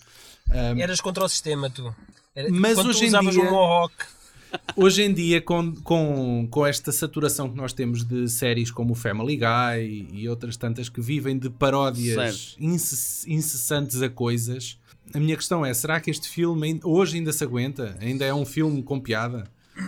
Eras 0.78 1.02
contra 1.02 1.26
o 1.26 1.28
sistema, 1.30 1.68
tu. 1.70 1.94
Era, 2.36 2.50
Mas 2.50 2.76
quando 2.76 2.90
hoje 2.90 3.00
tu 3.00 3.06
em 3.06 3.10
dia- 3.32 3.42
um 3.44 3.52
mohawk. 3.52 3.94
Hoje 4.76 5.02
em 5.04 5.14
dia, 5.14 5.40
com, 5.42 5.74
com, 5.78 6.46
com 6.52 6.66
esta 6.68 6.92
saturação 6.92 7.50
que 7.50 7.56
nós 7.56 7.72
temos 7.72 8.04
de 8.04 8.28
séries 8.28 8.70
como 8.70 8.92
o 8.92 8.96
Family 8.96 9.38
Guy 9.38 10.08
e 10.12 10.28
outras 10.28 10.58
tantas 10.58 10.90
que 10.90 11.00
vivem 11.00 11.40
de 11.40 11.50
paródias 11.50 12.58
incess- 12.60 13.26
incessantes 13.26 14.02
a 14.02 14.10
coisas, 14.10 14.78
a 15.14 15.20
minha 15.20 15.38
questão 15.38 15.66
é: 15.66 15.74
será 15.74 16.02
que 16.02 16.12
este 16.12 16.28
filme 16.28 16.82
hoje 16.84 17.16
ainda 17.18 17.32
se 17.32 17.46
aguenta? 17.46 17.96
Ainda 18.02 18.26
é 18.26 18.34
um 18.34 18.46
filme 18.46 18.84
com 18.84 19.00
piada? 19.00 19.46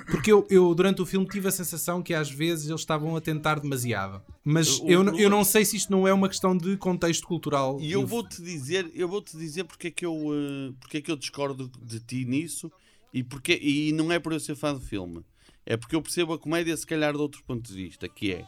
Porque 0.09 0.31
eu, 0.31 0.47
eu, 0.49 0.73
durante 0.73 1.01
o 1.01 1.05
filme, 1.05 1.27
tive 1.27 1.47
a 1.47 1.51
sensação 1.51 2.01
que 2.01 2.13
às 2.13 2.29
vezes 2.31 2.67
eles 2.69 2.81
estavam 2.81 3.15
a 3.15 3.21
tentar 3.21 3.59
demasiado. 3.59 4.21
Mas 4.43 4.79
O- 4.79 4.89
eu, 4.89 5.03
eu 5.17 5.29
não 5.29 5.43
sei 5.43 5.65
se 5.65 5.75
isto 5.77 5.91
não 5.91 6.07
é 6.07 6.13
uma 6.13 6.29
questão 6.29 6.57
de 6.57 6.77
contexto 6.77 7.27
cultural. 7.27 7.77
E 7.81 7.91
eu 7.91 8.05
vou-te 8.07 8.41
dizer, 8.41 8.89
eu 8.95 9.07
vou-te 9.07 9.35
dizer 9.37 9.65
porque 9.65 9.87
é 9.87 9.91
que 9.91 10.05
eu, 10.05 10.15
eh, 10.33 10.73
porque 10.79 10.97
é 10.97 11.01
que 11.01 11.11
eu 11.11 11.15
discordo 11.17 11.69
de 11.81 11.99
ti 11.99 12.23
nisso 12.25 12.71
e, 13.13 13.23
porque, 13.23 13.59
e 13.61 13.91
não 13.91 14.11
é 14.11 14.19
por 14.19 14.31
eu 14.33 14.39
ser 14.39 14.55
fã 14.55 14.73
do 14.73 14.79
filme. 14.81 15.23
É 15.65 15.75
porque 15.77 15.95
eu 15.95 16.01
percebo 16.01 16.33
a 16.33 16.39
comédia 16.39 16.75
se 16.75 16.85
calhar 16.87 17.13
de 17.13 17.19
outro 17.19 17.43
ponto 17.43 17.61
de 17.67 17.73
vista, 17.73 18.07
que 18.09 18.31
é 18.33 18.45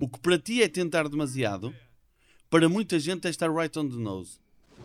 o 0.00 0.08
que 0.08 0.18
para 0.20 0.38
ti 0.38 0.62
é 0.62 0.68
tentar 0.68 1.08
demasiado, 1.08 1.74
para 2.50 2.68
muita 2.68 2.98
gente 2.98 3.26
é 3.26 3.30
estar 3.30 3.50
right 3.54 3.78
on 3.78 3.88
the 3.88 3.96
nose. 3.96 4.38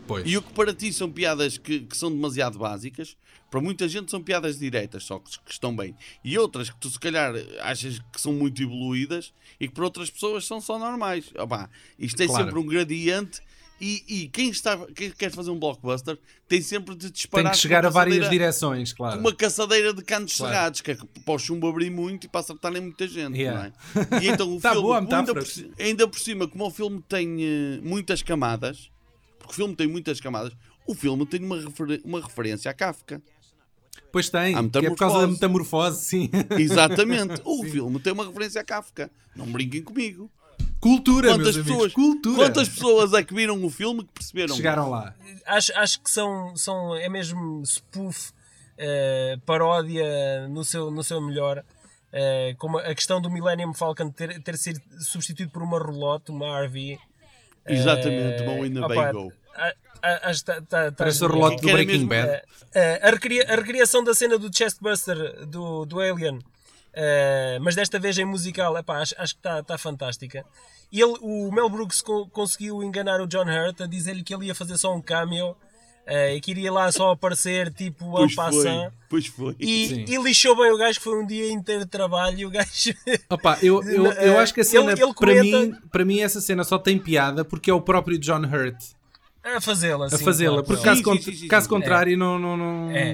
Pois. 0.06 0.24
E 0.26 0.36
o 0.36 0.42
que 0.42 0.52
para 0.52 0.74
ti 0.74 0.92
são 0.92 1.10
piadas 1.10 1.56
que, 1.58 1.80
que 1.80 1.96
são 1.96 2.10
demasiado 2.10 2.58
básicas, 2.58 3.16
para 3.50 3.60
muita 3.60 3.88
gente 3.88 4.10
são 4.10 4.22
piadas 4.22 4.58
diretas, 4.58 5.04
só 5.04 5.18
que, 5.18 5.30
que 5.44 5.52
estão 5.52 5.74
bem. 5.74 5.94
E 6.24 6.36
outras 6.38 6.68
que 6.70 6.76
tu 6.78 6.90
se 6.90 6.98
calhar 6.98 7.32
achas 7.62 7.98
que 8.12 8.20
são 8.20 8.32
muito 8.32 8.62
evoluídas 8.62 9.32
e 9.60 9.68
que 9.68 9.74
para 9.74 9.84
outras 9.84 10.10
pessoas 10.10 10.44
são 10.44 10.60
só 10.60 10.78
normais. 10.78 11.30
Opa, 11.38 11.70
isto 11.98 12.16
tem 12.16 12.26
Claro. 12.26 12.44
sempre 12.44 12.58
um 12.60 12.66
gradiente 12.66 13.40
e, 13.80 14.02
e 14.08 14.28
quem, 14.28 14.50
está, 14.50 14.76
quem 14.94 15.10
quer 15.10 15.30
fazer 15.32 15.50
um 15.50 15.58
blockbuster 15.58 16.18
tem 16.48 16.60
sempre 16.62 16.94
de 16.94 17.10
disparar 17.10 17.46
Tem 17.46 17.52
que 17.52 17.58
chegar 17.58 17.84
a 17.86 17.90
várias 17.90 18.28
direções, 18.30 18.92
claro. 18.92 19.18
Uma 19.20 19.34
caçadeira 19.34 19.92
de 19.92 20.02
canos 20.02 20.36
Claro. 20.36 20.52
cerrados, 20.54 20.80
que 20.80 20.90
é 20.92 20.94
para 21.24 21.34
o 21.34 21.38
chumbo 21.38 21.68
abrir 21.68 21.90
muito 21.90 22.24
e 22.24 22.28
para 22.28 22.40
acertarem 22.40 22.80
muita 22.82 23.06
gente, 23.08 23.36
Yeah. 23.38 23.72
é? 24.20 24.22
E 24.24 24.28
então 24.28 24.54
o 24.54 24.58
Tá 24.62 24.70
filme, 24.72 24.82
boa 24.86 24.98
ainda, 24.98 25.34
por, 25.34 25.44
ainda 25.78 26.08
por 26.08 26.18
cima, 26.18 26.46
como 26.48 26.66
o 26.66 26.70
filme 26.70 27.02
tem 27.08 27.36
eh, 27.42 27.80
muitas 27.82 28.22
camadas, 28.22 28.90
porque 29.46 29.52
o 29.52 29.56
filme 29.64 29.76
tem 29.76 29.86
muitas 29.86 30.20
camadas, 30.20 30.52
o 30.86 30.94
filme 30.94 31.24
tem 31.26 31.42
uma, 31.44 31.60
refer- 31.60 32.00
uma 32.04 32.20
referência 32.20 32.70
a 32.70 32.74
Kafka. 32.74 33.20
Pois 34.10 34.28
tem, 34.30 34.54
é 34.56 34.88
por 34.88 34.96
causa 34.96 35.20
da 35.20 35.26
metamorfose. 35.26 36.04
sim. 36.04 36.30
Exatamente. 36.58 37.40
o 37.44 37.62
filme 37.64 37.98
tem 38.00 38.12
uma 38.12 38.26
referência 38.26 38.60
a 38.60 38.64
Kafka. 38.64 39.10
Não 39.36 39.46
brinquem 39.46 39.82
comigo. 39.82 40.30
Cultura, 40.80 41.28
Quantas 41.30 41.56
meus 41.56 41.66
pessoas, 41.66 41.70
amigos, 41.80 41.92
cultura. 41.94 42.36
quantas 42.36 42.68
pessoas 42.68 43.12
é 43.14 43.24
que 43.24 43.34
viram 43.34 43.64
o 43.64 43.70
filme 43.70 44.02
que 44.04 44.12
perceberam? 44.12 44.54
chegaram 44.54 44.90
lá? 44.90 45.14
Acho, 45.46 45.72
acho 45.78 46.00
que 46.00 46.10
são, 46.10 46.54
são. 46.56 46.94
É 46.96 47.08
mesmo 47.08 47.62
spoof, 47.64 48.32
eh, 48.76 49.38
paródia 49.46 50.46
no 50.48 50.64
seu, 50.64 50.90
no 50.90 51.02
seu 51.02 51.20
melhor. 51.20 51.64
Eh, 52.12 52.54
como 52.58 52.78
a 52.78 52.94
questão 52.94 53.20
do 53.20 53.30
Millennium 53.30 53.72
Falcon 53.74 54.10
ter, 54.10 54.40
ter 54.42 54.56
sido 54.58 54.80
substituído 55.00 55.50
por 55.50 55.62
uma 55.62 55.78
roulotte, 55.78 56.30
uma 56.30 56.60
RV. 56.64 56.98
Exatamente, 57.66 58.42
Eh, 58.42 58.48
uma 58.48 58.62
Winnebago. 58.62 59.26
opa, 59.28 59.32
a- 59.56 59.74
a- 60.02 60.30
acho 60.30 60.44
que 60.44 60.60
tá- 60.62 60.92
Parece 60.92 61.24
o 61.24 61.28
relógio 61.28 61.60
do 61.60 61.72
Breaking 61.72 61.92
mesmo- 62.04 62.08
Bad. 62.08 62.28
Eh, 62.28 62.42
eh, 62.74 63.00
a, 63.02 63.10
recria- 63.10 63.46
a 63.52 63.56
recriação 63.56 64.04
da 64.04 64.12
cena 64.14 64.36
do 64.38 64.54
Chestbuster 64.54 65.46
do, 65.46 65.84
do 65.86 66.00
Alien, 66.00 66.40
eh, 66.92 67.58
mas 67.60 67.74
desta 67.74 67.98
vez 67.98 68.18
em 68.18 68.24
musical, 68.24 68.76
epá, 68.76 68.98
acho, 69.00 69.14
acho 69.18 69.34
que 69.34 69.38
está 69.40 69.62
tá 69.62 69.78
fantástica. 69.78 70.44
E 70.92 71.00
ele, 71.00 71.16
o 71.22 71.50
Mel 71.50 71.68
Brooks 71.68 72.02
co- 72.02 72.28
conseguiu 72.28 72.82
enganar 72.82 73.20
o 73.20 73.26
John 73.26 73.46
Hurt 73.46 73.80
a 73.80 73.86
dizer-lhe 73.86 74.22
que 74.22 74.34
ele 74.34 74.46
ia 74.46 74.54
fazer 74.54 74.76
só 74.78 74.94
um 74.94 75.00
cameo 75.00 75.56
eh, 76.06 76.36
e 76.36 76.40
que 76.40 76.50
iria 76.50 76.72
lá 76.72 76.90
só 76.92 77.10
aparecer 77.12 77.72
tipo 77.72 78.10
Pois 78.10 78.34
foi. 78.34 78.44
passant. 78.44 78.92
Pois 79.08 79.26
foi. 79.26 79.54
E, 79.60 80.04
e 80.08 80.16
lixou 80.22 80.56
bem 80.56 80.70
o 80.72 80.76
gajo 80.76 80.98
que 80.98 81.04
foi 81.04 81.18
um 81.22 81.26
dia 81.26 81.50
inteiro 81.50 81.84
de 81.84 81.90
trabalho 81.90 82.38
e 82.38 82.46
o 82.46 82.50
gajo. 82.50 82.94
Opa, 83.30 83.58
eu, 83.62 83.82
eu, 83.84 84.12
Eh, 84.12 84.28
eu 84.28 84.38
acho 84.38 84.52
que 84.52 84.60
a 84.60 84.64
cena, 84.64 84.92
ele- 84.92 85.02
ele 85.02 85.14
para, 85.14 85.34
comenta- 85.34 85.60
mim, 85.60 85.74
para 85.90 86.04
mim, 86.04 86.20
essa 86.20 86.40
cena 86.40 86.64
só 86.64 86.78
tem 86.78 86.98
piada 86.98 87.44
porque 87.44 87.70
é 87.70 87.74
o 87.74 87.80
próprio 87.80 88.18
John 88.18 88.42
Hurt 88.44 88.76
a 89.42 89.60
fazê-la. 89.60 90.06
a 90.06 90.18
fazê-la. 90.18 90.62
claro, 90.62 90.66
Porque 90.66 90.82
claro. 90.82 91.02
caso, 91.02 91.16
Sim, 91.16 91.22
sim, 91.22 91.32
sim, 91.32 91.38
sim, 91.42 91.48
caso 91.48 91.68
contrário, 91.68 92.16
não. 92.16 92.38
não, 92.38 92.56
não 92.56 92.90
É. 92.90 93.10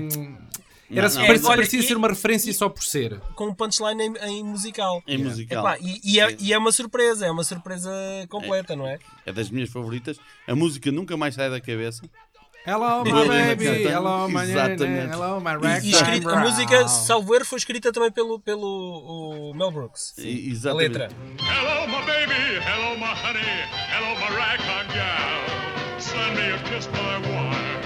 Era, 0.92 1.08
Não, 1.08 1.14
não, 1.20 1.26
parecia, 1.26 1.48
olha, 1.48 1.56
parecia 1.58 1.78
e- 1.78 1.82
ser 1.84 1.96
uma 1.96 2.08
referência 2.08 2.52
só 2.52 2.68
por 2.68 2.82
ser. 2.82 3.20
Com 3.36 3.46
um 3.50 3.54
punchline 3.54 4.02
em, 4.02 4.16
em 4.28 4.42
musical. 4.44 5.00
Em 5.06 5.18
musical. 5.18 5.60
Epá, 5.60 5.78
e, 5.80 6.00
e 6.02 6.18
é, 6.18 6.36
e 6.40 6.52
é 6.52 6.58
uma 6.58 6.72
surpresa, 6.72 7.26
é 7.26 7.30
uma 7.30 7.44
surpresa 7.44 7.88
completa, 8.28 8.74
não 8.74 8.88
é? 8.88 8.98
É 9.24 9.32
das 9.32 9.50
minhas 9.50 9.70
favoritas. 9.70 10.18
A 10.48 10.54
música 10.56 10.90
nunca 10.90 11.16
mais 11.16 11.36
sai 11.36 11.48
da 11.48 11.60
cabeça. 11.60 12.02
Hello, 12.66 13.02
my 13.04 13.26
baby, 13.26 13.64
hello, 13.88 14.28
my 14.28 14.42
Exatamente. 14.44 15.12
hello, 15.14 15.40
my 15.40 15.54
ragtime 15.56 15.88
e 15.88 15.90
escrito- 15.92 16.28
a 16.28 16.40
música, 16.40 16.88
salvo 16.88 17.34
erro, 17.34 17.44
foi 17.44 17.58
escrita 17.58 17.90
também 17.90 18.12
pelo, 18.12 18.38
pelo 18.38 19.50
o 19.50 19.54
Mel 19.54 19.70
Brooks. 19.70 20.14
E- 20.18 20.22
A 20.22 20.52
Exatamente. 20.52 20.88
letra. 20.98 21.08
Hello, 21.38 21.86
my 21.88 22.04
baby. 22.04 22.60
Hello, 22.62 22.96
my 22.98 23.06
honey. 23.06 23.64
Hello, 23.92 24.14
my 24.20 24.36
ragtime 24.36 24.92
gal. 24.94 25.98
Send 25.98 26.36
me 26.36 26.52
a 26.52 26.58
kiss, 26.68 26.86
my 26.92 27.16
wine. 27.28 27.80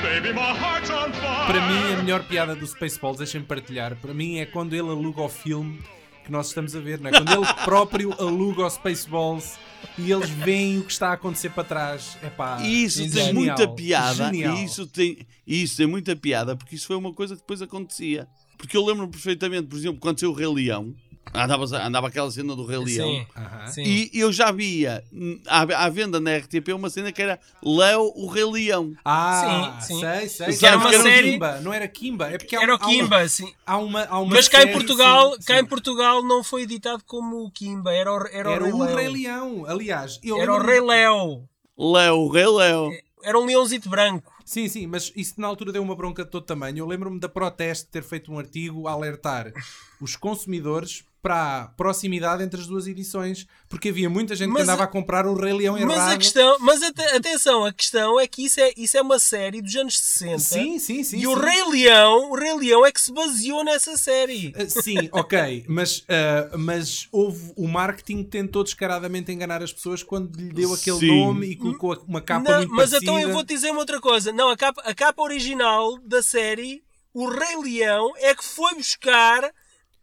Baby, 0.00 0.32
my 0.32 0.52
heart's 0.52 0.90
on 0.90 1.12
fire. 1.14 1.46
Para 1.46 1.60
mim, 1.66 1.94
a 1.94 1.96
melhor 2.02 2.22
piada 2.28 2.54
do 2.54 2.66
Spaceballs, 2.66 3.18
deixem-me 3.18 3.46
partilhar, 3.46 3.96
para 3.96 4.14
mim 4.14 4.38
é 4.38 4.46
quando 4.46 4.74
ele 4.74 4.88
aluga 4.90 5.22
o 5.22 5.28
filme 5.28 5.80
que 6.24 6.32
nós 6.32 6.48
estamos 6.48 6.74
a 6.74 6.80
ver, 6.80 6.98
não 7.00 7.10
é? 7.10 7.12
Quando 7.12 7.32
ele 7.32 7.54
próprio 7.64 8.12
aluga 8.14 8.64
o 8.64 8.70
Spaceballs 8.70 9.58
e 9.98 10.10
eles 10.10 10.30
veem 10.30 10.78
o 10.78 10.84
que 10.84 10.92
está 10.92 11.10
a 11.10 11.12
acontecer 11.12 11.50
para 11.50 11.64
trás. 11.64 12.16
É 12.22 12.30
pá, 12.30 12.60
E 12.62 12.84
isso 12.84 12.98
tem 13.00 13.10
genial, 13.10 13.34
muita 13.34 13.68
piada. 13.68 14.14
genial. 14.14 14.56
Isso 14.56 14.86
tem, 14.86 15.18
isso 15.46 15.76
tem 15.76 15.86
muita 15.86 16.16
piada 16.16 16.56
porque 16.56 16.74
isso 16.74 16.86
foi 16.86 16.96
uma 16.96 17.12
coisa 17.12 17.34
que 17.34 17.42
depois 17.42 17.60
acontecia. 17.60 18.26
Porque 18.56 18.76
eu 18.76 18.84
lembro 18.84 19.08
perfeitamente, 19.08 19.66
por 19.66 19.76
exemplo, 19.76 19.98
quando 20.00 20.18
saiu 20.20 20.30
o 20.30 20.34
Rei 20.34 20.46
Leão, 20.46 20.94
andava, 21.32 21.64
andava 21.86 22.08
aquela 22.08 22.30
cena 22.30 22.54
do 22.54 22.64
Rei 22.66 22.78
Leão. 22.78 23.08
Sim, 23.08 23.26
Aham. 23.36 23.66
sim. 23.68 23.82
E 23.82 24.10
eu 24.14 24.32
já 24.32 24.50
via 24.52 25.02
hum, 25.12 25.40
à, 25.46 25.62
à 25.84 25.88
venda 25.88 26.20
na 26.20 26.36
RTP 26.36 26.68
uma 26.74 26.90
cena 26.90 27.10
que 27.12 27.22
era 27.22 27.38
Léo 27.62 28.12
o 28.16 28.26
Rei 28.26 28.44
Leão. 28.44 28.92
Ah, 29.04 29.78
Sim, 29.80 29.94
sim. 29.94 30.00
sei, 30.00 30.28
sei. 30.28 30.52
Sabe 30.52 30.66
Era 30.66 30.76
uma 30.76 30.88
que 30.88 30.94
era 30.94 31.02
série. 31.04 31.32
Kimba. 31.32 31.46
Kimba, 31.48 31.60
não 31.62 31.72
era 31.72 31.88
Kimba. 31.88 32.30
É 32.30 32.38
porque 32.38 32.56
há, 32.56 32.62
Era 32.62 32.74
o 32.74 32.78
há 32.80 32.86
uma- 32.86 32.88
Kimba, 32.90 33.28
sim. 33.28 33.54
Há 33.66 33.78
uma, 33.78 34.04
há 34.04 34.18
uma 34.20 34.34
Mas 34.34 34.48
cá 34.48 34.62
em 34.62 34.72
Portugal, 34.72 35.32
sim, 35.34 35.38
cá 35.46 35.58
em 35.60 35.64
Portugal 35.64 36.22
não 36.22 36.42
foi 36.44 36.62
editado 36.62 37.02
como 37.06 37.44
o 37.44 37.50
Kimba, 37.50 37.92
era 37.92 38.12
o, 38.12 38.26
era 38.26 38.50
Era 38.52 38.64
o 38.64 38.76
o 38.80 38.84
Rei 38.84 38.94
Rei 38.96 39.08
Leão. 39.08 39.54
Leão. 39.62 39.66
Aliás, 39.70 40.20
eu 40.22 40.40
Era 40.40 40.52
o 40.52 40.58
Rei 40.58 40.80
Léo. 40.80 41.48
Léo, 41.78 42.14
o 42.16 42.28
Rei 42.28 42.46
Léo. 42.46 42.90
Era 43.22 43.38
um 43.38 43.46
leãozito 43.46 43.88
branco. 43.88 44.30
Sim, 44.44 44.68
sim, 44.68 44.86
mas 44.86 45.10
isso 45.16 45.40
na 45.40 45.46
altura 45.46 45.72
deu 45.72 45.82
uma 45.82 45.96
bronca 45.96 46.22
de 46.24 46.30
todo 46.30 46.44
tamanho. 46.44 46.78
Eu 46.80 46.86
lembro-me 46.86 47.18
da 47.18 47.26
Proteste 47.30 47.86
ter 47.86 48.02
feito 48.02 48.30
um 48.30 48.38
artigo 48.38 48.86
a 48.86 48.92
alertar 48.92 49.50
os 49.98 50.14
consumidores 50.16 51.02
para 51.24 51.62
a 51.62 51.66
proximidade 51.68 52.42
entre 52.42 52.60
as 52.60 52.66
duas 52.66 52.86
edições, 52.86 53.46
porque 53.66 53.88
havia 53.88 54.10
muita 54.10 54.36
gente 54.36 54.48
que 54.48 54.52
Mas 54.52 54.64
andava 54.64 54.84
a- 54.84 54.86
comprar 54.86 55.26
o 55.26 55.34
Rei 55.34 55.54
Leão 55.54 55.72
Mas 55.80 55.96
errado. 55.96 56.12
a 56.12 56.18
questão, 56.18 56.56
mas 56.60 56.82
ate- 56.82 57.00
atenção, 57.16 57.64
a 57.64 57.72
questão 57.72 58.20
é 58.20 58.26
que 58.26 58.44
isso 58.44 58.60
é, 58.60 58.72
isso 58.76 58.98
é 58.98 59.00
uma 59.00 59.18
série 59.18 59.62
dos 59.62 59.74
anos 59.74 59.98
60. 59.98 60.38
Sim, 60.38 60.78
sim, 60.78 61.02
sim. 61.02 61.18
e 61.20 61.26
o 61.26 61.34
sim. 61.34 61.40
Rei 61.40 61.64
Leão, 61.70 62.30
o 62.30 62.36
Rei 62.36 62.52
Leão 62.52 62.84
é 62.84 62.92
que 62.92 63.00
se 63.00 63.10
baseou 63.10 63.64
nessa 63.64 63.96
série. 63.96 64.52
Ah, 64.54 64.68
Sim, 64.68 65.08
ok, 65.12 65.64
mas, 65.66 66.04
ah, 66.10 66.56
mas 66.58 67.08
houve 67.10 67.54
o 67.56 67.66
marketing 67.66 68.18
que 68.24 68.28
tentou 68.28 68.62
descaradamente 68.62 69.32
enganar 69.32 69.62
as 69.62 69.72
pessoas 69.72 70.02
quando 70.02 70.36
lhe 70.36 70.52
deu 70.52 70.74
aquele 70.74 70.98
Sim. 70.98 71.06
nome 71.24 71.46
e 71.46 71.56
colocou 71.56 72.04
uma 72.06 72.20
capa 72.20 72.50
Não, 72.50 72.58
muito 72.58 72.70
mas 72.74 72.90
parecida. 72.90 73.10
então 73.12 73.18
eu 73.18 73.32
vou 73.32 73.42
te 73.42 73.54
dizer 73.54 73.70
uma 73.70 73.80
outra 73.80 73.98
coisa. 73.98 74.30
Não, 74.30 74.50
a 74.50 74.56
capa, 74.58 74.82
a 74.84 74.94
capa 74.94 75.22
original 75.22 75.98
da 76.00 76.22
série, 76.22 76.82
o 77.14 77.26
Rei 77.30 77.56
Leão, 77.62 78.12
é 78.18 78.34
que 78.34 78.44
foi 78.44 78.74
buscar 78.74 79.50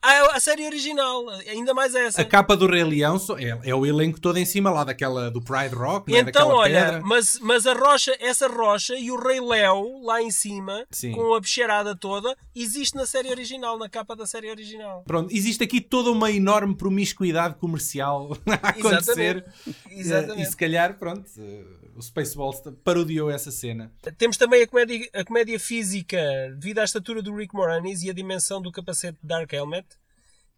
a, 0.02 0.36
a 0.36 0.40
série 0.40 0.66
original. 0.66 1.30
Ainda 1.48 1.74
mais 1.74 1.94
essa. 1.96 2.22
A 2.22 2.26
capa 2.26 2.56
do 2.58 2.68
Rei 2.68 2.84
Leão 2.84 3.18
é, 3.38 3.70
é 3.70 3.76
o 3.76 3.86
elenco 3.86 4.20
todo 4.20 4.38
em 4.38 4.46
cima 4.46 4.70
lá 4.72 4.84
daquela 4.84 5.30
do 5.30 5.42
Pride 5.42 5.76
Rock, 5.76 6.14
é? 6.14 6.20
Então, 6.20 6.26
daquela 6.26 6.56
olha, 6.56 6.86
pedra. 6.86 7.02
mas, 7.02 7.40
mas 7.42 7.68
a 7.68 7.74
rocha, 7.74 8.16
essa 8.20 8.48
rocha 8.48 8.96
e 8.96 9.12
o 9.12 9.16
Rei 9.20 9.40
Léo 9.40 10.02
lá 10.04 10.22
em 10.22 10.32
cima, 10.32 10.86
Sim. 10.92 11.12
com 11.14 11.34
a 11.34 11.40
bicheirada 11.40 11.96
toda, 11.96 12.36
existe 12.56 12.96
na 12.96 13.06
série 13.06 13.30
original, 13.30 13.78
na 13.78 13.90
capa 13.90 14.16
da 14.16 14.26
série 14.26 14.50
original. 14.50 15.04
Pronto, 15.06 15.34
existe 15.34 15.64
aqui 15.64 15.80
toda 15.80 16.12
uma 16.12 16.32
enorme 16.32 16.76
promiscuidade 16.76 17.56
comercial 17.56 18.36
a 18.62 18.70
acontecer. 18.70 19.46
Exatamente. 19.90 20.40
Eh, 20.40 20.44
E 20.44 20.46
se 20.46 20.58
calhar, 20.58 20.98
pronto, 20.98 21.26
eh, 21.38 21.64
o 21.96 22.02
Spaceballs 22.02 22.62
parodiou 22.84 23.30
essa 23.30 23.52
cena. 23.52 23.92
Temos 24.18 24.38
também 24.38 24.64
a 24.64 24.68
comédia, 24.68 25.10
a 25.14 25.24
comédia 25.24 25.60
física 25.60 26.18
devido 26.58 26.80
à 26.80 26.84
estatura 26.84 27.22
do 27.22 27.36
Rick 27.36 27.54
Moranis 27.54 28.02
e 28.04 28.10
a 28.10 28.14
dimensão 28.14 28.62
do 28.62 28.72
capacete 28.72 29.18
de 29.22 29.28
Dark 29.28 29.52
Helmet, 29.52 29.86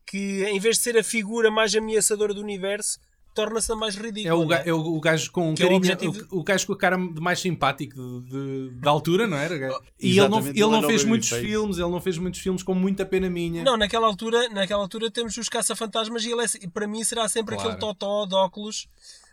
que 0.05 0.43
em 0.45 0.59
vez 0.59 0.77
de 0.77 0.83
ser 0.83 0.97
a 0.97 1.03
figura 1.03 1.49
mais 1.51 1.73
ameaçadora 1.75 2.33
do 2.33 2.41
universo, 2.41 2.99
torna-se 3.33 3.71
a 3.71 3.75
mais 3.75 3.95
ridícula. 3.95 4.29
É 4.29 4.33
o, 4.33 4.45
ga- 4.45 4.63
é 4.67 4.71
o, 4.73 4.77
o 4.79 4.99
gajo 5.01 5.31
com 5.31 5.55
Que 5.55 5.63
é 5.63 5.65
o 5.65 5.69
carinha, 5.69 5.77
objetivo- 5.95 6.27
o, 6.31 6.39
o 6.39 6.43
gajo 6.43 6.67
com 6.67 6.73
a 6.73 6.77
cara 6.77 6.95
de 6.97 7.19
mais 7.19 7.39
simpático 7.39 7.95
de, 7.95 8.69
de- 8.69 8.75
da 8.79 8.91
altura, 8.91 9.25
não 9.25 9.37
era? 9.37 9.55
E 9.99 10.19
ele 10.19 10.27
não, 10.27 10.39
ele 10.47 10.59
não 10.59 10.79
o 10.81 10.83
fez 10.83 11.03
muitos 11.03 11.29
babyface. 11.31 11.51
filmes, 11.51 11.77
ele 11.79 11.89
não 11.89 11.99
fez 11.99 12.17
muitos 12.19 12.39
filmes 12.39 12.61
com 12.61 12.75
muita 12.75 13.03
pena 13.05 13.29
minha. 13.31 13.63
Não, 13.63 13.75
naquela 13.75 14.05
altura, 14.05 14.47
naquela 14.49 14.83
altura 14.83 15.09
temos 15.09 15.35
os 15.35 15.49
caça-fantasmas 15.49 16.23
e 16.25 16.31
ele 16.31 16.43
é- 16.43 16.67
para 16.71 16.85
mim 16.87 17.03
será 17.03 17.27
sempre 17.27 17.55
Claro. 17.55 17.71
aquele 17.71 17.79
totó 17.81 18.25
de 18.27 18.35
óculos. 18.35 18.87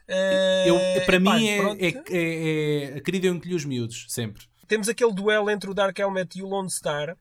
eh, 0.08 0.64
Eu, 0.66 1.04
para 1.04 1.16
epá, 1.16 1.36
mim 1.36 1.46
é, 1.48 1.58
é, 1.88 2.02
é, 2.10 2.84
é 2.96 3.00
querida 3.00 3.26
eu 3.26 3.34
encolhi 3.34 3.54
os 3.54 3.64
miúdos, 3.66 4.06
sempre. 4.08 4.44
Temos 4.66 4.88
aquele 4.88 5.12
duelo 5.12 5.50
entre 5.50 5.68
o 5.70 5.74
Dark 5.74 5.98
Helmet 5.98 6.38
e 6.38 6.42
o 6.42 6.48
Lone 6.48 6.70
Star, 6.70 7.16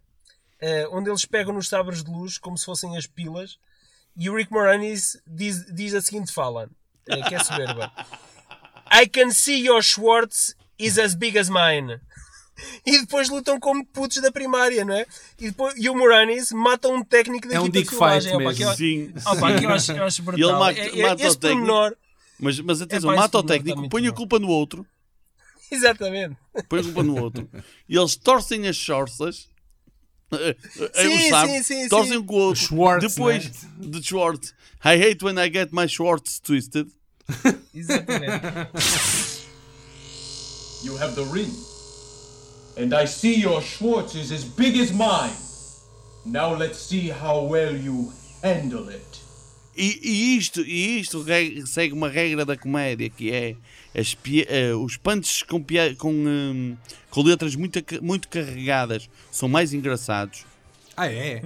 eh, 0.62 0.88
onde 0.92 1.10
eles 1.10 1.26
pegam 1.26 1.54
nos 1.54 1.68
sabres 1.68 2.04
de 2.04 2.12
luz 2.12 2.38
como 2.38 2.58
se 2.58 2.66
fossem 2.66 2.98
as 2.98 3.06
pilas, 3.08 3.58
e 4.16 4.30
o 4.30 4.36
Rick 4.36 4.52
Moranis 4.52 5.18
diz, 5.26 5.66
diz 5.74 5.94
a 5.94 6.02
seguinte 6.02 6.34
fala, 6.34 6.70
eh, 7.08 7.22
que 7.28 7.36
é 7.36 7.40
soberba. 7.44 7.92
I 8.92 9.08
can 9.08 9.32
see 9.32 9.66
your 9.66 9.82
Schwartz 9.82 10.56
is 10.78 10.98
as 10.98 11.14
big 11.14 11.38
as 11.38 11.50
mine. 11.50 12.00
E 12.86 13.00
depois 13.00 13.30
lutam 13.30 13.58
como 13.58 13.86
putos 13.86 14.22
da 14.22 14.32
primária, 14.34 14.84
não 14.84 14.94
é? 14.94 15.06
E, 15.40 15.46
depois, 15.50 15.74
e 15.78 15.90
o 15.90 15.96
Moranis 15.96 16.52
mata 16.52 16.90
um 16.90 17.02
técnico 17.02 17.48
da 17.48 17.56
É 17.56 17.60
um 17.62 17.68
equipa 17.68 17.80
de 17.80 17.84
dick 17.86 17.96
fight 17.96 18.36
Opa, 18.36 18.54
que 18.54 18.62
eu- 18.64 18.74
Sim. 18.76 19.14
opa, 19.26 19.58
que 19.58 19.66
eu 19.66 19.70
acho, 19.70 19.92
eu 19.94 20.04
acho 20.04 20.24
brutal. 20.24 20.50
Ele 20.50 20.60
mata- 20.60 20.80
É- 20.80 21.00
é- 21.00 21.02
mata 21.04 21.14
o 21.14 21.36
técnico. 21.36 21.40
pormenor, 21.66 21.98
Mas, 22.38 22.60
mas 22.60 22.82
atenção, 22.82 23.14
É 23.14 23.16
mata 23.16 23.38
o 23.38 23.42
filme 23.42 23.48
técnico, 23.64 23.90
põe 23.90 24.08
a 24.08 24.12
culpa 24.12 24.40
no 24.40 24.50
outro, 24.50 24.86
exatamente. 25.72 26.36
põe 26.68 26.80
a 26.80 26.84
culpa 26.84 27.04
no 27.04 27.22
outro. 27.22 27.50
E 27.88 27.98
eles 27.98 28.16
torcem 28.18 28.68
as 28.68 28.76
chorças. 28.76 29.48
Sim, 30.32 31.08
o 31.08 31.30
sabre, 31.30 31.64
sim, 31.64 31.64
sim, 31.64 31.90
torcem 31.90 32.12
sim. 32.12 32.18
um 32.18 32.24
com 32.24 32.36
o 32.36 32.38
outro. 32.38 32.62
Schwartz, 32.62 33.14
Depois 33.14 33.46
né? 33.46 33.52
de 33.80 34.04
Schwartz. 34.04 34.54
I 34.84 34.96
hate 34.96 35.24
when 35.24 35.38
I 35.38 35.50
get 35.50 35.74
my 35.74 35.88
Schwartz 35.88 36.40
twisted. 36.40 36.88
Exatamente. 37.74 38.78
You 40.84 40.96
have 40.98 41.16
the 41.16 41.26
ring. 41.26 41.52
And 42.78 42.94
I 42.94 43.06
see 43.06 43.36
your 43.36 43.62
Schwartz 43.62 44.16
is 44.16 44.32
as 44.32 44.46
big 44.46 44.78
as 44.78 44.92
mine. 44.92 45.36
Now 46.26 46.54
let's 46.56 46.80
see 46.80 47.10
how 47.10 47.44
well 47.44 47.76
you 47.76 48.14
handle 48.42 48.88
it. 48.90 49.20
E, 49.80 49.98
e 50.04 50.38
isto, 50.38 50.60
e 50.60 51.00
isto 51.00 51.26
segue 51.66 51.94
uma 51.94 52.10
regra 52.10 52.44
da 52.44 52.58
comédia 52.58 53.10
que 53.10 53.32
é 53.32 53.56
as 53.98 54.18
eh, 54.50 54.74
os 54.76 54.98
punches 54.98 55.42
com, 55.44 55.64
com, 55.98 56.12
hum, 56.12 56.76
com 57.10 57.22
letras 57.24 57.56
muito, 57.56 57.80
muito 58.02 58.28
carregadas 58.28 59.10
são 59.32 59.48
mais 59.48 59.74
engraçados. 59.74 60.44
Ah, 60.98 61.08
é? 61.08 61.42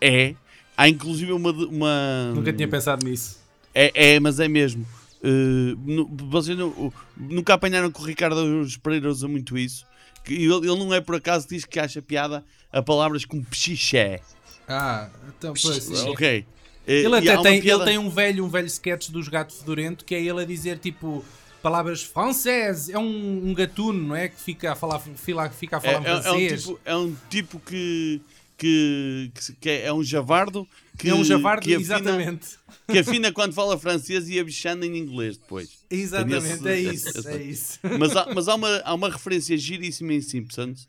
É. 0.00 0.34
Há 0.74 0.88
inclusive 0.88 1.32
uma. 1.32 1.50
uma 1.50 2.32
Nunca 2.34 2.50
tinha 2.50 2.66
pensado 2.66 3.04
nisso. 3.04 3.38
É, 3.74 4.14
é, 4.14 4.20
mas 4.20 4.40
é 4.40 4.48
mesmo. 4.48 4.86
Uh, 5.22 6.08
vocês 6.30 6.56
nu- 6.56 6.90
nunca 7.14 7.52
apanharam 7.52 7.92
que 7.92 8.00
o 8.00 8.04
Ricardo 8.04 8.36
Pereira 8.82 9.10
usa 9.10 9.28
muito 9.28 9.58
isso. 9.58 9.84
Que 10.24 10.32
ele, 10.32 10.66
ele 10.66 10.78
não 10.78 10.94
é 10.94 11.00
por 11.02 11.16
acaso 11.16 11.46
que 11.46 11.56
diz 11.56 11.66
que 11.66 11.78
acha 11.78 12.00
piada 12.00 12.42
a 12.72 12.80
palavras 12.80 13.26
como 13.26 13.44
psiché. 13.44 14.22
Ah, 14.66 15.10
então, 15.28 15.52
pois. 15.52 15.82
sim. 15.82 16.08
Ok. 16.08 16.46
Ele 16.86 17.14
até 17.16 17.36
tem, 17.42 17.60
piada- 17.60 17.82
ele 17.84 17.90
tem 17.92 17.98
um 17.98 18.10
velho, 18.10 18.44
um 18.44 18.48
velho 18.48 18.66
sketch 18.66 19.10
dos 19.10 19.28
Gato 19.28 19.52
Fedorento 19.54 20.04
que 20.04 20.14
é 20.14 20.22
ele 20.22 20.40
a 20.42 20.44
dizer 20.44 20.78
tipo 20.78 21.24
palavras 21.62 22.02
francês. 22.02 22.88
É 22.88 22.98
um, 22.98 23.48
um 23.50 23.54
gatuno, 23.54 24.08
não 24.08 24.16
é? 24.16 24.28
Que 24.28 24.40
fica 24.40 24.72
a 24.72 24.74
falar, 24.74 24.98
fica, 24.98 25.76
a 25.76 25.78
É, 25.78 25.80
falar 25.80 26.06
é- 26.06 26.10
é 26.10 26.16
um 26.18 26.22
francês. 26.22 26.62
tipo, 26.62 26.80
é 26.84 26.96
um 26.96 27.16
tipo 27.28 27.60
que, 27.60 28.20
que, 28.56 29.30
que, 29.60 29.68
é, 29.70 29.86
é 29.86 29.92
um 29.92 30.02
javardo. 30.02 30.66
Que, 30.98 31.08
é 31.10 31.14
um 31.14 31.24
javardo, 31.24 31.62
que 31.62 31.74
afina, 31.74 31.82
exatamente. 31.96 32.48
Que 32.90 32.98
afina 32.98 33.32
quando 33.32 33.54
fala 33.54 33.78
francês 33.78 34.28
e 34.28 34.38
abichando 34.38 34.84
em 34.84 34.96
inglês 34.98 35.36
depois. 35.38 35.70
Exatamente, 35.90 36.66
é 36.68 36.80
esse- 36.80 36.94
isso, 37.08 37.18
esse- 37.18 37.28
é 37.28 37.42
isso. 37.42 37.78
Mas, 37.98 38.14
há, 38.16 38.26
mas 38.34 38.48
há, 38.48 38.54
uma, 38.54 38.78
há 38.84 38.94
uma 38.94 39.08
referência 39.08 39.56
giríssima 39.56 40.12
em 40.12 40.20
Simpsons 40.20 40.86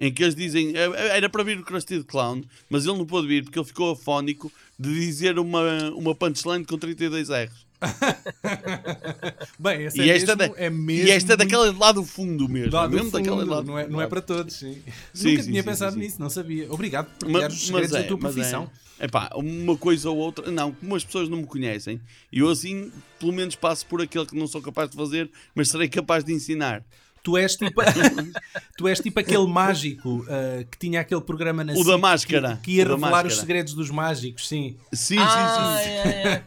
em 0.00 0.12
que 0.12 0.24
eles 0.24 0.34
dizem. 0.34 0.72
Era 0.76 1.28
para 1.28 1.44
vir 1.44 1.58
o 1.58 1.62
Krusty 1.62 1.98
the 1.98 2.04
Clown, 2.04 2.42
mas 2.68 2.84
ele 2.84 2.98
não 2.98 3.06
pôde 3.06 3.28
vir 3.28 3.44
porque 3.44 3.58
ele 3.58 3.66
ficou 3.66 3.92
afónico 3.92 4.50
de 4.78 4.92
dizer 4.94 5.38
uma, 5.38 5.90
uma 5.94 6.14
punchline 6.14 6.64
com 6.64 6.76
32 6.78 7.28
R's. 7.28 7.64
Bem, 9.58 9.82
esse 9.84 10.00
E 10.00 10.10
é, 10.10 10.16
esta, 10.16 10.34
mesmo, 10.36 10.54
da- 10.54 10.60
é 10.60 10.70
mesmo 10.70 11.06
e 11.06 11.10
esta 11.10 11.32
é 11.34 11.36
daquela 11.36 11.72
lá 11.76 11.92
do 11.92 12.04
fundo 12.04 12.48
mesmo. 12.48 12.72
lá 12.72 12.86
do 12.86 12.96
mesmo 12.96 13.10
daquela 13.10 13.40
fundo, 13.40 13.50
lá 13.50 13.60
do 13.60 13.66
não, 13.66 13.78
é, 13.78 13.86
não 13.86 14.00
é 14.00 14.06
para 14.06 14.20
todos, 14.22 14.54
sim. 14.56 14.82
Sim, 15.12 15.30
Nunca 15.30 15.42
sim, 15.42 15.50
tinha 15.50 15.62
sim, 15.62 15.68
pensado 15.68 15.96
nisso, 15.96 16.20
não 16.20 16.30
sabia. 16.30 16.72
Obrigado 16.72 17.06
por 17.18 17.26
partilhar 17.30 17.50
os 17.50 17.66
segredos 17.66 17.90
da 17.90 18.02
tua 18.04 18.18
mas 18.20 18.34
profissão. 18.34 18.70
É, 18.98 19.04
epá, 19.04 19.30
uma 19.34 19.76
coisa 19.76 20.08
ou 20.10 20.16
outra, 20.16 20.50
não, 20.50 20.72
como 20.72 20.94
as 20.96 21.04
pessoas 21.04 21.28
não 21.28 21.38
me 21.38 21.46
conhecem, 21.46 22.00
eu 22.32 22.48
assim, 22.48 22.90
pelo 23.18 23.32
menos 23.32 23.54
passo 23.54 23.84
por 23.86 24.00
aquilo 24.00 24.26
que 24.26 24.36
não 24.36 24.46
sou 24.46 24.62
capaz 24.62 24.88
de 24.90 24.96
fazer, 24.96 25.30
mas 25.54 25.68
serei 25.68 25.88
capaz 25.88 26.24
de 26.24 26.32
ensinar. 26.32 26.82
Tu 27.24 27.38
és 27.38 27.56
tipo, 27.56 27.80
tu 28.76 28.86
és 28.86 29.00
tipo 29.00 29.18
aquele 29.18 29.46
mágico 29.46 30.26
ah, 30.28 30.62
que 30.70 30.76
tinha 30.78 31.00
aquele 31.00 31.22
programa 31.22 31.64
na 31.64 31.72
O 31.72 31.82
da 31.82 31.96
máscara. 31.96 32.56
que, 32.56 32.64
que 32.64 32.70
ia 32.72 32.84
revelar 32.84 33.00
máscara. 33.10 33.28
os 33.28 33.36
segredos 33.38 33.72
dos 33.72 33.88
mágicos, 33.90 34.46
sim. 34.46 34.76
Sim, 34.92 35.16
Ah, 35.18 35.78
sim, 35.78 35.84
sim. 35.84 35.90
é, 35.90 36.44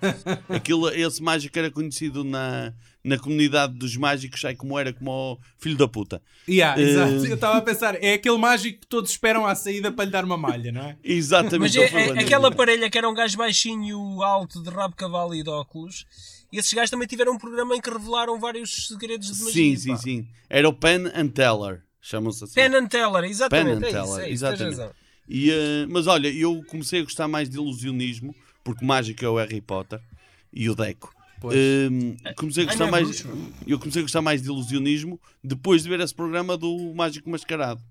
é. 0.49 0.55
Aquilo, 0.55 0.87
esse 0.89 1.21
mágico 1.21 1.57
era 1.57 1.71
conhecido 1.71 2.23
na, 2.23 2.71
na 3.03 3.17
comunidade 3.17 3.73
dos 3.73 3.97
mágicos, 3.97 4.45
aí 4.45 4.55
como 4.55 4.77
era 4.77 4.93
como 4.93 5.11
o 5.33 5.39
filho 5.57 5.75
da 5.77 5.87
puta. 5.87 6.21
Yeah, 6.47 6.79
exato. 6.79 7.25
Eu 7.25 7.33
estava 7.33 7.57
a 7.57 7.61
pensar, 7.61 7.95
é 8.03 8.13
aquele 8.13 8.37
mágico 8.37 8.81
que 8.81 8.87
todos 8.87 9.09
esperam 9.09 9.47
à 9.47 9.55
saída 9.55 9.91
para 9.91 10.05
lhe 10.05 10.11
dar 10.11 10.23
uma 10.23 10.37
malha, 10.37 10.71
não 10.71 10.81
é? 10.83 10.95
Exatamente. 11.03 11.75
Mas 11.75 11.91
é, 11.91 12.09
é- 12.09 12.19
aquela 12.19 12.51
parelha 12.51 12.87
que 12.87 12.97
era 12.99 13.09
um 13.09 13.15
gajo 13.15 13.35
baixinho, 13.35 14.21
alto, 14.21 14.61
de 14.61 14.69
rabo 14.69 14.89
de 14.91 14.95
cavalo 14.97 15.33
e 15.33 15.41
de 15.41 15.49
óculos. 15.49 16.05
E 16.51 16.57
esses 16.57 16.71
gajos 16.73 16.89
também 16.89 17.07
tiveram 17.07 17.33
um 17.33 17.37
programa 17.37 17.75
em 17.75 17.81
que 17.81 17.89
revelaram 17.89 18.39
vários 18.39 18.87
segredos 18.87 19.27
de 19.27 19.43
magia. 19.43 19.53
Sim, 19.53 19.75
sim, 19.75 19.89
pá. 19.89 19.97
sim. 19.97 20.27
Era 20.49 20.69
o 20.69 20.73
Penn 20.73 21.07
and 21.13 21.27
Teller, 21.29 21.83
chamam-se 22.01 22.43
assim. 22.43 22.53
Penn 22.53 22.75
and 22.75 22.87
Teller, 22.87 23.23
exatamente. 23.25 23.79
Penn 23.79 23.83
and 23.83 23.85
é 23.85 23.89
isso, 23.89 23.91
Teller, 23.91 24.25
é 24.25 24.29
isso, 24.29 24.45
tens 24.45 24.53
exatamente. 24.53 24.77
razão. 24.79 24.91
E, 25.27 25.51
eh, 25.51 25.85
mas 25.89 26.07
olha, 26.07 26.29
eu 26.29 26.63
comecei 26.67 27.01
a 27.01 27.03
gostar 27.03 27.27
mais 27.27 27.49
de 27.49 27.57
ilusionismo, 27.57 28.33
porque 28.63 28.83
o 28.83 28.87
mágico 28.87 29.25
é 29.25 29.29
o 29.29 29.35
Harry 29.35 29.59
Potter 29.59 29.99
e 30.53 30.69
o 30.69 30.75
Deco. 30.75 31.13
Pois. 31.41 31.55
Eh, 31.55 32.33
comecei 32.35 32.63
a 32.63 32.67
Ai, 32.67 32.69
gostar 32.71 32.85
não 32.85 32.87
é 32.87 32.91
mais. 32.91 33.21
bruxo. 33.21 33.53
Eu 33.67 33.77
comecei 33.77 34.01
a 34.01 34.03
gostar 34.03 34.21
mais 34.21 34.41
de 34.41 34.47
ilusionismo 34.47 35.19
depois 35.43 35.83
de 35.83 35.89
ver 35.89 35.99
esse 35.99 36.15
programa 36.15 36.57
do 36.57 36.93
Mágico 36.95 37.29
Mascarado. 37.29 37.81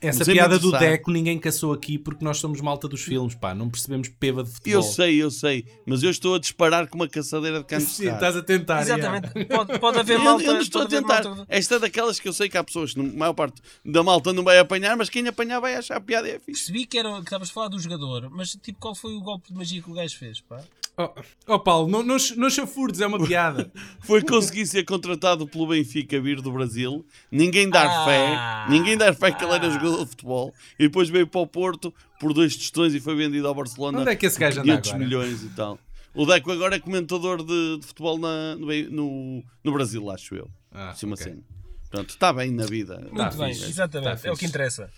Essa 0.00 0.18
Comecei-me 0.24 0.38
piada 0.40 0.58
do. 0.58 0.72
Deco 0.72 1.10
ninguém 1.10 1.38
caçou 1.38 1.72
aqui 1.72 1.98
porque 1.98 2.24
nós 2.24 2.38
somos 2.38 2.60
malta 2.60 2.88
dos 2.88 3.02
filmes, 3.02 3.34
pá, 3.34 3.54
não 3.54 3.68
percebemos 3.70 4.08
peva 4.08 4.42
de 4.42 4.50
futebol. 4.50 4.78
Eu 4.78 4.82
sei, 4.82 5.22
eu 5.22 5.30
sei, 5.30 5.64
mas 5.86 6.02
eu 6.02 6.10
estou 6.10 6.34
a 6.34 6.38
disparar 6.38 6.86
com 6.88 6.96
uma 6.96 7.08
caçadeira 7.08 7.58
de 7.58 7.64
canos 7.64 7.88
Sim, 7.88 8.08
estás 8.08 8.36
a 8.36 8.42
tentar. 8.42 8.82
Exatamente. 8.82 9.44
Pode, 9.46 9.78
pode 9.78 9.98
haver 9.98 10.14
Eu, 10.18 10.20
malta. 10.24 10.44
eu 10.44 10.54
não 10.54 10.60
estou 10.60 10.82
a 10.82 10.86
tentar. 10.86 11.22
malta- 11.24 11.46
Esta 11.48 11.74
é 11.74 11.78
daquelas 11.78 12.18
que 12.18 12.28
eu 12.28 12.32
sei 12.32 12.48
que 12.48 12.56
há 12.58 12.64
pessoas 12.64 12.94
que, 12.94 13.00
a 13.00 13.02
maior 13.02 13.32
parte 13.34 13.60
da 13.84 14.02
malta 14.02 14.32
não 14.32 14.42
vai 14.42 14.58
apanhar, 14.58 14.96
mas 14.96 15.08
quem 15.08 15.26
apanhar 15.28 15.60
vai 15.60 15.74
achar 15.76 15.96
a 15.96 16.00
piada 16.00 16.28
é 16.28 16.38
fixe. 16.38 16.62
Percebi 16.72 16.86
que, 16.86 16.98
era, 16.98 17.12
que 17.16 17.24
estavas 17.24 17.50
a 17.50 17.52
falar 17.52 17.68
do 17.68 17.78
jogador, 17.78 18.28
mas 18.30 18.52
tipo, 18.62 18.78
qual 18.78 18.94
foi 18.94 19.14
o 19.14 19.20
golpe 19.20 19.48
de 19.48 19.54
magia 19.54 19.82
que 19.82 19.90
o 19.90 19.94
gajo 19.94 20.16
fez? 20.18 20.40
Pá? 20.40 20.60
Oh, 20.94 21.08
oh, 21.54 21.58
Paulo, 21.58 21.88
não, 21.88 22.02
não, 22.02 22.16
não 22.36 22.50
chafurdes, 22.50 23.00
é 23.00 23.06
uma 23.06 23.18
piada. 23.24 23.72
Foi 24.04 24.20
conseguir 24.20 24.66
ser 24.66 24.84
contratado 24.84 25.46
pelo 25.46 25.66
Benfica 25.66 26.20
vir 26.20 26.42
do 26.42 26.52
Brasil, 26.52 27.02
ninguém 27.30 27.70
dar 27.70 27.86
Ah. 27.86 28.04
fé, 28.04 28.70
ninguém 28.70 28.94
dar 28.98 29.14
fé 29.14 29.32
que 29.32 29.42
ele 29.42 29.54
era 29.54 29.70
jogador 29.82 30.04
de 30.04 30.10
futebol, 30.10 30.54
e 30.78 30.84
depois 30.84 31.08
veio 31.08 31.26
para 31.26 31.40
o 31.40 31.46
Porto 31.46 31.92
por 32.20 32.32
dois 32.32 32.56
tostões 32.56 32.94
e 32.94 33.00
foi 33.00 33.14
vendido 33.14 33.46
ao 33.48 33.54
Barcelona 33.54 34.00
Onde 34.00 34.10
é 34.10 34.16
que 34.16 34.26
esse 34.26 34.38
gajo 34.38 34.56
por 34.56 34.62
anda 34.70 34.80
500 34.80 34.90
agora? 34.90 35.04
milhões 35.04 35.42
e 35.42 35.48
tal. 35.50 35.78
O 36.14 36.26
Deco 36.26 36.52
agora 36.52 36.76
é 36.76 36.78
comentador 36.78 37.42
de, 37.44 37.78
de 37.78 37.86
futebol 37.86 38.18
na- 38.18 38.54
no, 38.56 38.66
no, 38.90 39.44
no 39.64 39.72
Brasil, 39.72 40.10
acho 40.10 40.34
eu. 40.34 40.50
Ah, 40.70 40.90
Assim 40.90 41.06
uma 41.06 41.14
ok. 41.14 41.24
cena. 41.24 41.42
Pronto, 41.90 42.08
está 42.10 42.32
bem 42.32 42.50
na 42.50 42.64
vida. 42.64 42.98
Muito 43.00 43.16
Tá 43.16 43.30
bem, 43.30 43.54
fixe, 43.54 43.68
exatamente. 43.70 44.22
tá 44.22 44.28
é 44.28 44.32
o 44.32 44.36
que 44.36 44.46
interessa. 44.46 44.90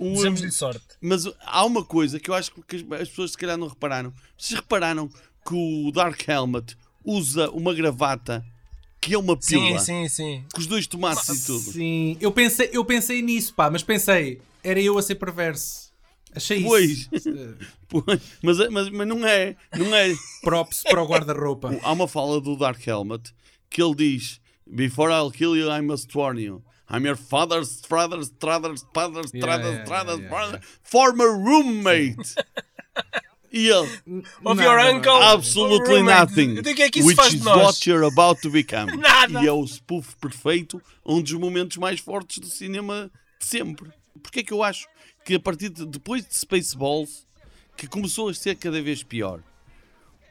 Desejamos-lhe 0.00 0.50
sorte. 0.50 0.80
Mas 1.00 1.24
há 1.44 1.64
uma 1.64 1.84
coisa 1.84 2.18
que 2.18 2.28
eu 2.30 2.34
acho 2.34 2.50
que 2.52 2.76
as 2.76 2.82
as 3.02 3.08
pessoas 3.08 3.32
se 3.32 3.38
calhar 3.38 3.56
não 3.56 3.68
repararam. 3.68 4.12
Vocês 4.36 4.58
repararam 4.58 5.08
que 5.46 5.54
o 5.54 5.90
Dark 5.92 6.20
Helmet 6.28 6.76
usa 7.04 7.50
uma 7.50 7.72
gravata 7.74 8.44
que 9.00 9.14
é 9.14 9.18
uma 9.18 9.36
Sim, 9.40 9.68
pila 9.68 9.78
sim, 9.78 10.08
sim. 10.08 10.44
com 10.52 10.60
os 10.60 10.66
dois 10.66 10.86
tomates 10.86 11.28
e 11.28 11.46
tudo. 11.46 11.72
Sim, 11.72 12.16
eu 12.20 12.30
pensei, 12.30 12.68
eu 12.72 12.84
pensei 12.84 13.22
nisso, 13.22 13.54
pá, 13.54 13.70
mas 13.70 13.82
pensei, 13.82 14.40
era 14.62 14.80
eu 14.80 14.98
a 14.98 15.02
ser 15.02 15.14
perverso. 15.14 15.90
Achei 16.34 16.62
Pois. 16.62 17.08
isso. 17.10 17.56
Pois, 17.88 18.20
mas, 18.42 18.58
mas, 18.70 18.90
mas 18.90 19.08
não 19.08 19.26
é, 19.26 19.56
não 19.76 19.94
é. 19.94 20.14
Props 20.42 20.82
para 20.84 21.02
o 21.02 21.06
guarda-roupa. 21.06 21.76
Há 21.82 21.92
uma 21.92 22.06
fala 22.06 22.40
do 22.40 22.56
Dark 22.56 22.86
Helmet 22.86 23.32
que 23.68 23.82
ele 23.82 23.94
diz: 23.94 24.40
Before 24.66 25.12
I'll 25.12 25.30
kill 25.30 25.56
you, 25.56 25.70
I 25.70 25.80
must 25.80 26.14
warn 26.14 26.40
you. 26.40 26.62
I'm 26.88 27.04
your 27.06 27.16
father's 27.16 27.80
father's 27.86 28.32
father's 28.40 28.84
father's 28.92 29.30
Yeah, 29.32 29.46
father's 29.46 29.76
yeah, 29.76 29.86
father's 29.86 30.20
yeah, 30.20 30.30
father's 30.30 30.60
former 30.82 31.32
roommate. 31.32 32.34
e 33.52 33.66
ele, 33.68 33.88
Of 34.44 34.56
Não, 34.56 34.62
your 34.62 34.78
uncle. 34.94 35.22
absolutely 35.22 36.02
nothing. 36.02 36.58
O 36.58 36.62
que 36.62 36.82
é 36.82 36.90
que 36.90 37.00
isso 37.00 37.08
which 37.08 37.16
faz 37.16 37.32
is 37.34 37.40
de 37.40 37.44
nós? 37.44 37.56
what 37.64 37.90
you're 37.90 38.06
about 38.06 38.40
to 38.42 38.50
become. 38.50 38.94
Nada. 38.98 39.42
E 39.42 39.46
é 39.46 39.52
o 39.52 39.64
spoof 39.66 40.14
perfeito, 40.16 40.80
um 41.04 41.20
dos 41.20 41.32
momentos 41.32 41.76
mais 41.76 41.98
fortes 42.00 42.38
do 42.38 42.46
cinema 42.46 43.10
de 43.40 43.46
sempre. 43.46 43.90
Porquê 44.22 44.40
é 44.40 44.42
que 44.42 44.52
eu 44.52 44.62
acho 44.62 44.86
que 45.24 45.34
a 45.34 45.40
partir 45.40 45.68
de 45.70 45.84
depois 45.86 46.24
de 46.26 46.34
Spaceballs 46.36 47.26
que 47.76 47.86
começou 47.86 48.28
a 48.28 48.34
ser 48.34 48.54
cada 48.56 48.80
vez 48.82 49.02
pior? 49.02 49.40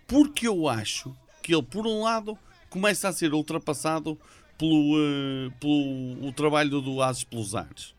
Porque 0.07 0.47
eu 0.47 0.67
acho 0.67 1.15
que 1.41 1.53
ele, 1.53 1.63
por 1.63 1.85
um 1.85 2.01
lado, 2.03 2.37
começa 2.69 3.07
a 3.07 3.13
ser 3.13 3.33
ultrapassado 3.33 4.17
pelo, 4.57 4.95
eh, 4.97 5.51
pelo 5.59 6.27
o 6.27 6.33
trabalho 6.33 6.81
do 6.81 7.01
Ases 7.01 7.23
pelos 7.23 7.55
Ares. 7.55 7.93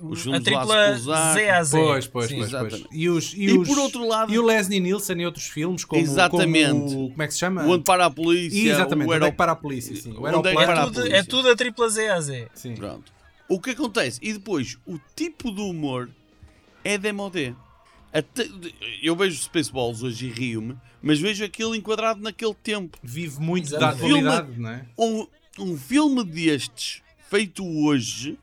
Os 0.00 0.20
A 0.20 0.22
filmes 0.22 0.38
do 0.40 0.44
pelos 0.44 0.70
Ares. 0.70 1.34
Z 1.34 1.50
a 1.50 1.64
Z. 1.64 1.78
Pois, 1.78 2.06
pois, 2.06 2.26
Sim. 2.28 2.38
pois, 2.38 2.50
pois. 2.50 2.84
E, 2.92 3.08
os, 3.08 3.34
e, 3.34 3.42
E 3.44 3.58
os- 3.58 3.68
por 3.68 3.78
outro 3.78 4.06
lado- 4.06 4.32
E 4.32 4.38
o 4.38 4.44
Leslie 4.44 4.80
Nielsen 4.80 5.20
em 5.20 5.26
outros 5.26 5.46
filmes, 5.46 5.84
como. 5.84 6.00
Exatamente. 6.00 6.70
Como, 6.94 7.10
como 7.10 7.22
é 7.22 7.26
que 7.26 7.32
se 7.34 7.40
chama? 7.40 7.64
O 7.64 7.70
Onde 7.70 7.84
para 7.84 8.06
a 8.06 8.10
Polícia. 8.10 8.72
Exatamente, 8.72 9.08
o 9.08 9.14
onde 9.14 9.26
é 9.26 9.30
que 9.30 9.36
para 9.36 9.52
a 9.52 9.56
polícia, 9.56 9.94
sim. 9.96 10.12
O 10.12 10.22
Onde 10.26 10.48
é 10.48 10.54
para 10.54 10.80
a 10.82 10.84
Tudo- 10.86 10.94
polícia. 11.00 11.16
é 11.16 11.22
tudo 11.22 11.48
a 11.50 11.56
tripla 11.56 11.88
Z 11.88 12.08
a 12.08 12.20
Z. 12.20 12.48
Sim. 12.54 12.74
Pronto. 12.74 13.12
O 13.48 13.60
que 13.60 13.70
acontece? 13.70 14.18
E 14.22 14.32
depois, 14.32 14.78
o 14.86 14.98
tipo 15.14 15.52
de 15.54 15.60
humor 15.60 16.08
é 16.82 16.96
demodé. 16.96 17.54
Até- 18.12 18.48
eu 19.02 19.14
vejo 19.16 19.42
Spaceballs 19.42 20.02
hoje 20.02 20.26
e 20.26 20.30
rio-me, 20.30 20.76
mas 21.02 21.18
vejo 21.20 21.44
aquilo 21.44 21.74
enquadrado 21.74 22.20
naquele 22.22 22.54
tempo. 22.54 22.96
Vive 23.02 23.40
muito 23.40 23.70
da 23.70 23.90
atualidade, 23.90 24.58
não 24.58 24.70
é? 24.70 24.86
Um, 24.98 25.26
um 25.58 25.76
filme 25.76 26.22
destes, 26.24 27.02
feito 27.28 27.64
hoje, 27.66 28.38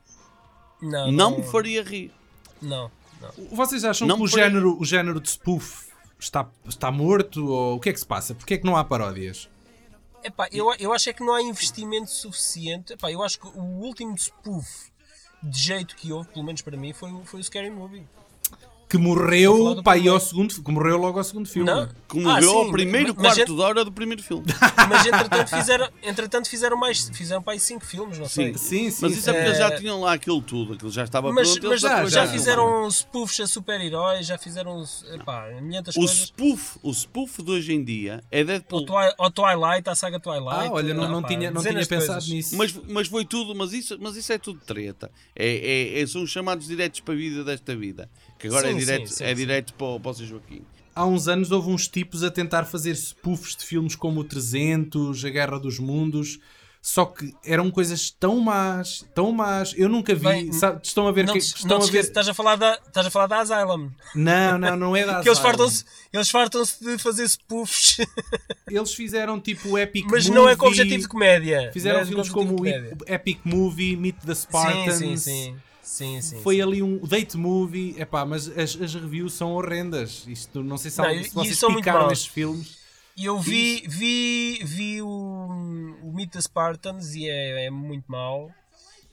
Não, 0.82 1.10
não, 1.12 1.36
me 1.38 1.42
faria 1.44 1.82
rir. 1.82 2.12
Não, 2.60 2.90
não. 3.20 3.30
Vocês 3.52 3.84
acham 3.84 4.06
Não 4.06 4.16
que 4.16 4.24
o 4.24 4.28
foi- 4.28 4.40
género, 4.40 4.76
o 4.78 4.84
género 4.84 5.20
de 5.20 5.30
spoof 5.30 5.88
está, 6.18 6.46
está 6.68 6.90
morto? 6.90 7.46
Ou 7.46 7.76
o 7.76 7.80
que 7.80 7.88
é 7.88 7.92
que 7.92 8.00
se 8.00 8.06
passa? 8.06 8.34
Porquê 8.34 8.54
é 8.54 8.58
que 8.58 8.64
não 8.66 8.76
há 8.76 8.84
paródias? 8.84 9.48
Epá, 10.24 10.48
eu, 10.52 10.72
eu 10.78 10.92
acho 10.92 11.08
é 11.10 11.12
que 11.12 11.24
não 11.24 11.34
há 11.34 11.42
investimento 11.42 12.10
suficiente. 12.10 12.92
Epá, 12.92 13.10
eu 13.10 13.22
acho 13.22 13.38
que 13.40 13.46
o 13.46 13.60
último 13.60 14.16
spoof 14.16 14.90
de 15.42 15.58
jeito 15.58 15.96
que 15.96 16.12
houve, 16.12 16.28
pelo 16.28 16.44
menos 16.44 16.62
para 16.62 16.76
mim, 16.76 16.92
foi, 16.92 17.10
foi 17.24 17.40
o 17.40 17.44
Scary 17.44 17.70
Movie. 17.70 18.06
Que 18.92 18.98
morreu, 18.98 19.82
primeiro. 19.82 20.12
ao 20.12 20.20
segundo, 20.20 20.54
que 20.62 20.70
morreu 20.70 20.98
logo 20.98 21.16
ao 21.16 21.24
segundo 21.24 21.48
filme. 21.48 21.70
Não? 21.70 21.86
Que 21.86 22.18
Ah, 22.18 22.22
morreu 22.22 22.50
sim, 22.50 22.56
ao 22.56 22.70
primeiro 22.70 23.14
quarto 23.14 23.36
gente- 23.36 23.54
de 23.54 23.58
hora 23.60 23.84
do 23.86 23.90
primeiro 23.90 24.22
filme. 24.22 24.44
Mas 24.90 25.06
entretanto 25.06 25.48
fizeram, 25.48 25.88
entretanto 26.02 26.48
fizeram 26.50 26.76
mais. 26.76 27.08
Fizeram 27.08 27.42
para 27.42 27.54
aí 27.54 27.58
5 27.60 27.86
filmes, 27.86 28.18
não 28.18 28.28
sei. 28.28 28.52
Sim, 28.58 28.90
sim. 28.90 28.98
Mas 29.00 29.16
isso 29.16 29.30
é 29.30 29.32
porque 29.32 29.44
É. 29.44 29.48
eles 29.48 29.58
já 29.58 29.76
tinham 29.78 30.00
lá 30.02 30.12
aquilo 30.12 30.42
tudo, 30.42 30.74
aquilo 30.74 30.90
já 30.90 31.04
estava 31.04 31.32
Mas, 31.32 31.52
pronto. 31.52 31.68
mas 31.68 31.80
já, 31.80 32.04
já- 32.04 32.26
já 32.26 32.26
fizeram 32.30 32.86
spoofs 32.90 33.40
a 33.40 33.46
super-heróis, 33.46 34.26
já 34.26 34.36
fizeram 34.36 34.84
epá, 35.14 35.48
milhentas 35.62 35.96
O 35.96 36.00
coisas. 36.00 36.18
spoof, 36.24 36.78
o 36.82 36.92
spoof 36.92 37.42
de 37.42 37.50
hoje 37.50 37.72
em 37.72 37.82
dia 37.82 38.22
é 38.30 38.42
O, 38.42 38.44
Deadpool. 38.44 38.84
Twi- 38.84 39.14
o 39.18 39.30
Twilight, 39.30 39.88
a 39.88 39.94
saga 39.94 40.20
Twilight. 40.20 40.66
Ah, 40.68 40.70
olha, 40.70 40.92
não, 40.92 41.08
não 41.08 41.20
epá, 41.20 41.28
tinha, 41.28 41.50
não 41.50 41.62
tinha 41.62 41.74
pensado 41.86 42.12
coisas. 42.20 42.28
nisso. 42.28 42.56
Mas, 42.58 42.74
mas 42.88 43.08
foi 43.08 43.24
tudo, 43.24 43.54
mas 43.54 43.72
isso, 43.72 43.96
mas 43.98 44.16
isso 44.16 44.30
é 44.34 44.36
tudo 44.36 44.60
treta. 44.66 45.10
É, 45.34 45.46
é- 45.96 46.02
é- 46.02 46.06
são 46.06 46.22
os 46.22 46.30
chamados 46.30 46.66
diretos 46.66 47.00
para 47.00 47.14
a 47.14 47.16
vida 47.16 47.42
desta 47.42 47.74
vida. 47.74 48.10
Que 48.42 48.48
agora 48.48 48.68
Sim, 48.68 48.74
é 48.74 48.78
direto, 48.78 49.06
sim, 49.08 49.14
sim, 49.14 49.24
é 49.24 49.32
direto 49.34 49.72
para, 49.74 49.86
o- 49.86 50.00
para 50.00 50.10
o 50.10 50.14
Sr. 50.14 50.26
Joaquim. 50.26 50.62
Há 50.94 51.06
uns 51.06 51.26
anos 51.28 51.50
houve 51.50 51.70
uns 51.70 51.88
tipos 51.88 52.22
a 52.22 52.30
tentar 52.30 52.64
fazer 52.64 52.94
spoofs 52.94 53.56
de 53.56 53.64
filmes 53.64 53.96
como 53.96 54.20
o 54.20 54.24
300, 54.24 55.24
A 55.24 55.30
Guerra 55.30 55.58
dos 55.58 55.78
Mundos, 55.78 56.38
só 56.82 57.04
que 57.06 57.32
eram 57.46 57.70
coisas 57.70 58.10
tão 58.10 58.40
más, 58.40 59.02
tão 59.14 59.30
más. 59.32 59.72
Eu 59.78 59.88
nunca 59.88 60.14
vi. 60.14 60.24
Bem, 60.24 60.52
sabe, 60.52 60.80
estão 60.82 61.06
a 61.08 61.12
ver 61.12 61.24
Não, 61.24 61.32
que 61.32 61.38
estão 61.38 61.78
não 61.78 61.86
te 61.86 61.88
a 61.88 61.92
ver. 61.92 62.00
estás 62.00 62.28
a 62.28 62.34
falar 62.34 62.56
da, 62.56 62.74
estás 62.86 63.06
a 63.06 63.10
falar 63.10 63.26
da 63.28 63.38
Asylum. 63.38 63.90
Não, 64.14 64.58
não, 64.58 64.76
não 64.76 64.96
é 64.96 65.06
da 65.06 65.20
Que 65.22 65.28
eles 65.28 65.38
Asylum. 65.38 65.42
fartam-se 65.56 65.84
eles 66.12 66.28
fartam-se 66.28 66.84
de 66.84 66.98
fazer 66.98 67.24
spoofs, 67.28 67.98
Eles 68.68 68.92
fizeram 68.92 69.40
tipo 69.40 69.78
Epic 69.78 70.04
mas 70.10 70.24
Movie. 70.26 70.34
não 70.40 70.48
é 70.48 70.56
com 70.56 70.66
objetivo 70.66 71.02
de 71.02 71.08
comédia. 71.08 71.70
Fizeram 71.72 72.00
é 72.00 72.04
filmes 72.04 72.28
como. 72.28 72.56
Epic 73.06 73.38
Movie, 73.44 73.96
Meet 73.96 74.16
the 74.26 74.34
Spartans. 74.34 74.94
Sim, 74.96 75.16
sim, 75.16 75.16
sim. 75.16 75.56
Sim, 75.82 76.20
sim, 76.20 76.40
Foi 76.42 76.56
sim. 76.56 76.62
ali 76.62 76.82
um 76.82 76.98
date 76.98 77.36
movie, 77.36 77.94
epá, 77.98 78.24
mas 78.24 78.48
as, 78.48 78.80
as 78.80 78.94
reviews 78.94 79.32
são 79.34 79.52
horrendas. 79.52 80.24
Isto, 80.26 80.62
não 80.62 80.78
sei 80.78 80.90
se, 80.90 80.98
Não, 80.98 81.22
se 81.24 81.30
vocês 81.34 81.74
picaram 81.74 82.10
estes 82.10 82.28
filmes. 82.28 82.78
E 83.16 83.26
eu 83.26 83.38
vi, 83.38 83.84
vi, 83.86 84.60
vi 84.64 85.02
o, 85.02 85.06
o 86.02 86.12
Meet 86.14 86.30
the 86.32 86.40
Spartans 86.40 87.14
e 87.14 87.28
é, 87.28 87.66
é 87.66 87.70
muito 87.70 88.04
mau. 88.08 88.50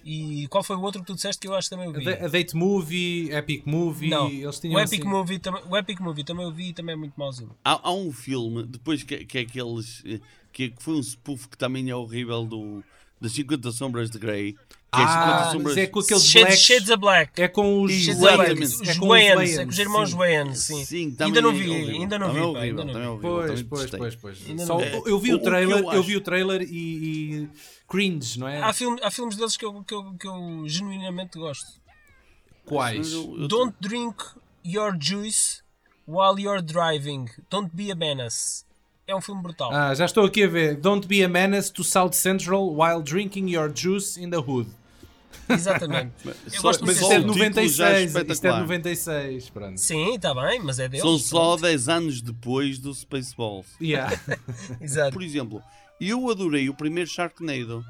E 0.05 0.47
qual 0.47 0.63
foi 0.63 0.77
o 0.77 0.81
outro 0.81 1.01
que 1.01 1.07
tu 1.07 1.13
disseste 1.15 1.41
que 1.41 1.47
eu 1.49 1.53
acho 1.53 1.69
que 1.69 1.75
também 1.75 1.91
vi? 1.91 2.07
a 2.09 2.27
Date 2.29 2.55
Movie, 2.55 3.29
Epic 3.33 3.65
Movie, 3.65 4.09
Não, 4.09 4.29
eles 4.29 4.57
tinham 4.57 4.75
o, 4.75 4.79
Epic 4.79 5.01
assim- 5.01 5.09
Movie, 5.09 5.41
o 5.69 5.75
Epic 5.77 5.99
Movie 5.99 6.23
também 6.23 6.45
eu 6.45 6.53
vi 6.53 6.69
e 6.69 6.73
também 6.73 6.93
é 6.93 6.95
muito 6.95 7.13
mauzinho. 7.17 7.53
Há, 7.65 7.89
há 7.89 7.93
um 7.93 8.09
filme, 8.13 8.63
depois 8.63 9.03
que, 9.03 9.25
que 9.25 9.37
é 9.39 9.41
aqueles. 9.41 10.01
eh, 10.05 10.19
Que, 10.53 10.69
que 10.69 10.81
foi 10.81 10.95
um 10.95 11.03
spoof 11.03 11.47
que 11.49 11.57
também 11.57 11.89
é 11.89 11.95
horrível 11.95 12.45
do, 12.45 12.81
das 13.21 13.31
50 13.33 13.71
Sombras 13.71 14.09
de 14.09 14.17
Grey. 14.19 14.53
Que 14.91 14.99
é 14.99 15.05
50 15.07 15.19
Ah, 15.19 15.51
Sombras. 15.51 15.63
mas 15.75 15.77
é 15.77 15.87
com 15.87 15.99
aqueles 15.99 16.23
Shades, 16.25 16.45
blacks. 16.47 16.59
Shades 16.65 16.89
of 16.89 16.97
Black. 16.97 17.41
É 17.41 17.47
com 17.47 17.81
os 17.83 17.91
Shades 17.91 18.19
Wayans, 18.21 18.81
É 18.81 18.95
com 18.95 19.05
os 19.05 19.07
Wayans, 19.09 19.57
é 19.59 19.63
com 19.65 19.69
os 19.69 19.79
irmãos 19.79 20.09
sim. 20.09 20.17
Wayans, 20.17 20.59
sim. 20.59 20.85
Sim, 20.85 21.11
também 21.11 21.27
ainda 21.27 21.41
não 21.41 21.49
é 21.51 21.53
vi, 21.53 21.69
horrível. 21.69 21.95
ainda 22.01 22.19
não 22.19 22.27
Também 22.27 22.41
é 22.41 22.45
vi. 22.45 22.49
horrível, 22.49 22.61
ainda 22.69 22.83
não 22.85 22.93
também 22.93 23.01
é 23.01 23.19
vi. 23.19 23.27
horrível. 23.27 23.29
Pois, 23.47 23.63
pois, 23.63 23.91
pois, 23.91 24.15
pois. 24.15 24.49
Ainda 24.49 24.65
Só- 24.65 24.79
não 24.79 25.03
vi. 25.03 25.09
eu 25.11 25.19
vi 25.19 25.33
O- 25.35 25.39
trailer, 25.39 25.83
eu 25.93 26.01
vi 26.03 26.15
o 26.17 26.21
trailer 26.21 26.61
e, 26.63 26.65
e 27.43 27.49
cringe, 27.87 28.39
não 28.39 28.47
é? 28.47 28.63
Há, 28.63 28.73
filme- 28.73 28.99
há 29.03 29.11
filmes 29.11 29.35
deles 29.35 29.55
que 29.55 29.63
eu, 29.65 29.83
que, 29.83 29.93
eu, 29.93 30.13
que 30.19 30.27
eu 30.27 30.63
genuinamente 30.67 31.37
gosto. 31.37 31.67
Quais? 32.65 33.11
Don't 33.47 33.75
drink 33.79 34.23
your 34.65 34.95
juice 34.99 35.61
while 36.07 36.39
you're 36.41 36.61
driving. 36.63 37.25
Don't 37.49 37.69
be 37.75 37.91
a 37.91 37.95
menace. 37.95 38.63
É 39.09 39.15
um 39.15 39.21
filme 39.21 39.41
brutal. 39.41 39.71
Ah, 39.73 39.91
já 39.95 40.05
estou 40.05 40.23
aqui 40.23 40.43
a 40.43 40.47
ver. 40.47 40.75
Don't 40.75 41.07
be 41.07 41.23
a 41.23 41.27
menace 41.27 41.73
to 41.73 41.83
South 41.83 42.13
Central 42.13 42.75
while 42.75 43.01
drinking 43.01 43.49
your 43.49 43.71
juice 43.75 44.21
in 44.21 44.29
the 44.29 44.37
hood. 44.37 44.69
Exatamente. 45.49 46.11
Eu 46.25 46.33
Só- 46.51 46.61
gosto 46.61 46.85
Mas 46.85 47.01
muito 47.01 47.01
isto 47.01 47.13
é 47.13 47.19
de 47.19 47.25
o 47.25 47.33
desse 47.33 47.49
título 47.49 47.69
já 47.69 47.89
é 47.89 48.05
96. 48.05 48.05
Isto 48.05 48.17
é 48.19 48.23
de 48.23 48.31
espetacular. 48.31 48.61
96. 48.61 49.49
Pronto. 49.49 49.77
Sim, 49.79 50.13
está 50.13 50.35
bem, 50.35 50.59
mas 50.61 50.77
é 50.77 50.87
deles. 50.87 51.01
São 51.01 51.17
só 51.17 51.57
10 51.57 51.89
anos 51.89 52.21
depois 52.21 52.77
do 52.77 52.93
Spaceballs. 52.93 53.67
Yeah. 53.81 54.15
Exato. 54.79 55.11
Por 55.13 55.23
exemplo, 55.23 55.59
eu 55.99 56.29
adorei 56.29 56.69
o 56.69 56.75
primeiro 56.75 57.09
Sharknado. 57.09 57.83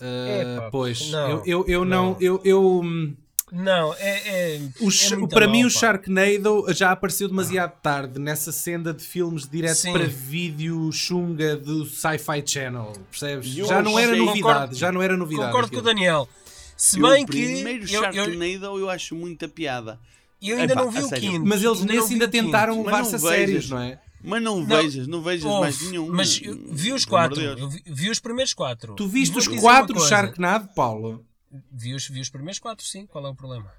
Uh, 0.00 0.70
pois, 0.70 1.10
não, 1.10 1.28
eu, 1.28 1.44
eu, 1.46 1.64
eu 1.68 1.84
não. 1.84 2.12
não. 2.12 2.16
Eu, 2.18 2.40
eu, 2.44 2.80
hum, 2.82 3.14
Não, 3.54 3.92
é. 3.98 4.54
é, 4.56 4.60
o 4.80 4.88
é 4.88 5.28
para 5.28 5.46
mau, 5.46 5.54
mim, 5.54 5.64
o 5.64 5.70
pá. 5.72 5.78
Sharknado 5.78 6.64
já 6.72 6.90
apareceu 6.90 7.28
demasiado 7.28 7.72
tarde 7.82 8.18
nessa 8.18 8.50
senda 8.50 8.94
de 8.94 9.04
filmes 9.04 9.46
direto 9.46 9.76
Sim. 9.76 9.92
para 9.92 10.06
vídeo 10.06 10.90
chunga 10.90 11.54
do 11.54 11.84
Sci-Fi 11.84 12.42
Channel. 12.46 12.94
Percebes? 13.10 13.54
Eu 13.56 13.66
Já 13.66 13.82
não 13.82 13.98
era 13.98 14.16
novidade. 14.16 14.42
Concordo- 14.42 14.74
já 14.74 14.90
não 14.90 15.02
era 15.02 15.16
novidade. 15.18 15.46
Concordo 15.48 15.68
com 15.70 15.76
o 15.76 15.78
aquilo. 15.80 15.94
Daniel. 15.94 16.28
Se 16.76 16.98
Eu, 16.98 17.08
bem 17.10 17.24
o 17.24 17.26
que. 17.26 17.32
primeiro 17.32 17.84
Eu, 17.84 17.94
eu, 17.94 18.00
Sharknado 18.02 18.78
eu 18.78 18.88
acho 18.88 19.14
muita 19.14 19.46
piada. 19.46 20.00
eu 20.40 20.56
ainda 20.56 20.72
Epá, 20.72 20.82
não 20.84 20.90
vi 20.90 21.02
o 21.02 21.10
quinto. 21.10 21.46
Mas 21.46 21.62
eles 21.62 21.80
Ainda 21.82 21.92
nesse 21.92 22.12
ainda 22.14 22.24
o 22.24 22.28
tentaram 22.28 22.82
levar-se 22.82 23.14
a 23.16 23.18
não 23.18 23.28
sérios, 23.28 23.68
não 23.68 23.78
é? 23.80 24.00
Mas 24.24 24.42
não, 24.42 24.60
Não, 24.60 24.66
vejas, 24.66 25.06
não 25.06 25.20
vejas 25.20 25.44
mais 25.44 25.82
nenhum. 25.90 26.08
Mas 26.08 26.40
eu 26.42 26.58
vi 26.70 26.92
os 26.92 27.04
quatro. 27.04 27.40
Eu 27.40 27.68
vi, 27.68 27.82
vi 27.84 28.08
os 28.08 28.18
primeiros 28.18 28.54
quatro. 28.54 28.94
Tu 28.94 29.06
viste 29.06 29.36
os 29.36 29.46
quatro. 29.46 30.00
Sharknado, 30.00 30.68
Paulo? 30.74 31.22
Vi 31.70 31.94
os, 31.94 32.08
vi 32.08 32.20
os 32.20 32.30
primeiros 32.30 32.58
quatro, 32.58 32.84
sim. 32.86 33.06
Qual 33.06 33.24
é 33.26 33.28
o 33.28 33.34
problema? 33.34 33.70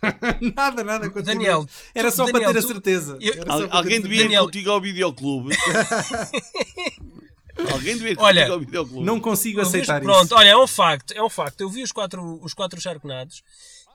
nada, 0.56 0.84
nada. 0.84 1.10
continua. 1.10 1.34
Daniel, 1.34 1.66
Era 1.94 2.10
só 2.10 2.24
Daniel, 2.26 2.42
para 2.44 2.52
ter 2.52 2.58
a 2.58 2.62
certeza. 2.68 3.18
eu- 3.20 3.34
Al- 3.48 3.68
alguém 3.78 4.00
devia 4.00 4.20
ir 4.20 4.24
Daniel- 4.24 4.44
contigo 4.44 4.70
ao 4.70 4.80
videoclube. 4.80 5.56
alguém 7.72 7.96
devia 7.96 8.12
ir 8.12 8.16
Olha, 8.18 8.40
contigo 8.42 8.54
ao 8.54 8.60
videoclube. 8.60 9.04
Não 9.04 9.20
consigo 9.20 9.60
aceitar 9.60 10.00
Pronto, 10.00 10.26
isso. 10.26 10.34
olha, 10.34 10.48
é 10.50 10.56
um 10.56 10.66
facto. 10.66 11.12
É 11.12 11.22
um 11.22 11.30
facto. 11.30 11.60
Eu 11.60 11.68
vi 11.68 11.82
os 11.82 11.92
quatro, 11.92 12.38
os 12.42 12.54
quatro 12.54 12.80
Sharknados. 12.80 13.42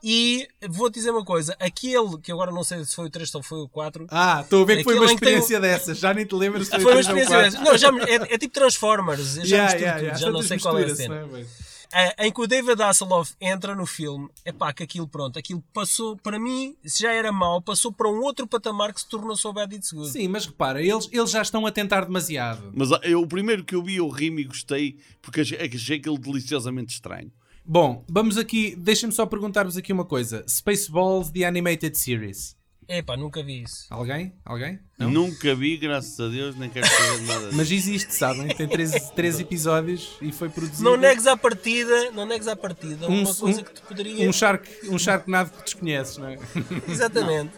E 0.05 0.45
vou-te 0.67 0.95
dizer 0.95 1.11
uma 1.11 1.24
coisa. 1.24 1.55
Aquele, 1.61 2.17
que 2.21 2.30
agora 2.30 2.51
não 2.51 2.61
sei 2.61 2.84
se 2.84 2.93
foi 2.93 3.05
o 3.05 3.09
3 3.09 3.34
ou 3.36 3.41
foi 3.41 3.59
o 3.59 3.69
4. 3.69 4.05
Ah, 4.11 4.41
estou 4.43 4.63
a 4.63 4.65
ver 4.65 4.78
que 4.80 4.84
foi 4.84 4.95
uma 4.95 5.05
experiência 5.05 5.61
dessas. 5.61 5.97
Já 5.97 6.13
nem 6.13 6.26
te 6.26 6.36
lembras 6.36 6.65
se 6.67 6.71
foi, 6.71 6.82
Foi 6.82 6.91
uma 6.91 6.99
experiência. 6.99 7.38
quatro. 7.51 7.61
Não, 7.61 7.78
já, 7.78 7.88
é, 8.05 8.34
é 8.34 8.38
tipo 8.38 8.53
Transformers. 8.53 9.38
Eu 9.38 9.45
já 9.45 9.55
Yeah, 9.55 9.63
misturo 9.63 9.82
yeah, 9.82 9.93
tudo, 9.99 10.03
yeah. 10.03 10.19
já 10.19 10.30
não 10.32 10.41
sei 10.41 10.59
qual 10.59 10.78
é 10.80 10.84
a 10.84 10.95
cena. 10.95 11.21
não 11.26 11.38
é, 11.38 11.39
mas- 11.39 11.72
em 12.18 12.32
que 12.32 12.41
o 12.41 12.48
David 12.48 12.82
Hasselhoff 12.82 13.34
entra 13.39 13.76
no 13.76 13.86
filme, 13.86 14.30
é 14.44 14.52
pá, 14.52 14.74
que 14.74 14.84
aquilo 14.84 15.08
pronto, 15.08 15.38
aquilo 15.38 15.64
passou, 15.74 16.18
para 16.18 16.39
mim, 16.39 16.76
se 16.84 17.04
já 17.04 17.14
era 17.14 17.32
mau, 17.32 17.62
passou 17.62 17.91
para 17.91 18.10
um 18.10 18.22
outro 18.22 18.48
patamar 18.48 18.94
que 18.94 19.02
se 19.02 19.08
tornou 19.08 19.36
so 19.36 19.54
bad 19.54 19.76
it's 19.76 19.91
good. 19.91 20.10
Sim, 20.10 20.28
mas 20.28 20.46
repara, 20.46 20.82
eles, 20.82 21.08
eles 21.12 21.32
já 21.32 21.41
estão 21.41 21.66
a 21.66 21.72
tentar 21.72 22.06
demasiado. 22.06 22.72
Mas 22.76 22.91
ah, 22.91 23.00
eu, 23.04 23.22
o 23.22 23.28
primeiro 23.28 23.64
que 23.64 23.76
eu 23.76 23.84
vi, 23.84 23.96
eu 23.96 24.08
ri-me 24.10 24.41
e 24.41 24.46
gostei, 24.46 24.98
porque 25.22 25.41
achei, 25.41 25.58
achei 25.60 25.98
aquilo 25.98 26.18
deliciosamente 26.18 26.94
estranho. 26.94 27.32
Bom, 27.66 28.04
vamos 28.10 28.38
aqui. 28.38 28.76
Deixem-me 28.76 29.14
só 29.14 29.26
perguntar-vos 29.26 29.78
aqui 29.78 29.94
uma 29.94 30.04
coisa: 30.04 30.44
Spaceballs, 30.48 31.32
The 31.32 31.46
Animated 31.46 31.98
Series. 31.98 32.58
É 32.88 33.01
pá, 33.01 33.15
nunca 33.17 33.41
vi 33.43 33.63
isso. 33.63 33.86
Alguém? 33.89 34.34
Alguém? 34.45 34.79
Não? 34.97 35.09
Nunca 35.09 35.53
vi, 35.55 35.75
graças 35.77 36.17
a 36.19 36.27
Deus, 36.29 36.55
nem 36.55 36.69
quero 36.69 36.86
saber 36.88 37.19
de 37.19 37.25
nada 37.25 37.45
disso. 37.47 37.57
Mas 37.57 37.71
existe, 37.71 38.13
sabem? 38.13 38.47
Tem 38.47 38.67
três, 38.67 38.91
três 39.11 39.39
episódios 39.39 40.17
e 40.21 40.31
foi 40.31 40.49
produzido. 40.49 40.84
Não 40.84 40.95
negues 40.95 41.25
à 41.27 41.36
partida, 41.36 42.11
não 42.11 42.25
negues 42.25 42.47
à 42.47 42.55
partida, 42.55 43.07
um, 43.09 43.21
uma 43.23 43.34
coisa 43.36 43.61
um- 43.61 43.63
que 43.63 43.71
tu 43.73 43.81
poderia. 43.84 44.29
um, 44.29 44.31
shark, 44.34 44.67
um 44.89 44.97
Sharknado 44.99 45.51
que 45.51 45.63
desconheces, 45.63 46.17
não 46.17 46.27
é? 46.29 46.38
Exatamente. 46.88 47.51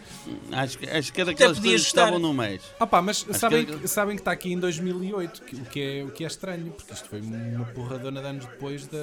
Acho, 0.50 0.78
que- 0.78 0.88
acho 0.90 1.12
que 1.12 1.20
é 1.20 1.24
daquelas 1.24 1.58
coisas 1.58 1.80
que 1.80 1.84
gostar. 1.86 2.00
estavam 2.02 2.18
no 2.18 2.32
mês. 2.34 2.62
Ah 2.80 2.86
pá, 2.86 3.00
mas 3.02 3.24
sabem 3.32 3.64
que- 3.64 3.78
que, 3.78 3.88
sabem 3.88 4.16
que 4.16 4.22
está 4.22 4.32
aqui 4.32 4.52
em 4.52 4.58
2008, 4.58 5.42
que- 5.42 5.56
o, 5.56 5.64
que 5.66 5.80
é, 5.80 6.04
o 6.04 6.10
que 6.10 6.24
é 6.24 6.26
estranho, 6.26 6.72
porque 6.72 6.92
isto 6.94 7.08
foi 7.08 7.20
uma 7.20 7.64
porradona 7.66 8.20
de 8.20 8.26
anos 8.26 8.46
depois 8.46 8.86
da. 8.86 8.98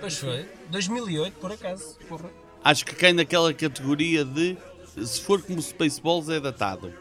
Pois 0.00 0.16
foi. 0.16 0.46
2008, 0.70 1.34
por 1.38 1.52
acaso. 1.52 1.96
Porra. 2.08 2.30
Acho 2.64 2.86
que 2.86 2.94
cai 2.94 3.12
naquela 3.12 3.52
categoria 3.52 4.24
de 4.24 4.56
se 4.96 5.20
for 5.20 5.42
como 5.42 5.60
Spaceballs 5.60 6.28
é 6.28 6.40
datado. 6.40 6.92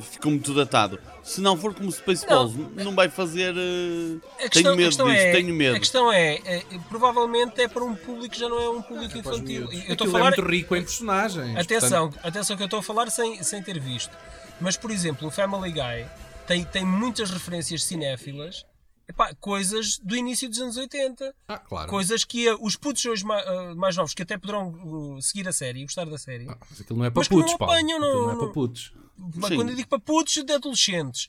Ficou 0.00 0.30
muito 0.30 0.54
datado. 0.54 1.00
Se 1.22 1.40
não 1.40 1.56
for 1.56 1.74
como 1.74 1.90
Spaceballs, 1.90 2.54
não, 2.76 2.94
vai 2.94 3.08
fazer. 3.08 3.54
eh, 3.56 4.48
questão, 4.48 4.74
tenho 4.74 4.76
medo 4.76 4.88
disto, 4.88 5.08
é, 5.08 5.32
tenho 5.32 5.54
medo. 5.54 5.76
A 5.76 5.78
questão 5.78 6.12
é, 6.12 6.34
é, 6.44 6.62
provavelmente 6.88 7.60
é 7.60 7.66
para 7.66 7.82
um 7.82 7.94
público 7.94 8.34
que 8.34 8.38
já 8.38 8.48
não 8.48 8.60
é 8.60 8.68
um 8.68 8.82
público 8.82 9.16
infantil. 9.16 9.62
Eu 9.62 9.68
estou 9.70 9.78
a 9.88 9.92
Aquilo 9.94 10.10
falar. 10.12 10.32
é 10.32 10.36
muito 10.36 10.50
rico 10.50 10.76
em 10.76 10.82
personagens. 10.82 11.56
Atenção, 11.56 12.12
atenção 12.22 12.56
que 12.56 12.62
eu 12.62 12.66
estou 12.66 12.80
a 12.80 12.82
falar 12.82 13.10
sem, 13.10 13.42
sem 13.42 13.62
ter 13.62 13.80
visto. 13.80 14.16
Mas, 14.60 14.76
por 14.76 14.90
exemplo, 14.90 15.26
o 15.28 15.30
Family 15.30 15.72
Guy 15.72 16.06
tem, 16.46 16.64
tem 16.64 16.84
muitas 16.84 17.30
referências 17.30 17.82
cinéfilas, 17.82 18.66
epá, 19.08 19.34
coisas 19.40 19.98
do 19.98 20.14
início 20.14 20.48
dos 20.48 20.58
anos 20.60 20.76
80. 20.76 21.34
Ah, 21.48 21.58
claro. 21.58 21.88
Coisas 21.88 22.24
que 22.24 22.46
eh, 22.46 22.56
os 22.60 22.76
putos 22.76 23.04
hoje 23.06 23.24
eh, 23.28 23.74
mais 23.74 23.96
novos, 23.96 24.14
que 24.14 24.22
até 24.22 24.36
poderão 24.38 24.68
uh, 25.16 25.22
seguir 25.22 25.48
a 25.48 25.52
série 25.52 25.80
e 25.80 25.84
gostar 25.84 26.04
da 26.04 26.18
série, 26.18 26.44
Mas 26.46 26.80
aquilo 26.80 26.98
não 26.98 27.06
é 27.06 27.10
para 27.10 27.20
Mas 27.20 27.28
que 27.28 27.34
não 27.34 27.42
putos, 27.42 27.56
Paulo. 27.56 27.72
apanham, 27.74 27.98
não- 28.00 28.22
não 28.26 28.30
é 28.32 28.36
para 28.36 28.48
putos. 28.52 28.92
Pá, 29.40 29.48
Sim. 29.48 29.56
quando 29.56 29.70
eu 29.70 29.74
digo 29.76 29.88
para 29.88 29.98
putos, 29.98 30.34
de 30.44 30.52
adolescentes, 30.52 31.28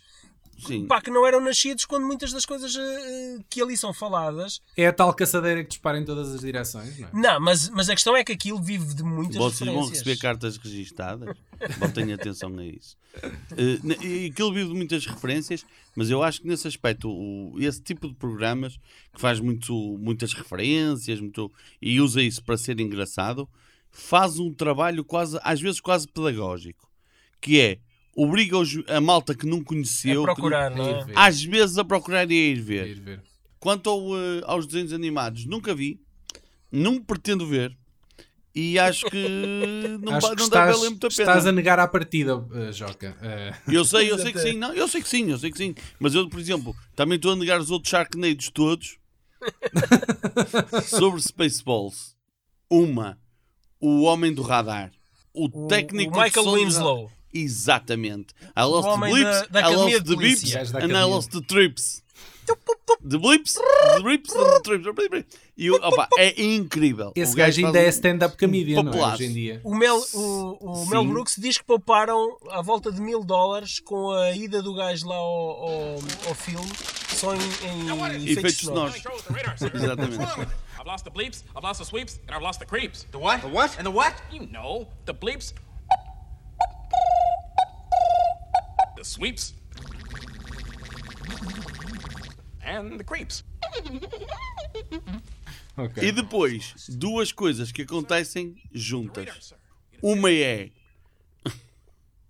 Sim. 0.68 0.86
pá, 0.88 1.02
que 1.02 1.10
não 1.10 1.26
eram 1.26 1.40
nascidos 1.42 1.86
quando 1.86 2.06
muitas 2.06 2.32
das 2.32 2.46
coisas 2.46 2.76
eh, 2.76 3.38
que 3.50 3.62
ali 3.62 3.76
são 3.78 3.94
faladas. 3.94 4.62
É 4.76 4.88
a 4.88 4.94
tal 4.94 5.14
caçadeira 5.14 5.64
que 5.64 5.70
dispara 5.70 5.98
em 6.00 6.06
todas 6.06 6.34
as 6.34 6.42
direções, 6.42 6.98
não 7.00 7.08
é? 7.08 7.12
Não, 7.14 7.40
mas, 7.40 7.70
mas 7.70 7.90
a 7.90 7.94
questão 7.94 8.16
é 8.16 8.24
que 8.24 8.32
aquilo 8.34 8.62
vive 8.62 8.94
de 8.94 9.04
muitas 9.04 9.38
Vocês 9.38 9.70
vão 9.70 9.88
receber 9.88 10.18
cartas 10.18 10.58
registadas. 10.58 11.36
Botem 11.78 12.12
atenção 12.14 12.58
a 12.58 12.66
isso. 12.66 12.96
E 13.58 14.28
aquilo 14.32 14.54
vive 14.54 14.70
de 14.70 14.76
muitas 14.76 15.06
referências, 15.06 15.66
mas 15.96 16.10
eu 16.10 16.22
acho 16.24 16.42
que 16.42 16.48
nesse 16.48 16.68
aspecto, 16.68 17.10
o- 17.10 17.56
esse 17.60 17.82
tipo 17.82 18.08
de 18.08 18.14
programas 18.16 18.78
que 19.14 19.20
faz 19.20 19.40
muito, 19.40 19.74
muitas 20.00 20.34
referências 20.34 21.20
muito, 21.20 21.52
e 21.82 22.00
usa 22.00 22.22
isso 22.22 22.44
para 22.44 22.58
ser 22.58 22.80
engraçado, 22.80 23.48
faz 23.92 24.40
um 24.40 24.54
trabalho 24.54 25.04
quase, 25.04 25.40
às 25.44 25.60
vezes 25.60 25.80
quase 25.82 26.08
pedagógico, 26.08 26.90
que 27.42 27.60
é 27.60 27.80
obriga 28.24 28.58
os- 28.58 28.84
a 28.88 29.00
malta 29.02 29.34
que 29.36 29.46
não 29.46 29.64
conheceu, 29.64 30.22
A 30.24 30.26
procurar, 30.34 30.72
que 30.72 30.78
não 30.78 30.86
é? 30.88 31.06
Às 31.16 31.44
vezes 31.44 31.78
a 31.78 31.84
procurar 31.86 32.30
e 32.30 32.34
a 32.34 32.48
ir 32.52 32.62
ver. 32.62 32.88
Ir 32.88 33.00
ver. 33.00 33.22
Quanto 33.60 33.90
ao, 33.90 34.18
eh, 34.18 34.42
aos 34.46 34.66
desenhos 34.66 34.94
animados, 34.94 35.46
nunca 35.46 35.74
vi, 35.76 36.00
não 36.72 37.02
pretendo 37.02 37.46
ver. 37.46 37.76
E 38.56 38.80
acho 38.80 39.06
que 39.06 39.28
não, 40.02 40.16
Acho 40.16 40.30
que 40.32 40.36
não 40.38 40.46
estás, 40.46 40.76
valer 40.76 40.90
muito 40.90 41.06
a 41.06 41.10
pena. 41.10 41.22
estás 41.22 41.46
a 41.46 41.52
negar 41.52 41.78
à 41.80 41.88
partida, 41.88 42.46
eh, 42.54 42.72
Joca. 42.72 43.16
Eh, 43.22 43.54
Eu 43.68 43.86
sei, 43.86 44.10
eu 44.12 44.18
sei 44.20 44.34
que 44.34 44.40
sim, 44.40 44.54
não, 44.58 44.74
eu 44.74 44.88
sei 44.88 45.02
que 45.02 45.08
sim, 45.10 45.30
eu 45.30 45.38
sei 45.38 45.52
que 45.52 45.58
sim. 45.58 45.76
Mas 46.00 46.16
eu, 46.16 46.28
por 46.30 46.40
exemplo, 46.40 46.76
também 46.96 47.16
estou 47.18 47.32
a 47.34 47.36
negar 47.36 47.60
os 47.60 47.70
outros 47.70 47.90
Sharknados 47.92 48.50
todos 48.50 48.98
sobre 50.86 51.22
Spaceballs. 51.22 52.16
Uma, 52.70 53.18
o 53.80 54.02
homem 54.04 54.34
do 54.34 54.42
radar. 54.42 54.92
O, 55.34 55.46
O- 55.46 55.68
técnico 55.68 56.18
o 56.18 56.22
Michael 56.22 56.52
Winslow. 56.54 57.12
Exatamente. 57.34 58.34
I 58.56 58.64
lost 58.64 58.90
the 58.90 58.98
blips, 58.98 59.48
da- 59.50 59.62
da 59.62 59.70
I 59.72 59.76
lost 59.76 60.04
de 60.04 60.16
the 60.16 60.16
beeps, 60.16 60.54
Gajo 60.54 60.72
da 60.74 60.80
and 60.80 60.92
I 60.98 61.04
lost 61.04 61.32
the 61.32 61.42
trips. 61.42 62.04
The 63.08 63.18
blips, 63.20 63.54
the 63.54 64.02
blips 64.02 64.34
the 64.34 64.62
trips. 64.64 65.38
E 65.56 65.70
opa, 65.70 66.08
é 66.18 66.42
incrível. 66.42 67.12
esse 67.16 67.34
O 67.34 67.36
gajo 67.36 67.60
ainda 67.66 67.78
faz 67.80 67.86
é 67.86 67.90
stand-up 67.90 68.38
comedian, 68.38 68.82
não 68.82 68.94
é? 68.94 69.14
Hoje 69.14 69.26
em 69.26 69.34
dia. 69.34 69.62
O 69.64 69.76
Mel, 69.76 70.04
o, 70.14 70.58
o 70.60 70.86
Mel. 70.90 71.06
Brooks 71.06 71.36
diz 71.38 71.60
que 71.60 71.64
pouparam 71.64 72.38
à 72.50 72.62
volta 72.62 72.92
de 72.92 73.00
mil 73.00 73.24
dólares 73.24 73.80
com 73.80 74.12
a 74.12 74.32
ida 74.32 74.64
do 74.64 74.74
gajo 74.74 75.08
lá 75.08 75.16
ao, 75.16 75.28
ao, 75.28 75.94
ao 76.28 76.34
filme, 76.34 76.68
só 77.10 77.36
em, 77.36 77.40
em 77.40 78.30
Efeitos 78.32 78.58
sonoros. 78.58 78.96
Exatamente. 79.74 80.24
I've 80.80 80.88
lost 80.88 81.04
the 81.04 81.12
bleeps, 81.12 81.44
I've 81.56 81.64
lost 81.64 81.80
the 81.80 81.86
sweeps, 81.86 82.20
and 82.28 82.34
I've 82.36 82.42
lost 82.42 82.60
the 82.60 82.66
creeps. 82.66 83.06
The 83.12 83.20
what? 83.20 83.42
The 83.42 83.50
what? 83.50 83.78
And 83.78 83.84
the 83.84 83.92
what? 83.92 84.16
You 84.32 84.48
know, 84.48 84.88
the 85.06 85.14
bleeps, 85.14 85.54
the 89.00 89.06
sweeps, 89.06 89.54
and 92.64 92.98
the 93.00 93.04
creeps. 93.04 93.44
Ok. 95.78 96.04
E 96.04 96.12
depois, 96.12 96.74
duas 96.90 97.32
coisas 97.32 97.72
que 97.72 97.84
acontecem 97.84 98.54
juntas. 98.74 99.54
Uma 100.04 100.30
é. 100.30 100.72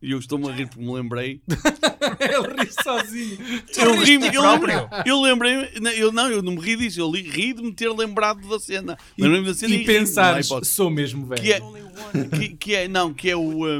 E 0.01 0.11
eu 0.11 0.19
estou-me 0.19 0.47
a 0.47 0.53
rir 0.53 0.67
porque 0.67 0.85
me 0.85 0.93
lembrei. 0.93 1.41
Ele 2.21 2.63
ri 2.63 2.71
sozinho. 2.71 3.37
Eu 3.75 4.01
ri 4.03 4.13
eu, 4.13 4.41
próprio? 4.41 4.87
eu 5.03 5.19
lembrei 5.19 5.79
não, 5.81 5.91
eu 5.91 6.11
não, 6.11 6.29
eu 6.31 6.41
não 6.43 6.53
me 6.53 6.61
ri 6.61 6.75
disso, 6.77 7.01
eu 7.01 7.11
li- 7.11 7.27
ri 7.27 7.51
de 7.53 7.63
me 7.63 7.73
ter 7.73 7.89
lembrado 7.89 8.47
da 8.47 8.59
cena. 8.59 8.95
Lembrei-me 9.17 9.47
da 9.47 9.53
cena 9.55 9.73
E 9.73 9.77
não 9.77 9.83
há 9.83 9.87
pensares, 9.87 10.49
sou 10.63 10.89
mesmo 10.91 11.25
velho. 11.25 11.41
que 11.41 11.51
é, 11.51 11.59
que, 12.37 12.49
que 12.55 12.75
é, 12.75 12.87
não, 12.87 13.13
que 13.13 13.29
é 13.31 13.35
o 13.35 13.65
um, 13.67 13.79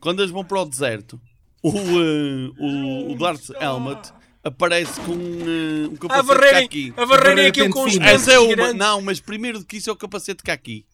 quando 0.00 0.20
eles 0.20 0.32
vão 0.32 0.44
para 0.44 0.62
o 0.62 0.64
deserto, 0.64 1.20
o, 1.68 1.70
uh, 1.70 2.54
o, 3.08 3.12
o 3.12 3.18
Darth 3.18 3.50
Helmet 3.60 4.12
aparece 4.42 5.00
com 5.00 5.12
uh, 5.12 5.90
um 5.90 5.94
A 5.94 5.98
capacete 5.98 6.26
varrerem, 6.26 6.62
caqui. 6.62 6.94
a 6.96 7.04
varrerem 7.04 7.34
varrer 7.36 7.48
aquilo 7.48 7.70
com 7.70 7.84
os 7.84 7.96
Essa 7.96 8.32
é 8.32 8.38
uma. 8.38 8.72
Não, 8.72 9.00
mas 9.02 9.20
primeiro 9.20 9.58
do 9.58 9.64
que 9.64 9.76
isso 9.78 9.90
é 9.90 9.92
o 9.92 9.96
capacete 9.96 10.42
caqui. 10.42 10.84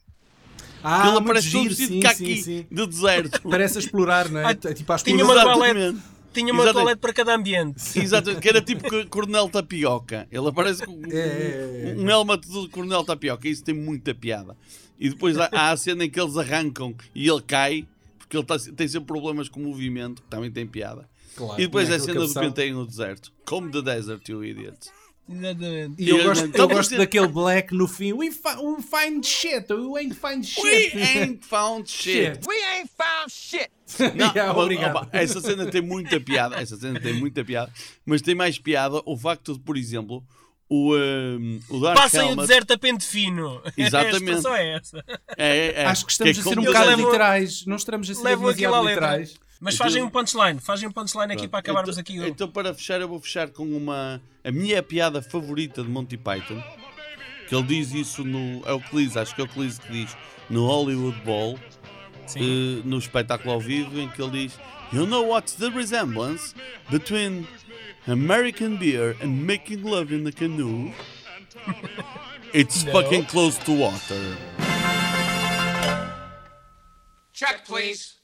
Ah, 0.85 1.03
que 1.03 1.09
ele 1.09 1.19
aparece 1.19 1.51
todo 1.53 1.63
giro, 1.63 1.69
vestido 1.69 1.93
sim, 1.93 2.01
de 2.01 2.07
caqui 2.07 2.37
sim, 2.37 2.43
sim. 2.43 2.67
de 2.71 2.87
deserto. 2.87 3.41
Parece 3.49 3.79
a 3.79 3.81
explorar, 3.81 4.29
não 4.29 4.41
é? 4.41 4.47
Ah, 4.47 4.55
tipo 4.55 4.93
a 4.93 4.97
tinha 4.99 5.25
uma 5.25 5.33
Exatamente. 5.33 5.73
toalete, 5.75 5.99
tinha 6.33 6.53
uma 6.53 6.63
Exatamente. 6.65 6.73
toalete 6.75 7.01
para 7.01 7.13
cada 7.13 7.35
ambiente. 7.37 7.99
Exato, 8.01 8.41
que 8.41 8.49
era 8.49 8.61
tipo 8.61 8.89
co- 8.89 9.07
Coronel 9.09 9.49
Tapioca. 9.49 10.27
Ele 10.31 10.49
aparece 10.49 10.85
com 10.85 11.01
É, 11.09 11.17
é, 11.17 11.95
é. 11.97 12.01
um 12.01 12.11
helmet 12.11 12.49
de 12.49 12.69
Coronel 12.69 13.05
Tapioca. 13.05 13.47
Isso 13.49 13.63
tem 13.63 13.75
muita 13.75 14.13
piada. 14.13 14.57
E 14.99 15.09
depois 15.09 15.39
há, 15.39 15.49
há 15.53 15.71
a 15.71 15.77
cena 15.77 16.05
em 16.05 16.11
que 16.11 16.21
eles 16.21 16.37
arrancam 16.37 16.95
e 17.15 17.29
ele 17.29 17.43
cai, 17.43 17.87
porque 18.33 18.37
ele 18.39 18.45
tá- 18.47 18.73
tem 18.77 18.89
sempre 18.89 19.07
problemas 19.07 19.49
com 19.49 19.61
o 19.61 19.65
movimento, 19.65 20.23
que 20.23 20.29
também 20.29 20.51
tem 20.51 20.67
piada. 20.67 21.09
Claro, 21.37 21.61
e 21.61 21.65
depois 21.67 21.91
é 21.91 21.95
a 21.97 22.01
cena 22.01 22.27
do 22.27 22.33
penteio 22.35 22.75
no 22.75 22.87
deserto. 22.87 23.33
Come 23.45 23.71
the 23.71 23.83
desert, 23.83 24.27
you 24.29 24.45
idiot. 24.45 24.79
Exatamente. 25.29 26.03
E 26.03 26.09
eu 26.09 26.19
E 26.19 26.23
gosto, 26.25 26.45
então 26.47 26.65
eu 26.65 26.69
gosto 26.77 26.91
você- 26.91 26.97
daquele 26.99 27.29
black 27.29 27.73
no 27.75 27.87
fim. 27.87 28.13
We, 28.13 28.31
fi 28.33 28.57
we 28.61 28.83
find 28.83 29.25
shit, 29.25 29.73
we 29.73 29.99
ain't 30.01 30.15
find 30.15 30.45
shit. 30.45 30.63
We 30.97 31.03
ain't 31.03 31.45
found 31.47 31.89
shit. 31.89 32.41
We 32.47 32.55
ain't 32.75 32.91
found 32.97 33.31
shit. 33.31 33.71
Não, 34.17 34.33
Yeah, 34.35 34.59
obrigado. 34.59 34.97
opa, 34.97 35.09
essa 35.13 35.41
cena 35.41 35.67
tem 35.67 35.81
muita 35.81 36.19
piada. 36.21 36.57
Essa 36.61 36.77
cena 36.77 36.99
tem 37.01 37.15
muita 37.15 37.45
piada. 37.45 37.73
Mas 38.05 38.21
tem 38.21 38.35
mais 38.35 38.59
piada 38.59 39.01
o 39.07 39.17
facto 39.17 39.55
de, 39.55 39.61
por 39.61 39.77
exemplo, 39.77 40.25
o, 40.75 40.97
um, 40.97 41.61
o 41.69 41.81
Dark 41.81 41.97
Passem 41.97 42.21
o 42.21 42.23
Helmet. 42.25 42.41
deserto 42.49 42.71
a 42.73 42.79
pente 42.79 43.05
fino. 43.05 43.61
Exatamente. 43.77 44.47
A 44.47 44.59
é 44.63 44.77
essa. 44.77 45.05
É, 45.37 45.83
é, 45.83 45.85
Acho 45.87 46.07
que 46.07 46.13
estamos 46.13 46.37
é 46.39 46.41
a 46.41 46.45
ser 46.45 46.59
um 46.59 46.65
bocado 46.65 46.87
levam- 46.89 47.05
literais. 47.07 47.67
Não 47.67 47.77
estamos 47.77 48.09
a 48.11 48.15
ser 48.15 48.27
à 48.27 48.31
demasiado 48.31 48.89
literais. 48.89 49.35
Mas 49.61 49.75
Então- 49.75 49.87
fazem 49.87 50.03
um 50.03 50.09
punchline. 50.09 50.61
Fazem 50.61 50.89
um 50.89 50.93
punchline 50.93 51.33
aqui 51.33 51.47
para 51.47 51.61
acabarmos 51.61 51.99
então, 51.99 52.01
aqui. 52.17 52.21
o- 52.21 52.27
Então, 52.27 52.49
para 52.49 52.73
fechar, 52.75 53.01
eu 53.01 53.09
vou 53.09 53.21
fechar 53.21 53.49
com 53.51 53.65
uma. 53.65 54.21
A 54.45 54.51
minha 54.51 54.83
piada 54.83 55.21
favorita 55.23 55.83
de 55.83 55.89
Monty 55.89 56.17
Python. 56.17 56.61
Que 57.49 57.55
ele 57.55 57.65
diz 57.65 57.93
isso 57.93 58.25
no. 58.25 58.63
É 58.67 58.73
o 58.73 58.81
Cleese, 58.81 59.19
acho 59.19 59.35
que 59.35 59.41
é 59.41 59.45
o 59.45 59.49
Cleese 59.49 59.81
que 59.81 59.93
diz. 59.93 60.17
No 60.51 60.67
Hollywood 60.67 61.21
Bowl. 61.21 61.59
eh, 62.37 62.81
no 62.85 62.99
espetáculo 62.99 63.53
ao 63.53 63.61
vivo, 63.61 63.99
em 64.01 64.09
que 64.09 64.23
ele 64.23 64.47
diz: 64.47 64.59
You 64.93 65.07
know 65.07 65.27
what's 65.29 65.55
the 65.55 65.69
resemblance 65.69 66.55
between 66.91 67.47
American 68.07 68.77
beer 68.79 69.15
and 69.21 69.47
making 69.47 69.85
love 69.85 70.13
in 70.13 70.27
a 70.27 70.33
canoe? 70.33 70.93
It's 72.53 72.85
No. 72.85 72.93
fucking 72.93 73.27
close 73.27 73.57
to 73.59 73.73
water. 73.73 74.37
Check, 77.33 77.65
please. 77.65 78.15